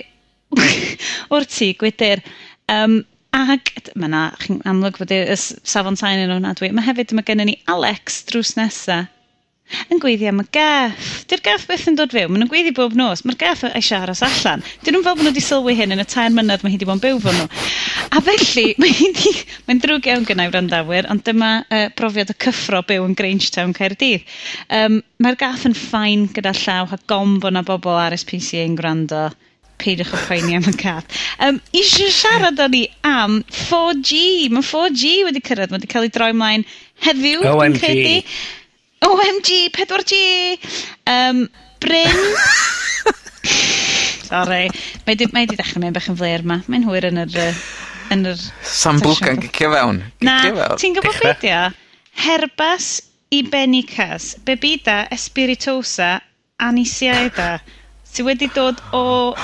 o'r 1.36 1.46
tŷ 1.46 1.68
gwydyr. 1.82 2.24
Um, 2.70 3.00
ag 3.36 3.70
mae 3.94 4.10
'na, 4.10 4.24
chi'n 4.42 4.58
amlwg 4.66 4.98
fod 4.98 5.14
y 5.14 5.20
s- 5.36 5.52
safon 5.62 5.94
sain 6.00 6.18
yn 6.24 6.34
ofnadwy. 6.34 6.72
mae 6.74 6.88
hefyd 6.88 7.14
mae 7.14 7.26
gennym 7.28 7.46
ni 7.52 7.60
Alex 7.70 8.24
drws 8.26 8.56
nesa 8.58 9.04
yn 9.94 10.00
gweithio, 10.02 10.32
am 10.32 10.40
y 10.42 10.46
gath. 10.50 11.10
'Di'r 11.30 11.44
gath 11.46 11.68
beth 11.70 11.84
yn 11.86 11.94
dod 11.94 12.10
fewn. 12.10 12.32
Ma' 12.34 12.40
nhw'n 12.42 12.50
gweithio 12.50 12.74
bob 12.74 12.96
nos. 12.98 13.22
Mae'r 13.22 13.38
gath 13.38 13.62
e- 13.68 13.70
eisiau 13.78 14.02
aros 14.02 14.24
allan. 14.26 14.64
'Dyn 14.82 14.96
nhw'n 14.98 15.04
fel 15.06 15.14
bod 15.14 15.22
nhw 15.22 15.30
wedi 15.30 15.44
sylwi 15.46 15.76
hyn 15.78 15.94
yn 15.94 16.02
y 16.02 16.06
tair 16.10 16.34
mynydd 16.34 16.64
mae 16.66 16.74
hi 16.74 16.80
wedi 16.80 16.88
bod 16.90 16.98
yn 16.98 17.04
byw 17.06 17.20
'fo 17.22 17.36
nhw. 17.36 17.46
A 18.10 18.18
felly, 18.26 18.72
mae'n 19.68 19.80
drwg 19.82 20.08
iawn 20.10 20.24
gynnau 20.26 20.50
wrandawyr, 20.50 21.06
ond 21.12 21.22
dyma 21.26 21.50
uh, 21.62 21.84
brofiad 21.94 22.32
o 22.32 22.34
cyffro 22.42 22.80
byw 22.86 23.04
yn 23.06 23.14
Grangetown, 23.18 23.74
Caerdydd. 23.76 24.24
Um, 24.74 24.96
Mae'r 25.22 25.38
gath 25.38 25.66
yn 25.68 25.76
ffain 25.78 26.24
gyda 26.34 26.50
llaw 26.58 26.90
a 26.90 26.98
gombo 27.10 27.52
na 27.54 27.62
bobl 27.66 28.00
RSPCA 28.08 28.64
yn 28.66 28.74
gwrando. 28.78 29.28
Peidiwch 29.80 30.10
o 30.12 30.18
poeni 30.26 30.58
am 30.58 30.66
y 30.68 30.74
gath. 30.80 31.14
Um, 31.40 31.60
Isio 31.76 32.10
siarad 32.12 32.58
o'n 32.60 32.74
ni 32.74 32.82
am 33.06 33.38
4G. 33.68 34.50
Mae 34.52 34.66
4G 34.66 35.12
wedi 35.28 35.44
cyrraedd, 35.46 35.70
mae 35.70 35.78
wedi 35.78 35.92
cael 35.92 36.08
ei 36.08 36.12
droi 36.16 36.32
mlaen 36.36 36.66
heddiw. 37.06 37.46
OMG. 37.52 38.18
OMG, 39.06 39.60
4G. 39.78 40.18
Um, 41.14 41.46
Bryn. 41.80 42.18
Sorry. 44.30 44.66
Mae 45.06 45.14
wedi 45.14 45.54
dechrau 45.54 45.84
mewn 45.86 45.94
bach 45.94 46.10
yn 46.10 46.18
flair 46.18 46.42
ma. 46.42 46.58
Mae'n 46.66 46.90
hwyr 46.90 47.08
yn 47.12 47.22
yr... 47.28 47.38
Uh, 47.46 47.62
yn 48.14 48.26
yr... 48.32 48.40
Sambuca'n 48.66 49.40
gicio 49.42 49.70
fewn. 49.74 50.02
Na, 50.26 50.40
ti'n 50.80 50.96
gwybod 50.96 51.20
beth 51.24 51.46
ia? 51.50 51.62
Herbas 52.20 52.98
Ibenicas, 53.30 54.34
Bebida 54.44 55.04
Espiritosa, 55.14 56.18
Anisiaida, 56.60 57.60
sydd 58.10 58.26
wedi 58.26 58.50
dod 58.54 58.80
o 58.92 59.34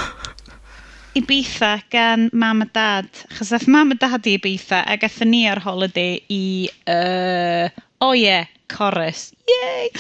Ibiza 1.17 1.79
gan 1.89 2.27
mam 2.33 2.61
a 2.61 2.67
dad. 2.75 3.09
Chos 3.39 3.55
ath 3.57 3.69
mam 3.73 3.95
a 3.95 3.97
dad 3.97 4.27
i 4.27 4.35
Ibiza 4.37 4.83
a 4.85 4.99
gatho 5.01 5.25
ni 5.25 5.47
ar 5.49 5.63
holiday 5.65 6.19
i 6.29 6.69
uh, 6.93 7.71
O 8.05 8.13
ie, 8.15 8.43
chorus, 8.73 9.31
Yay! 9.49 9.91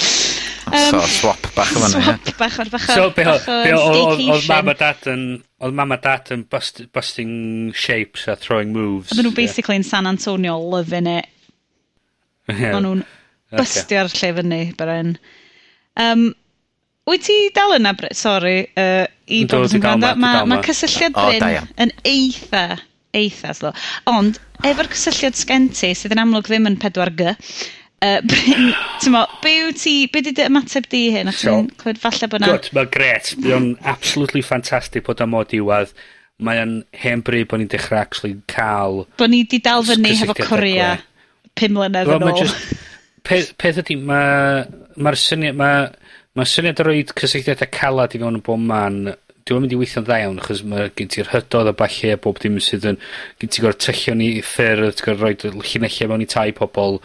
Yym. 0.66 0.90
So 0.90 1.00
swap 1.06 1.44
bach 1.54 1.70
yn 1.70 1.82
fan 1.84 1.92
'na? 1.94 2.00
Swap 2.18 2.38
bach 2.40 2.56
o'r 2.60 2.70
bach 2.72 2.86
o... 2.90 2.94
So 2.98 3.10
be' 3.14 3.24
o' 3.30 3.36
be' 3.46 3.72
o' 3.76 3.82
odd 3.86 4.22
odd 4.34 4.48
mam 4.50 4.68
a 4.72 4.74
dad 4.80 5.06
yn 5.12 5.22
Oedd 5.62 5.76
mam 5.78 5.94
a 5.94 5.96
dad 6.02 6.32
yn 6.34 6.42
bust 6.52 6.82
busting 6.92 7.30
shapes 7.72 8.26
a 8.28 8.34
throwing 8.36 8.72
moves. 8.74 9.12
Oedden 9.14 9.28
nhw 9.30 9.36
basically 9.38 9.78
in 9.80 9.86
San 9.86 10.06
Antonio 10.10 10.58
loving 10.60 11.06
it. 11.08 11.30
Yeah. 12.50 12.74
O'n 12.76 12.84
nhw'n 12.84 13.04
bystio'r 13.56 14.10
lle 14.12 14.32
fyny, 14.40 14.58
bren. 14.76 15.14
Um, 15.96 16.26
Wyt 17.06 17.22
ti 17.28 17.36
dal 17.54 17.76
yna, 17.78 17.92
Brett? 17.96 18.18
Sori, 18.18 18.56
uh, 18.76 19.06
i 19.30 19.38
Yndw, 19.44 19.54
bobl 19.62 19.70
sy'n 19.70 19.80
dal 19.84 19.94
gwrando. 20.00 20.10
yma, 20.10 20.16
dwi 20.18 20.22
Mae 20.26 20.36
dal 20.40 20.48
ma 20.50 20.56
yma. 20.58 20.64
cysylltiad 20.66 21.14
O, 21.14 21.22
da 21.22 21.28
Bryn 21.30 21.54
iawn. 21.54 21.68
yn 21.86 21.92
eitha, 22.10 22.62
eitha 23.22 23.54
slo. 23.54 23.70
Ond, 24.10 24.40
efo'r 24.66 24.90
cysylltiad 24.92 25.38
sgen 25.38 25.68
ti, 25.70 25.92
sydd 25.96 26.16
yn 26.18 26.22
amlwg 26.26 26.50
ddim 26.50 26.66
yn 26.72 26.76
4G, 26.82 27.36
Yy 28.06 29.12
be- 29.12 29.24
be' 29.42 29.54
yw 29.62 29.72
ti, 29.76 29.94
be' 30.12 30.22
'di 30.24 30.34
dy 30.36 30.46
ymateb 30.50 30.86
di 30.92 31.06
i 31.08 31.14
hyn 31.16 31.30
achos 31.32 31.46
ti'n 31.46 31.70
clywed 31.80 32.02
falle 32.02 32.30
bod 32.32 32.44
'na... 32.44 32.52
Good 32.54 32.70
mae'n 32.76 32.92
gret. 32.94 33.32
Mae'n 33.42 33.72
absolutely 33.94 34.44
fantastic 34.46 35.06
bod 35.08 35.22
o 35.24 35.28
mor 35.30 35.48
diwadd. 35.50 35.94
Mae 36.46 36.60
yn 36.60 36.78
hen 37.00 37.22
bryd 37.24 37.48
bod 37.50 37.62
ni'n 37.62 37.70
dechrau 37.72 38.02
actually 38.02 38.36
cael... 38.52 39.04
Bo' 39.18 39.30
ni 39.32 39.44
'di 39.44 39.62
dal 39.64 39.86
fyny 39.86 40.16
hefo 40.22 40.36
Corea 40.42 40.96
pum 41.56 41.78
mlynedd 41.78 42.12
yn 42.16 42.26
ôl. 42.30 42.56
Peth, 43.26 43.54
peth 43.58 43.80
mae'r 43.82 44.02
ma' 44.06 45.06
ma'r 45.06 45.18
syniad 45.18 45.56
ma' 45.58 45.88
ma'r 46.36 46.50
syniad 46.50 46.82
o 46.82 46.86
roid 46.86 47.14
cysylltiadau 47.16 47.72
calad 47.74 48.14
i 48.14 48.20
fewn 48.20 48.38
yn 48.38 48.44
bob 48.44 48.60
man 48.62 49.00
dwi'n 49.46 49.62
mynd 49.62 49.74
i 49.74 49.78
weithio'n 49.78 50.06
dda 50.06 50.18
iawn 50.22 50.40
achos 50.42 50.62
mae 50.66 50.90
gen 50.98 51.10
ti'r 51.12 51.30
hydodd 51.30 51.70
a 51.70 51.74
balle 51.78 52.12
a 52.12 52.18
bob 52.22 52.40
dim 52.42 52.58
sydd 52.62 52.88
yn 52.90 52.98
gen 53.40 53.52
ti 53.52 53.62
gor'o' 53.62 53.78
tylluan 53.78 54.24
i 54.24 54.30
ffyrdd, 54.42 54.96
ti'n 54.98 55.06
gorau 55.06 55.20
rhoi 55.22 55.62
llinellau 55.70 56.10
mewn 56.10 56.24
i 56.24 56.28
tai 56.32 56.50
pobol 56.56 56.98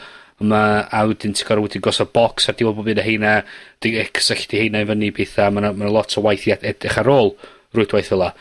ma' 0.47 0.87
a 0.91 1.03
wedyn 1.09 1.35
ti'n 1.37 1.47
gor'o' 1.47 1.65
wedyn 1.65 1.83
gosod 1.85 2.11
box 2.15 2.49
ar 2.49 2.57
diwedd 2.57 2.77
bob 2.77 2.89
un 2.93 3.01
o 3.01 3.05
'heina, 3.05 3.41
'di 3.81 3.93
cysylltu 4.17 4.59
heina 4.61 4.81
i 4.81 4.87
fyny 4.89 5.11
pethau 5.15 5.51
mae'n 5.53 5.77
ma' 5.77 5.91
lot 5.91 6.17
o 6.17 6.23
waith 6.25 6.47
i 6.47 6.55
ed- 6.55 6.65
edrych 6.73 6.97
ar 7.01 7.11
ôl 7.11 7.35
rwydwaith 7.75 8.11
fel 8.13 8.25
la 8.25 8.33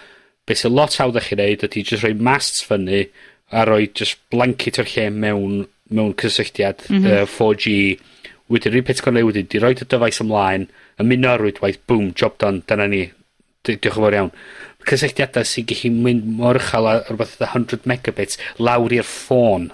Be' 0.51 0.57
sy'n 0.59 0.73
lot 0.75 0.97
hawdd 0.99 1.19
i 1.21 1.23
chi 1.23 1.37
wneud 1.37 1.65
ydy 1.67 1.83
just 1.87 2.03
rhoi 2.03 2.17
masts 2.27 2.65
fyny, 2.67 3.05
a 3.55 3.63
rhoi 3.69 3.85
just 3.95 4.19
blanket 4.35 4.81
o'r 4.83 4.89
lle 4.89 5.05
mewn 5.15 5.61
mewn 5.91 6.15
cysylltiad... 6.19 6.83
mm 6.89 7.05
-hmm. 7.05 7.23
uh, 7.23 7.27
4G 7.29 7.75
wedyn 8.51 8.75
yr 8.75 8.81
un 8.81 8.87
peth 8.89 9.03
gor'o' 9.05 9.23
wedyn 9.29 9.47
'di 9.47 9.61
roid 9.63 9.83
y 9.85 9.87
dyfais 9.87 10.21
ymlaen, 10.25 10.67
ymuno 11.03 11.31
â'r 11.33 11.45
rwydwaith 11.45 11.81
boom 11.87 12.11
job 12.19 12.39
done 12.43 12.65
dyna 12.67 12.89
ni. 12.91 13.05
Di- 13.63 13.77
diolch 13.77 13.99
yn 14.01 14.05
fawr 14.07 14.17
iawn. 14.19 14.33
cysylltiadau 14.91 15.45
sy'n 15.45 15.67
gallu 15.71 15.91
mynd 15.93 16.27
mor 16.41 16.57
uchel 16.57 16.89
a 16.89 16.95
rhywbeth 17.05 17.37
fatha 17.37 17.53
hundred 17.53 17.87
megabits 17.91 18.41
lawr 18.59 18.95
i'r 18.97 19.07
ffôn 19.07 19.71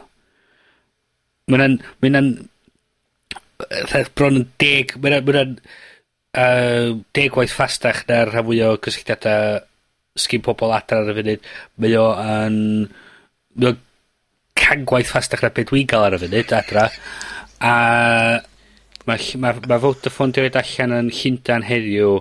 mae'n 1.46 1.62
wnna'n, 1.62 1.78
mae'n 2.02 2.20
wnna'n 2.20 4.08
bron 4.18 4.40
yn 4.40 4.46
deg, 4.60 4.96
mae'n 4.98 5.20
wnna, 5.20 5.22
ma' 5.22 5.32
wnna'n 5.32 5.58
yy 6.36 6.92
deg 7.16 7.38
waith 7.38 7.54
ffastach 7.56 8.02
na'r 8.10 8.32
rhan 8.32 8.46
fwy 8.48 8.60
o 8.66 8.74
cysylltiada 8.84 9.36
sgyn 10.20 10.44
pobol 10.44 10.74
adra 10.76 11.02
ar 11.02 11.12
y 11.12 11.16
funud. 11.20 11.50
Mae 11.80 11.98
o 12.00 12.06
yn... 12.20 12.58
Mae 13.56 13.72
o 13.72 13.76
cangwaith 14.56 15.10
ffastach 15.12 15.44
na 15.44 15.52
beth 15.54 15.70
dwi'n 15.70 15.88
gael 15.88 16.08
ar 16.08 16.16
y 16.18 16.20
funud 16.24 16.52
adra. 16.56 16.88
A 17.64 17.74
mae 19.06 19.38
ma, 19.40 19.54
ma 19.68 19.78
Vodafone 19.80 20.34
di 20.34 20.42
roed 20.42 20.58
allan 20.60 20.96
yn 20.96 21.12
Llundan 21.14 21.66
heddiw 21.66 22.16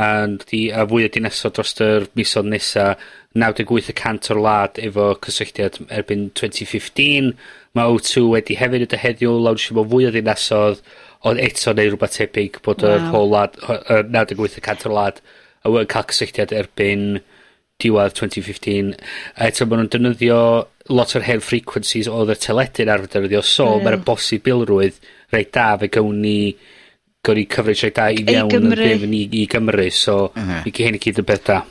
a, 0.00 0.06
di, 0.48 0.64
a 0.72 0.86
fwy 0.88 1.06
o 1.06 1.12
dinesod 1.12 1.58
dros 1.58 1.74
yr 1.84 2.08
misoedd 2.16 2.48
nesa 2.48 2.92
naw 3.38 3.54
deg 3.56 3.70
wyth 3.72 3.90
y 3.92 3.96
cant 3.96 4.30
o'r 4.32 4.40
wlad 4.42 4.80
efo 4.82 5.12
cysylltiad 5.24 5.78
erbyn 5.88 6.28
2015. 6.38 7.32
Mae 7.76 7.94
O2 7.94 8.26
wedi 8.34 8.58
hefyd 8.60 8.86
ydy 8.86 9.00
heddiw 9.00 9.36
lawnsio 9.40 9.76
mewn 9.78 9.90
fwy 9.92 10.08
o 10.08 10.12
ddinasodd, 10.12 10.82
ond 11.28 11.40
eto 11.40 11.72
neu 11.76 11.92
rhywbeth 11.92 12.18
tebyg 12.18 12.60
bod 12.66 12.84
wow. 12.84 12.96
yr 12.96 13.06
whole 13.12 13.30
wlad, 13.30 13.56
98% 14.12 14.86
o'r 14.88 14.96
wlad, 14.96 15.22
a 15.62 15.72
wedi 15.72 15.90
cael 15.94 16.08
cysylltiad 16.10 16.52
erbyn 16.58 17.06
diwedd 17.82 18.14
2015. 18.18 18.92
A 19.38 19.48
Eto 19.48 19.66
maen 19.66 19.84
nhw'n 19.84 19.92
defnyddio 19.94 20.42
lot 20.92 21.16
o'r 21.16 21.26
hen 21.26 21.42
frequencies 21.44 22.10
oedd 22.10 22.34
y 22.34 22.38
teledu'n 22.42 22.92
arfer 22.92 23.10
defnyddio, 23.16 23.42
so 23.46 23.68
mm. 23.76 23.86
mae'r 23.86 24.00
bosibilrwydd 24.06 25.00
reit 25.32 25.52
da 25.54 25.72
fe 25.80 25.88
gawn 25.94 26.20
ni 26.22 26.36
gawn 27.24 27.38
ni 27.38 27.46
coverage 27.46 27.86
reit 27.86 27.98
da 27.98 28.08
i 28.10 28.24
fewn 28.26 28.50
yn 28.50 28.50
Gymru, 28.52 28.88
i, 29.06 29.22
i 29.40 29.46
Gymru 29.50 29.88
so 29.94 30.16
uh 30.26 30.42
-huh. 30.42 30.66
i 30.66 30.74
hyn 30.82 30.98
i 30.98 31.02
gyd 31.02 31.22
yn 31.22 31.28
beth 31.28 31.46
da. 31.48 31.62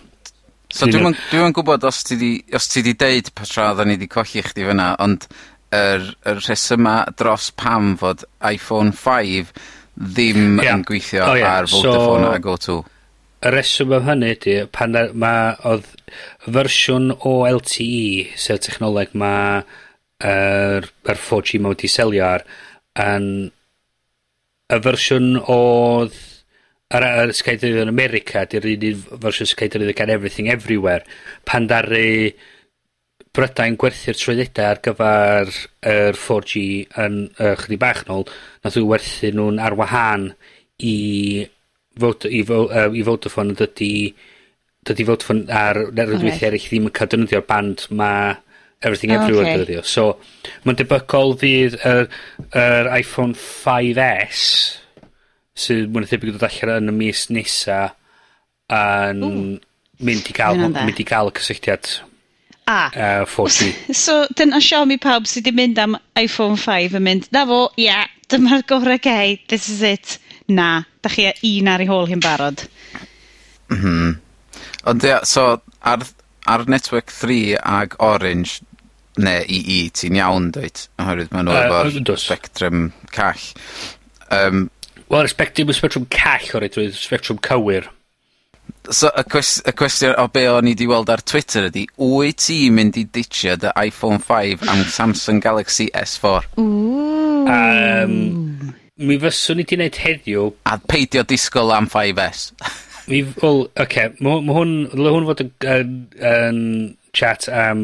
So 0.72 0.88
dwi'n 0.88 1.12
dwi'n 1.12 1.18
dwi 1.32 1.48
yn 1.50 1.56
gwbod 1.56 1.86
os 1.88 2.04
ti 2.08 2.18
'di 2.20 2.32
os 2.56 2.70
ti 2.72 2.84
'di 2.86 2.96
deud 3.00 3.32
pa 3.36 3.48
tra 3.48 3.72
oedden 3.72 3.92
ni 3.92 3.98
'di 4.00 4.08
colli 4.12 4.44
chdi 4.46 4.68
fyna 4.68 4.94
ond 5.04 5.28
yr 5.76 6.08
y 6.28 6.34
rhesyma 6.38 6.96
dros 7.20 7.52
pam 7.56 7.94
fod 8.00 8.26
Iphone 8.44 8.92
5 8.96 9.52
ddim... 9.96 10.60
Ia. 10.60 10.76
...yn 10.76 10.88
gweithio... 10.88 11.28
O 11.28 11.38
ia. 11.38 11.54
...ar 11.60 11.70
Vodafone 11.72 12.28
so, 12.28 12.34
ag 12.36 12.50
O 12.52 12.58
two. 12.58 12.80
Y 13.42 13.52
reswm 13.56 13.96
am 13.98 14.04
hynny 14.06 14.34
ydy 14.36 14.58
pan 14.76 14.98
a, 15.00 15.08
ma' 15.18 15.56
odd 15.66 15.88
fersiwn 16.46 17.10
o 17.16 17.38
LTE 17.50 18.36
sef 18.38 18.62
technoleg 18.68 19.16
ma' 19.18 19.64
yr 20.22 20.86
er, 20.86 21.18
4G 21.18 21.62
ma' 21.62 21.72
wedi 21.74 21.90
selio 21.90 22.28
ar 22.28 22.46
yn 23.02 23.32
y 24.72 24.80
fersiwn 24.86 25.34
oedd 25.42 26.20
ar 26.92 27.06
ar 27.08 27.34
Sky 27.36 27.58
yn 27.70 27.92
America 27.92 28.46
'di'r 28.46 28.68
un 28.74 28.88
un 28.90 29.04
fersiwn 29.26 29.50
Sky 29.52 29.70
Defnydd 29.72 29.96
gan 29.98 30.12
Everything 30.14 30.50
Everywhere 30.52 31.06
pan 31.48 31.70
ddaru 31.70 32.32
Brydain 33.32 33.78
gwerthu'r 33.80 34.18
trwyddedau 34.20 34.68
ar 34.68 34.82
gyfer 34.84 35.54
yr 35.88 36.18
4G 36.20 36.64
yn 37.00 37.14
uh, 37.30 37.54
chydig 37.62 37.80
bach 37.80 38.02
nôl, 38.10 38.26
nath 38.60 38.76
nw 38.76 38.90
werthu 38.90 39.30
nhw'n 39.32 39.62
ar 39.64 39.78
wahân 39.80 40.26
i 40.84 40.98
fod, 42.02 42.28
i, 42.28 42.42
fo, 42.44 42.66
uh, 42.68 42.90
i 42.92 43.06
Vodafone 43.08 43.54
yn 43.54 43.62
dydi 43.62 43.94
dydi 44.90 45.06
Vodafone 45.08 45.48
ar 45.48 45.80
nerwydweithio 45.96 46.50
eraill 46.50 46.68
ddim 46.68 46.90
yn 46.90 46.96
cael 46.98 47.14
defnyddio'r 47.14 47.48
band 47.48 47.86
ma' 47.96 48.36
Everything 48.82 49.14
oh, 49.14 49.22
Everywhere 49.22 49.46
okay. 49.46 49.58
defnyddio. 49.62 49.86
So, 49.88 50.06
mae'n 50.66 50.82
debygol 50.82 51.36
fydd 51.40 51.80
yr, 51.86 52.08
yr 52.58 52.92
iPhone 52.98 53.38
5S 53.38 54.46
sydd 55.58 55.90
mwyn 55.92 56.06
na 56.06 56.12
thebyg 56.12 56.32
yn 56.32 56.38
dod 56.38 56.48
allan 56.48 56.86
yn 56.86 56.94
y 56.94 56.96
mis 57.00 57.26
nesa 57.34 57.82
yn 58.72 59.26
mynd 60.02 60.32
i 60.32 60.36
cael, 60.38 60.64
mynd 60.72 61.04
i 61.04 61.06
gael 61.08 61.32
y 61.32 61.36
cysylltiad 61.40 61.92
A. 62.72 62.92
Uh, 62.94 63.26
4G. 63.26 63.74
so, 63.94 64.28
dyna 64.38 64.62
Xiaomi 64.64 65.00
pawb 65.02 65.26
sydd 65.28 65.50
wedi 65.50 65.58
mynd 65.58 65.80
am 65.82 65.98
iPhone 66.20 66.56
5 66.62 66.96
yn 67.00 67.04
mynd, 67.04 67.28
na 67.36 67.44
fo, 67.50 67.62
ia, 67.76 68.04
yeah, 68.04 68.12
dyma'r 68.32 68.64
gorau 68.70 69.00
gei, 69.02 69.40
this 69.52 69.68
is 69.68 69.82
it. 69.82 70.18
Na, 70.48 70.84
da 71.02 71.10
chi 71.10 71.28
e- 71.30 71.38
un 71.60 71.70
ar 71.72 71.84
ei 71.84 71.90
hôl 71.90 72.08
hi'n 72.10 72.24
barod. 72.24 72.68
Mhm. 73.70 73.86
Mm 73.86 74.20
Ond 74.90 75.04
ia, 75.06 75.20
so, 75.30 75.62
ar, 75.86 76.02
ar 76.50 76.64
Network 76.66 77.12
3 77.14 77.58
ag 77.62 77.94
Orange, 78.02 78.64
neu 79.22 79.44
EE, 79.46 79.92
ti'n 79.94 80.18
iawn 80.18 80.48
dweud, 80.56 80.86
oherwydd 81.02 81.34
maen 81.36 81.46
nhw 81.46 81.58
uh, 81.58 81.66
efo'r 81.86 82.22
spectrum 82.22 82.88
call. 83.14 83.44
Um, 84.34 84.70
Wel, 85.12 85.22
respectio 85.24 85.66
y 85.68 85.74
spectrum 85.76 86.06
call 86.08 86.54
o'r 86.56 86.64
reid 86.64 86.78
rwydd 86.78 86.94
spectrum 86.96 87.40
cywir. 87.44 87.90
So, 88.88 89.10
y, 89.12 89.24
cwes 89.28 89.58
y 89.68 89.74
cwestiwn 89.76 90.14
o 90.22 90.24
be 90.32 90.46
o'n 90.48 90.70
i 90.72 90.74
'di 90.78 90.88
weld 90.88 91.12
ar 91.12 91.20
Twitter 91.28 91.68
ydy, 91.68 91.84
wyt 92.00 92.40
ti 92.46 92.70
mynd 92.72 92.96
i 92.96 93.04
ditio 93.04 93.58
dy 93.60 93.74
iPhone 93.76 94.22
5 94.24 94.64
am 94.72 94.86
Samsung 94.88 95.44
Galaxy 95.44 95.90
S4? 95.92 96.48
Um, 96.56 97.44
Yym, 97.52 98.72
mi 99.04 99.20
fyswn 99.20 99.60
i 99.60 99.68
'di 99.68 99.82
neud 99.82 100.00
heddiw... 100.00 100.48
A 100.72 100.80
peidio 100.80 101.26
disgwyl 101.28 101.76
am 101.76 101.92
5S. 101.92 102.48
mi, 103.12 103.26
wel, 103.44 103.66
oce, 103.68 103.84
okay, 103.84 104.16
mae 104.24 104.40
hwn, 104.40 104.56
hwn, 104.56 104.74
dyle 104.96 105.16
hwn 105.18 105.28
fod 105.28 105.44
yn, 105.44 105.54
yn, 105.76 105.94
yn 106.32 106.66
chat 107.12 107.52
am 107.52 107.84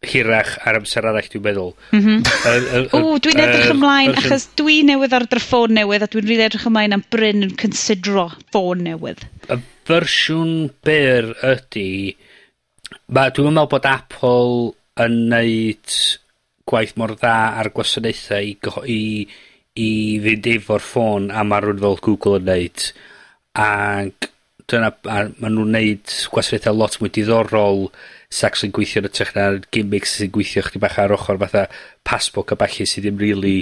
hirach 0.00 0.54
ar 0.64 0.78
amser 0.78 1.04
arall, 1.04 1.26
dwi'n 1.28 1.44
meddwl. 1.44 1.74
Mm 1.92 2.00
-hmm. 2.04 2.86
o, 2.96 3.18
dwi'n 3.20 3.42
edrych 3.44 3.72
ymlaen, 3.74 4.14
achos 4.16 4.46
dwi 4.56 4.80
newydd 4.88 5.12
ar 5.16 5.26
dy 5.28 5.42
ffôn 5.44 5.76
newydd, 5.76 6.06
a 6.06 6.08
dwi'n 6.08 6.28
rili 6.28 6.46
edrych 6.46 6.66
ymlaen 6.70 6.96
am 6.96 7.04
Bryn 7.12 7.44
yn 7.44 7.52
considro 7.60 8.30
ffôn 8.48 8.84
newydd. 8.86 9.26
Y 9.52 9.58
fersiwn 9.90 10.70
byr 10.86 11.34
ydy, 11.52 12.16
dwi'n 13.10 13.52
meddwl 13.52 13.70
bod 13.74 13.88
Apple 13.90 14.72
yn 15.04 15.16
neud 15.32 15.98
gwaith 16.70 16.96
mor 17.00 17.16
dda 17.18 17.36
ar 17.60 17.70
gwasanaethau 17.74 18.46
i, 18.46 18.96
i, 18.96 19.00
i 19.84 19.90
fynd 20.24 20.48
efo'r 20.54 20.84
ffôn 20.84 21.28
a 21.34 21.44
mae 21.44 21.64
rhywun 21.64 21.82
fel 21.84 22.00
Google 22.06 22.40
yn 22.40 22.48
neud. 22.48 22.86
Ac 23.60 24.30
dyna, 24.70 24.92
a, 25.10 25.26
maen 25.42 25.58
nhw'n 25.58 25.76
neud 25.76 26.16
gwasanaethau 26.32 26.78
lot 26.78 26.96
mwy 27.00 27.12
diddorol 27.12 27.90
sacs 28.30 28.64
yn 28.66 28.74
gweithio 28.74 29.02
yn 29.02 29.08
ytrach 29.10 29.32
na 29.36 29.46
gimmicks 29.74 30.16
sy'n 30.18 30.32
gweithio 30.34 30.64
chdi 30.66 30.82
bach 30.82 30.98
ar 31.02 31.14
ochr 31.16 31.40
fatha 31.40 31.66
Passbook 32.06 32.54
a 32.54 32.58
bachu 32.60 32.86
sydd 32.86 33.08
ddim 33.08 33.18
really 33.22 33.56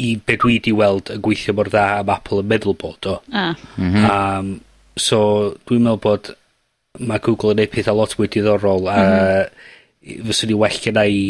i 0.00 0.14
be 0.26 0.38
dwi 0.40 0.58
'di 0.62 0.72
weld 0.74 1.12
yn 1.14 1.22
gweithio 1.24 1.54
mor 1.54 1.70
dda 1.70 1.84
am 2.00 2.14
Apple 2.14 2.40
yn 2.42 2.48
meddwl 2.50 2.78
bod 2.80 3.10
o. 3.10 3.20
A. 3.32 3.52
Mhm. 3.76 4.08
um, 4.08 4.56
so 4.96 5.20
dwi'n 5.68 5.84
meddwl 5.86 6.02
bod 6.08 6.34
mae 7.02 7.22
Google 7.22 7.54
yn 7.54 7.62
neud 7.62 7.72
petha 7.72 7.94
lot 7.94 8.14
mwy 8.18 8.30
diddorol 8.30 8.90
a 8.90 8.98
mm 8.98 9.72
fyswn 10.04 10.50
ni 10.50 10.56
well 10.60 10.80
genna 10.84 11.04
i 11.08 11.20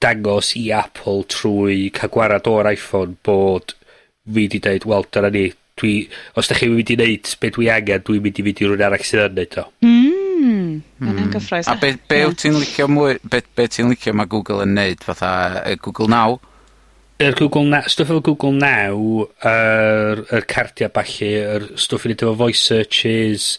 dangos 0.00 0.54
i 0.58 0.68
Apple 0.72 1.24
trwy 1.34 1.90
cael 1.96 2.12
gwarad 2.14 2.48
o'r 2.50 2.70
iPhone 2.72 3.16
bod 3.26 3.74
fi 4.30 4.46
'di 4.46 4.60
dweud, 4.62 4.86
wel 4.86 5.06
dyna 5.12 5.30
ni 5.34 5.44
dwi 5.80 5.94
os 6.38 6.50
da 6.50 6.58
chi 6.58 6.68
mynd 6.70 6.92
i 6.94 6.98
neud 7.00 7.32
be 7.40 7.50
dwi 7.56 7.70
angen 7.72 8.04
dwi'n 8.06 8.24
mynd 8.24 8.40
i 8.40 8.46
fynd 8.46 8.62
i 8.62 8.68
rhywun 8.68 8.86
arall 8.86 9.06
sydd 9.08 9.26
yn 9.26 9.38
neud 9.40 9.58
o. 9.62 9.66
Hmm. 9.84 10.09
Ma' 11.00 11.08
wnna'n 11.08 11.26
hmm. 11.26 11.32
gyffrous. 11.32 11.68
A 11.72 11.76
be' 11.80 11.96
be' 12.10 12.22
wt 12.28 12.42
ti'n 12.44 12.58
licio 12.60 12.86
mwy 12.92 13.16
be' 13.24 13.40
be' 13.56 13.68
ti'n 13.72 13.88
licio 13.88 14.12
mae 14.16 14.28
Google 14.28 14.66
yn 14.66 14.74
neud 14.76 15.04
fatha 15.06 15.32
y 15.64 15.76
Google 15.80 16.10
Now? 16.12 16.40
Yr 17.20 17.36
Google 17.36 17.66
Now, 17.68 17.88
stwff 17.88 18.12
efo 18.12 18.22
Google 18.24 18.52
Now 18.56 19.28
yr 19.48 20.20
yr 20.28 20.48
cardia 20.50 20.90
ballu 20.92 21.30
yr 21.56 21.64
stwff 21.80 22.04
i 22.04 22.12
neud 22.12 22.26
efo 22.26 22.34
voice 22.42 22.60
searches 22.60 23.54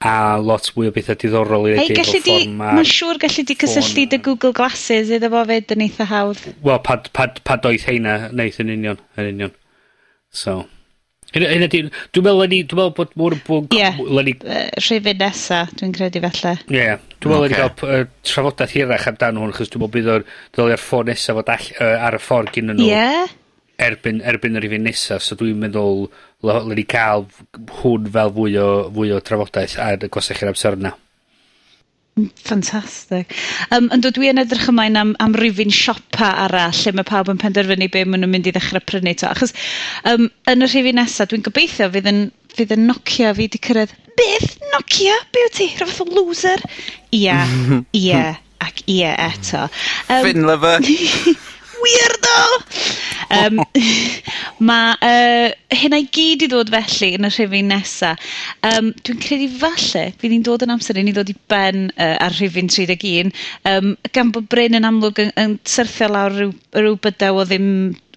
a 0.00 0.40
lot 0.40 0.72
mwy 0.74 0.88
o 0.88 0.94
bethau 0.96 1.18
diddorol 1.20 1.68
i 1.68 1.76
Hei, 1.76 1.86
neud 1.92 1.94
efo 1.94 2.02
gallu 2.02 2.22
di, 2.26 2.36
fformat. 2.40 2.74
mae'n 2.80 2.90
siŵr 2.90 3.22
gallu 3.22 3.46
di 3.46 3.58
cysylltu 3.62 4.06
dy 4.10 4.20
Google 4.26 4.54
Glasses 4.56 5.14
iddo 5.14 5.30
fo 5.30 5.46
fyd 5.52 5.76
yn 5.76 5.86
eitha 5.86 6.08
hawdd. 6.10 6.42
Wel, 6.66 6.82
pad, 6.90 7.10
pad, 7.14 7.38
pad 7.46 7.70
oedd 7.70 7.86
heina, 7.86 8.18
neith 8.34 8.58
yn 8.64 8.74
union, 8.74 9.02
yn 9.20 9.30
union. 9.34 9.56
So, 10.42 10.62
Hynna, 11.30 11.48
hynna 11.54 11.66
di, 11.70 11.80
dwi'n 12.10 12.24
meddwl 12.26 12.48
ni, 12.50 12.60
dwi'n 12.66 12.80
meddwl 12.80 12.94
bod 12.96 13.12
mwyn 13.20 13.36
yn 13.36 13.42
bwng... 13.46 13.66
Ie, 13.76 13.82
yeah. 13.82 13.98
rhywun 14.82 15.20
nesa, 15.20 15.60
dwi'n 15.78 15.92
credu 15.94 16.22
felly. 16.24 16.54
Ie, 16.66 16.78
yeah. 16.80 17.04
dwi'n 17.22 17.34
meddwl 17.34 17.46
okay. 17.46 17.52
ni 17.52 17.60
gael 17.60 18.00
uh, 18.00 18.08
trafodaeth 18.26 18.74
hirach 18.74 19.06
amdano 19.12 19.44
hwn, 19.44 19.52
chos 19.54 19.70
dwi'n 19.70 19.84
meddwl 19.84 19.94
bydd 19.94 20.10
o'r 20.16 20.24
ddolia'r 20.56 20.82
ffôn 20.82 21.06
nesa 21.10 21.36
fod 21.38 21.52
all, 21.54 21.68
uh, 21.76 21.92
ar 22.08 22.18
y 22.18 22.22
ffordd 22.24 22.50
gyda 22.56 22.74
nhw. 22.74 22.88
Ie. 22.88 22.96
Yeah. 22.96 23.36
Erbyn, 23.80 24.18
erbyn 24.28 24.58
yr 24.58 24.66
ifyn 24.66 24.84
nesa, 24.84 25.20
so 25.22 25.38
dwi'n 25.38 25.62
meddwl 25.62 26.08
le 26.44 26.74
ni 26.74 26.84
cael 26.90 27.28
hwn 27.80 28.10
fel 28.12 28.34
fwy 28.36 28.58
o, 28.60 28.66
fwy 28.96 29.14
o 29.14 29.22
trafodaeth 29.24 29.78
a 29.80 29.94
gwasach 30.08 30.42
i'r 30.42 30.50
amser 30.50 30.76
yna. 30.80 30.96
Mm, 32.20 32.30
ffantastig. 32.44 33.32
Um, 33.72 33.88
ond 33.94 34.06
dwi 34.14 34.30
yn 34.30 34.40
edrych 34.42 34.68
ymlaen 34.70 34.98
am, 35.00 35.12
am 35.22 35.36
rifin 35.38 35.72
siopa 35.72 36.30
arall, 36.44 36.74
lle 36.76 36.92
mae 36.96 37.06
pawb 37.08 37.30
yn 37.32 37.40
penderfynu 37.40 37.88
be 37.92 38.02
maen 38.04 38.24
nhw'n 38.24 38.34
mynd 38.34 38.50
i 38.50 38.52
ddechrau 38.54 38.82
prynu 38.84 39.14
to. 39.20 39.30
Achos 39.30 39.54
um, 40.10 40.28
yn 40.50 40.66
y 40.66 40.68
rhifin 40.68 41.00
nesaf, 41.00 41.30
dwi'n 41.30 41.44
gobeithio 41.46 41.88
fydd 41.94 42.10
yn, 42.10 42.22
fydd 42.56 42.74
yn 42.76 42.86
Nokia 42.90 43.32
fi 43.36 43.46
wedi 43.46 43.62
cyrraedd, 43.66 43.94
beth 44.20 44.58
Nokia? 44.74 45.16
Be 45.32 45.46
wyt 45.46 45.56
ti? 45.60 45.70
Rhyw 45.80 46.04
o 46.04 46.08
loser? 46.18 46.64
Ia, 47.16 47.38
ia, 48.02 48.24
ac 48.66 48.84
ia 48.90 49.14
eto. 49.30 49.64
Um, 50.08 50.26
Finn 50.26 50.44
lover. 50.48 50.84
weirdo! 51.84 52.36
Um, 53.30 53.60
mae 54.68 54.94
uh, 55.06 55.52
hynna 55.80 56.00
i 56.02 56.08
gyd 56.12 56.44
i 56.46 56.50
ddod 56.50 56.72
felly 56.74 57.12
yn 57.18 57.28
y 57.28 57.30
rhifin 57.32 57.70
nesa. 57.72 58.12
Um, 58.66 58.90
dwi'n 59.06 59.22
credu 59.22 59.48
falle 59.60 60.04
fydd 60.20 60.34
ni'n 60.34 60.46
dod 60.46 60.66
yn 60.66 60.74
amser 60.74 60.98
i 61.00 61.06
ni 61.06 61.14
ddod 61.16 61.32
i 61.32 61.36
ben 61.52 61.88
uh, 61.94 62.16
ar 62.26 62.36
rhifin 62.36 62.70
31, 62.72 63.32
um, 63.70 63.94
gan 64.16 64.34
bod 64.34 64.50
Bryn 64.52 64.78
yn 64.78 64.88
amlwg 64.88 65.22
yn, 65.24 65.34
yn 65.40 65.58
syrthio 65.68 66.10
lawr 66.10 66.36
rhyw, 66.36 66.54
rhyw 66.76 67.00
bydew 67.06 67.42
o 67.42 67.46
ddim 67.48 67.68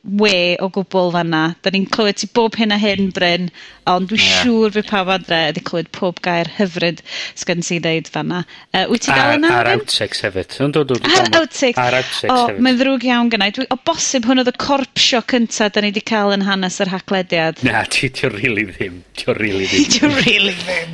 we 0.04 0.58
o 0.60 0.68
gwbl 0.74 1.14
fanna. 1.16 1.44
Da 1.64 1.72
ni'n 1.72 1.86
clywed 1.92 2.20
ti 2.20 2.28
bob 2.36 2.58
hyn 2.60 2.76
a 2.76 2.78
hyn, 2.80 3.08
Bryn, 3.16 3.48
ond 3.88 4.10
dwi'n 4.10 4.20
dwi 4.20 4.20
siŵr 4.20 4.74
fydd 4.76 4.90
pawb 4.90 5.12
adre 5.16 5.40
wedi 5.48 5.64
clywed 5.64 5.92
pob 5.96 6.20
gair 6.24 6.50
hyfryd 6.58 7.00
sgen 7.40 7.64
ti 7.64 7.80
ddeud 7.84 8.10
fanna. 8.12 8.42
Uh, 8.74 8.84
wyt 8.92 9.06
ti 9.08 9.14
dal 9.14 9.38
yna? 9.38 9.52
A'r 9.62 9.72
outtakes 9.78 10.26
hefyd. 10.28 10.58
Yndw, 10.68 10.84
yndw, 10.84 11.00
dwi. 11.00 11.14
A'r 11.16 11.30
outtakes. 11.40 11.80
A'r 11.80 11.98
outtakes 12.02 12.34
o, 12.34 12.40
hefyd. 12.50 12.60
mae'n 12.68 12.80
ddrwg 12.82 13.08
iawn 13.08 13.32
gynnau. 13.32 13.56
Dwi, 13.56 13.68
o 13.72 13.80
bosib 13.88 14.28
hwn 14.28 14.44
oedd 14.44 14.52
y 14.52 14.56
corpsio 14.66 15.24
cynta 15.34 15.70
da 15.72 15.84
ni 15.84 15.94
wedi 15.94 16.04
cael 16.12 16.36
yn 16.36 16.44
hanes 16.50 16.82
yr 16.84 16.92
haglediad. 16.92 17.64
Na, 17.64 17.86
ti, 17.88 18.12
ti 18.12 18.28
o 18.28 18.34
rili 18.34 18.68
ddim. 18.74 19.00
Ti 19.16 19.32
o 19.32 19.38
rili 19.40 19.70
ddim. 19.72 19.88
ti 19.94 20.04
o 20.04 20.12
rili 20.12 20.56
ddim. 20.60 20.94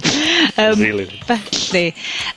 um, 0.67 0.85
rili 0.85 1.07
ddim. 1.09 1.25
Felly, 1.29 1.85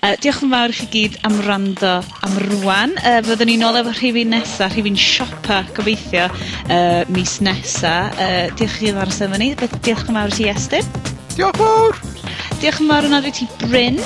uh, 0.01 0.15
diolch 0.25 0.43
yn 0.47 0.57
fawr 0.57 0.73
i 0.73 0.81
chi 0.81 0.89
gyd 0.97 1.21
am 1.29 1.37
rando 1.45 1.95
am 2.25 2.41
rwan. 2.49 2.97
Uh, 3.03 3.21
fyddwn 3.29 3.53
ni'n 3.53 3.69
ôl 3.69 3.81
efo 3.83 3.93
rhywun 3.99 4.33
nesaf, 4.33 4.73
rhywun 4.73 4.97
siopa, 5.01 5.63
gobeithio 5.77 6.31
uh, 6.69 7.03
mis 7.15 7.39
nesa. 7.45 7.95
Uh, 8.17 8.45
diolch 8.59 8.79
i 8.81 8.89
chi 8.89 8.93
fawr 8.97 9.15
am 9.27 9.39
ni. 9.41 9.53
Diolch 9.57 10.07
yn 10.09 10.19
fawr 10.19 10.35
i 10.35 10.37
ti, 10.37 10.51
Estyn. 10.53 10.93
Diolch 11.37 11.59
fawr! 11.59 12.03
Diolch 12.61 12.83
yn 12.83 12.93
fawr 12.93 13.09
yn 13.09 13.19
adwy 13.19 13.35
ti, 13.41 13.49
Bryn. 13.65 14.03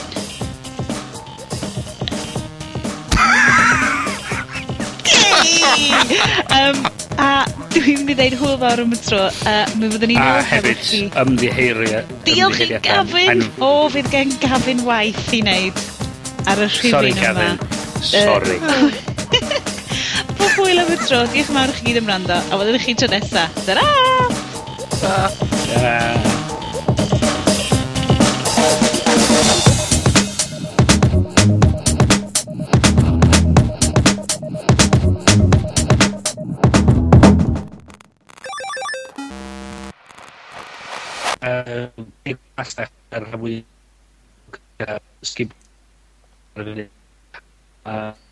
um, 6.56 6.86
a 7.20 7.28
dwi'n 7.74 8.02
mynd 8.02 8.12
i 8.12 8.16
ddeud 8.18 8.36
hwyl 8.40 8.58
fawr 8.62 8.82
am 8.84 8.94
y 8.94 9.00
tro. 9.02 9.22
Uh, 9.44 9.62
mi 9.80 9.90
fyddwn 9.92 10.12
ni'n 10.12 10.22
ôl 10.22 10.42
hefyd 10.50 10.82
chi. 10.88 11.02
ymddiheiriau. 11.22 12.18
Diolch 12.28 12.64
i 12.64 12.70
Gavin. 12.84 13.46
O, 13.58 13.70
oh, 13.70 13.86
fydd 13.92 14.10
gen 14.14 14.34
Gavin 14.42 14.84
waith 14.88 15.32
i 15.36 15.42
wneud 15.44 15.86
ar 16.46 16.66
y 16.66 16.70
rhywun 16.72 17.22
yma. 17.30 17.48
Sorry, 18.02 18.60
Gavin. 18.60 18.94
Sorry. 19.60 19.74
Pob 20.34 20.58
hwyl 20.58 20.82
am 20.82 20.90
y 20.90 20.98
tro. 21.04 21.22
Diolch 21.30 21.52
yn 21.52 21.58
fawr 21.60 21.72
i 21.72 21.78
chi 21.78 21.86
gyd 21.90 22.02
am 22.02 22.10
rando. 22.10 22.40
A 22.40 22.58
fyddwn 22.58 22.80
i 22.80 22.82
chi 22.82 22.96
tro 22.98 23.12
nesa. 23.12 23.46
Ta-ra! 23.68 23.86
Ta-ra! 24.98 26.44
pasta 42.56 42.88
ar 43.14 43.26
hwy 43.36 43.60
sgib 45.30 45.52
ar 46.56 46.64
y 46.64 46.72
funud. 46.72 48.25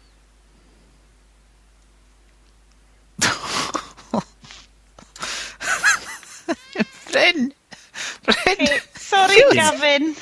Bryn! 7.14 7.50
Bryn! 8.26 8.66
Sorry, 8.98 9.40
sori, 9.40 9.58
Gavin. 9.58 10.14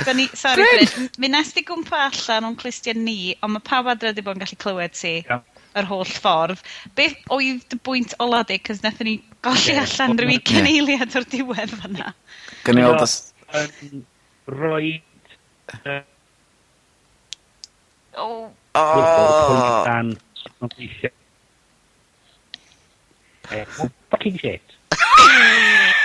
Da 0.00 0.14
ni, 0.16 0.28
sorry, 0.32 0.62
Bryn. 0.62 0.90
Bryn. 0.94 1.12
Mi 1.18 1.30
nes 1.34 1.52
di 1.56 1.66
gwmpa 1.66 2.06
allan 2.08 2.50
o'n 2.50 2.58
clustiau 2.60 2.96
ni, 2.96 3.34
ond 3.42 3.56
mae 3.56 3.66
pawb 3.66 3.90
adre 3.92 4.14
wedi 4.14 4.24
bod 4.24 4.38
yn 4.38 4.46
gallu 4.46 4.60
clywed 4.62 4.94
ti. 4.96 5.16
Yeah 5.26 5.46
yr 5.78 5.86
holl 5.90 6.08
ffordd. 6.08 6.62
Beth 6.98 7.18
oedd 7.34 7.62
dy 7.70 7.78
bwynt 7.86 8.14
ola 8.22 8.42
di? 8.46 8.58
Cys 8.66 8.82
nethon 8.84 9.06
ni 9.08 9.16
golli 9.46 9.74
yeah, 9.74 9.84
allan 9.84 10.18
rhyw 10.18 10.34
i 10.34 10.40
cyneiliad 10.50 11.16
o'r 11.20 11.28
diwedd 11.34 11.76
fanna. 11.82 12.14
Gyniliad 12.66 13.04
os... 13.04 13.14
Roi... 14.50 14.98
O... 18.18 18.50
O... 18.74 18.84
Fucking 24.10 24.38
shit. 24.38 24.76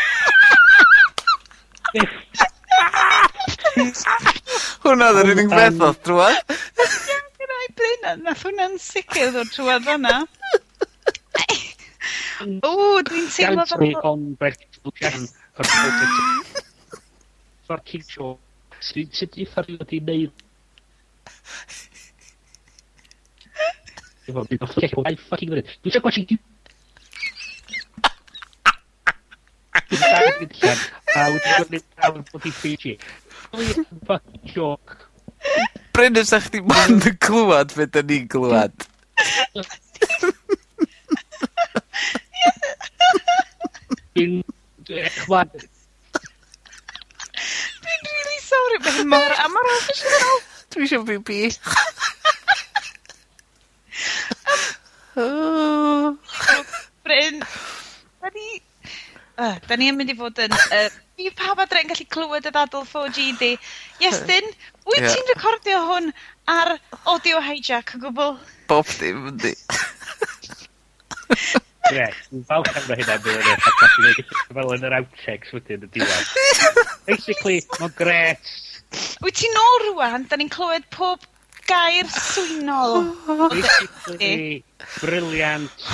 Hwna 4.83 5.05
oedd 5.11 5.19
yr 5.21 5.29
unig 5.31 5.49
beth 5.51 5.79
oedd 5.87 5.99
drwad. 6.03 6.37
Gyda 7.39 7.57
i 7.63 7.69
blyn, 7.79 8.03
nath 8.25 8.43
hwnna'n 8.43 8.75
sicr 8.81 9.29
ddod 9.31 9.49
drwad 9.53 9.83
fanna. 9.87 10.15
Mm. 12.43 12.57
O, 12.67 12.99
dwi'n 13.07 13.29
teimlo 13.31 13.63
fel... 13.69 13.79
Gantri 13.79 13.93
on 14.09 14.25
berthwgen 14.41 15.23
o'r 15.55 15.67
bod 15.71 16.01
y... 16.03 16.07
Fa'r 17.65 17.81
cynllio, 17.87 18.27
sut 18.83 19.39
i 19.39 19.47
ffarwyd 19.47 19.79
wedi 19.85 19.99
neud... 20.09 20.33
Dwi'n 24.25 24.35
fawr, 24.35 24.45
dwi'n 24.51 24.59
fawr, 24.59 25.15
fucking 25.31 25.49
fyrdd. 25.55 25.71
Dwi'n 25.85 25.93
fawr, 25.95 26.11
dwi'n 26.11 26.27
fawr, 26.27 26.43
dwi'n 29.85 30.01
fawr, 30.03 30.35
dwi'n 30.43 30.53
fawr, 30.59 30.79
a 31.15 31.25
wedi 31.31 31.51
gwneud 31.57 31.85
nawr 32.01 32.21
bod 32.31 32.45
i 32.45 32.51
Fiji. 32.51 32.93
Fucking 33.53 34.51
joke. 34.51 34.97
Bryn, 35.95 36.17
os 36.19 36.33
ydych 36.35 36.49
chi 36.51 36.61
man 36.67 36.99
yn 36.99 37.17
clywed 37.23 37.71
fe 37.75 37.87
dyn 37.95 38.09
ni'n 38.11 38.27
clywed? 38.33 38.87
Dwi'n... 44.15 44.43
Chwan... 45.21 45.49
Dwi'n 47.85 48.03
really 48.11 48.39
sorry, 48.43 48.77
mae'n 48.83 49.09
mor 49.15 49.23
amor 49.23 49.39
amorofisial. 49.47 50.35
Dwi 50.75 50.83
eisiau 50.89 51.03
BB. 51.07 51.29
Yy, 59.35 59.57
'dan 59.67 59.81
ni 59.81 59.89
yn 59.91 59.97
mynd 59.99 60.13
i 60.13 60.15
fod 60.19 60.39
yn 60.45 60.53
yy... 60.55 60.85
Fydd 61.15 61.35
pawb 61.39 61.61
adre'n 61.63 61.87
gallu 61.87 62.05
clywed 62.11 62.47
y 62.49 62.51
ddadl 62.51 62.83
4G 62.89 63.25
di. 63.39 63.51
Iestyn, 64.03 64.49
wyt 64.83 65.05
ti'n 65.05 65.29
recordio 65.29 65.77
hwn 65.87 66.09
ar 66.51 66.73
audio 67.07 67.39
hijack 67.43 67.93
o 67.95 68.01
gwbl? 68.01 68.33
Bob 68.67 68.89
dim 68.99 69.29
yndi. 69.31 69.53
Ie, 71.93 72.07
dwi'n 72.27 72.43
falch 72.49 72.71
am 72.73 72.89
roed 72.89 72.99
hynna 72.99 73.15
bydd 73.23 73.39
yn 73.45 74.09
eich 74.09 74.33
fel 74.57 74.73
yn 74.75 74.87
yr 74.89 74.97
outtakes 74.99 75.55
wedyn 75.55 75.87
y 75.87 75.91
diwedd. 75.95 76.27
Basically, 77.09 77.61
mae'n 77.77 77.95
gret. 77.95 78.51
Wyt 79.23 79.39
ti'n 79.39 79.59
ôl 79.61 79.87
rwan, 79.91 80.27
da 80.27 80.39
ni'n 80.41 80.51
clywed 80.51 80.89
pob 80.95 81.23
gair 81.69 82.11
swynol. 82.11 83.13
Basically, 83.55 84.63
briliant 84.99 85.87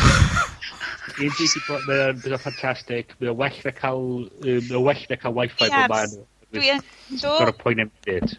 un 1.10 1.34
byd 1.38 1.56
i 1.58 1.64
bod, 1.68 1.88
mae 1.88 2.04
o'n 2.10 2.22
byd 2.22 2.38
ffantastig, 2.44 3.16
mae 3.22 3.34
well 3.34 3.60
na 3.66 3.74
cael, 3.78 4.06
um, 4.28 4.70
mae 4.70 4.84
well 4.90 5.06
na 5.10 5.20
cael 5.24 5.38
wifi 5.38 5.68
yes. 5.68 5.74
bod 5.76 5.96
ma'n... 5.96 6.18
Dwi 6.52 6.74
yn... 6.76 6.86
Do. 7.16 7.36
Gorau 7.40 7.58
poen 7.58 7.86
am 7.86 7.92
byd. 8.08 8.36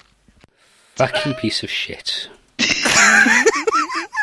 Fucking 1.01 1.35
piece 1.41 1.63
of 1.67 1.73
shit. 1.73 2.29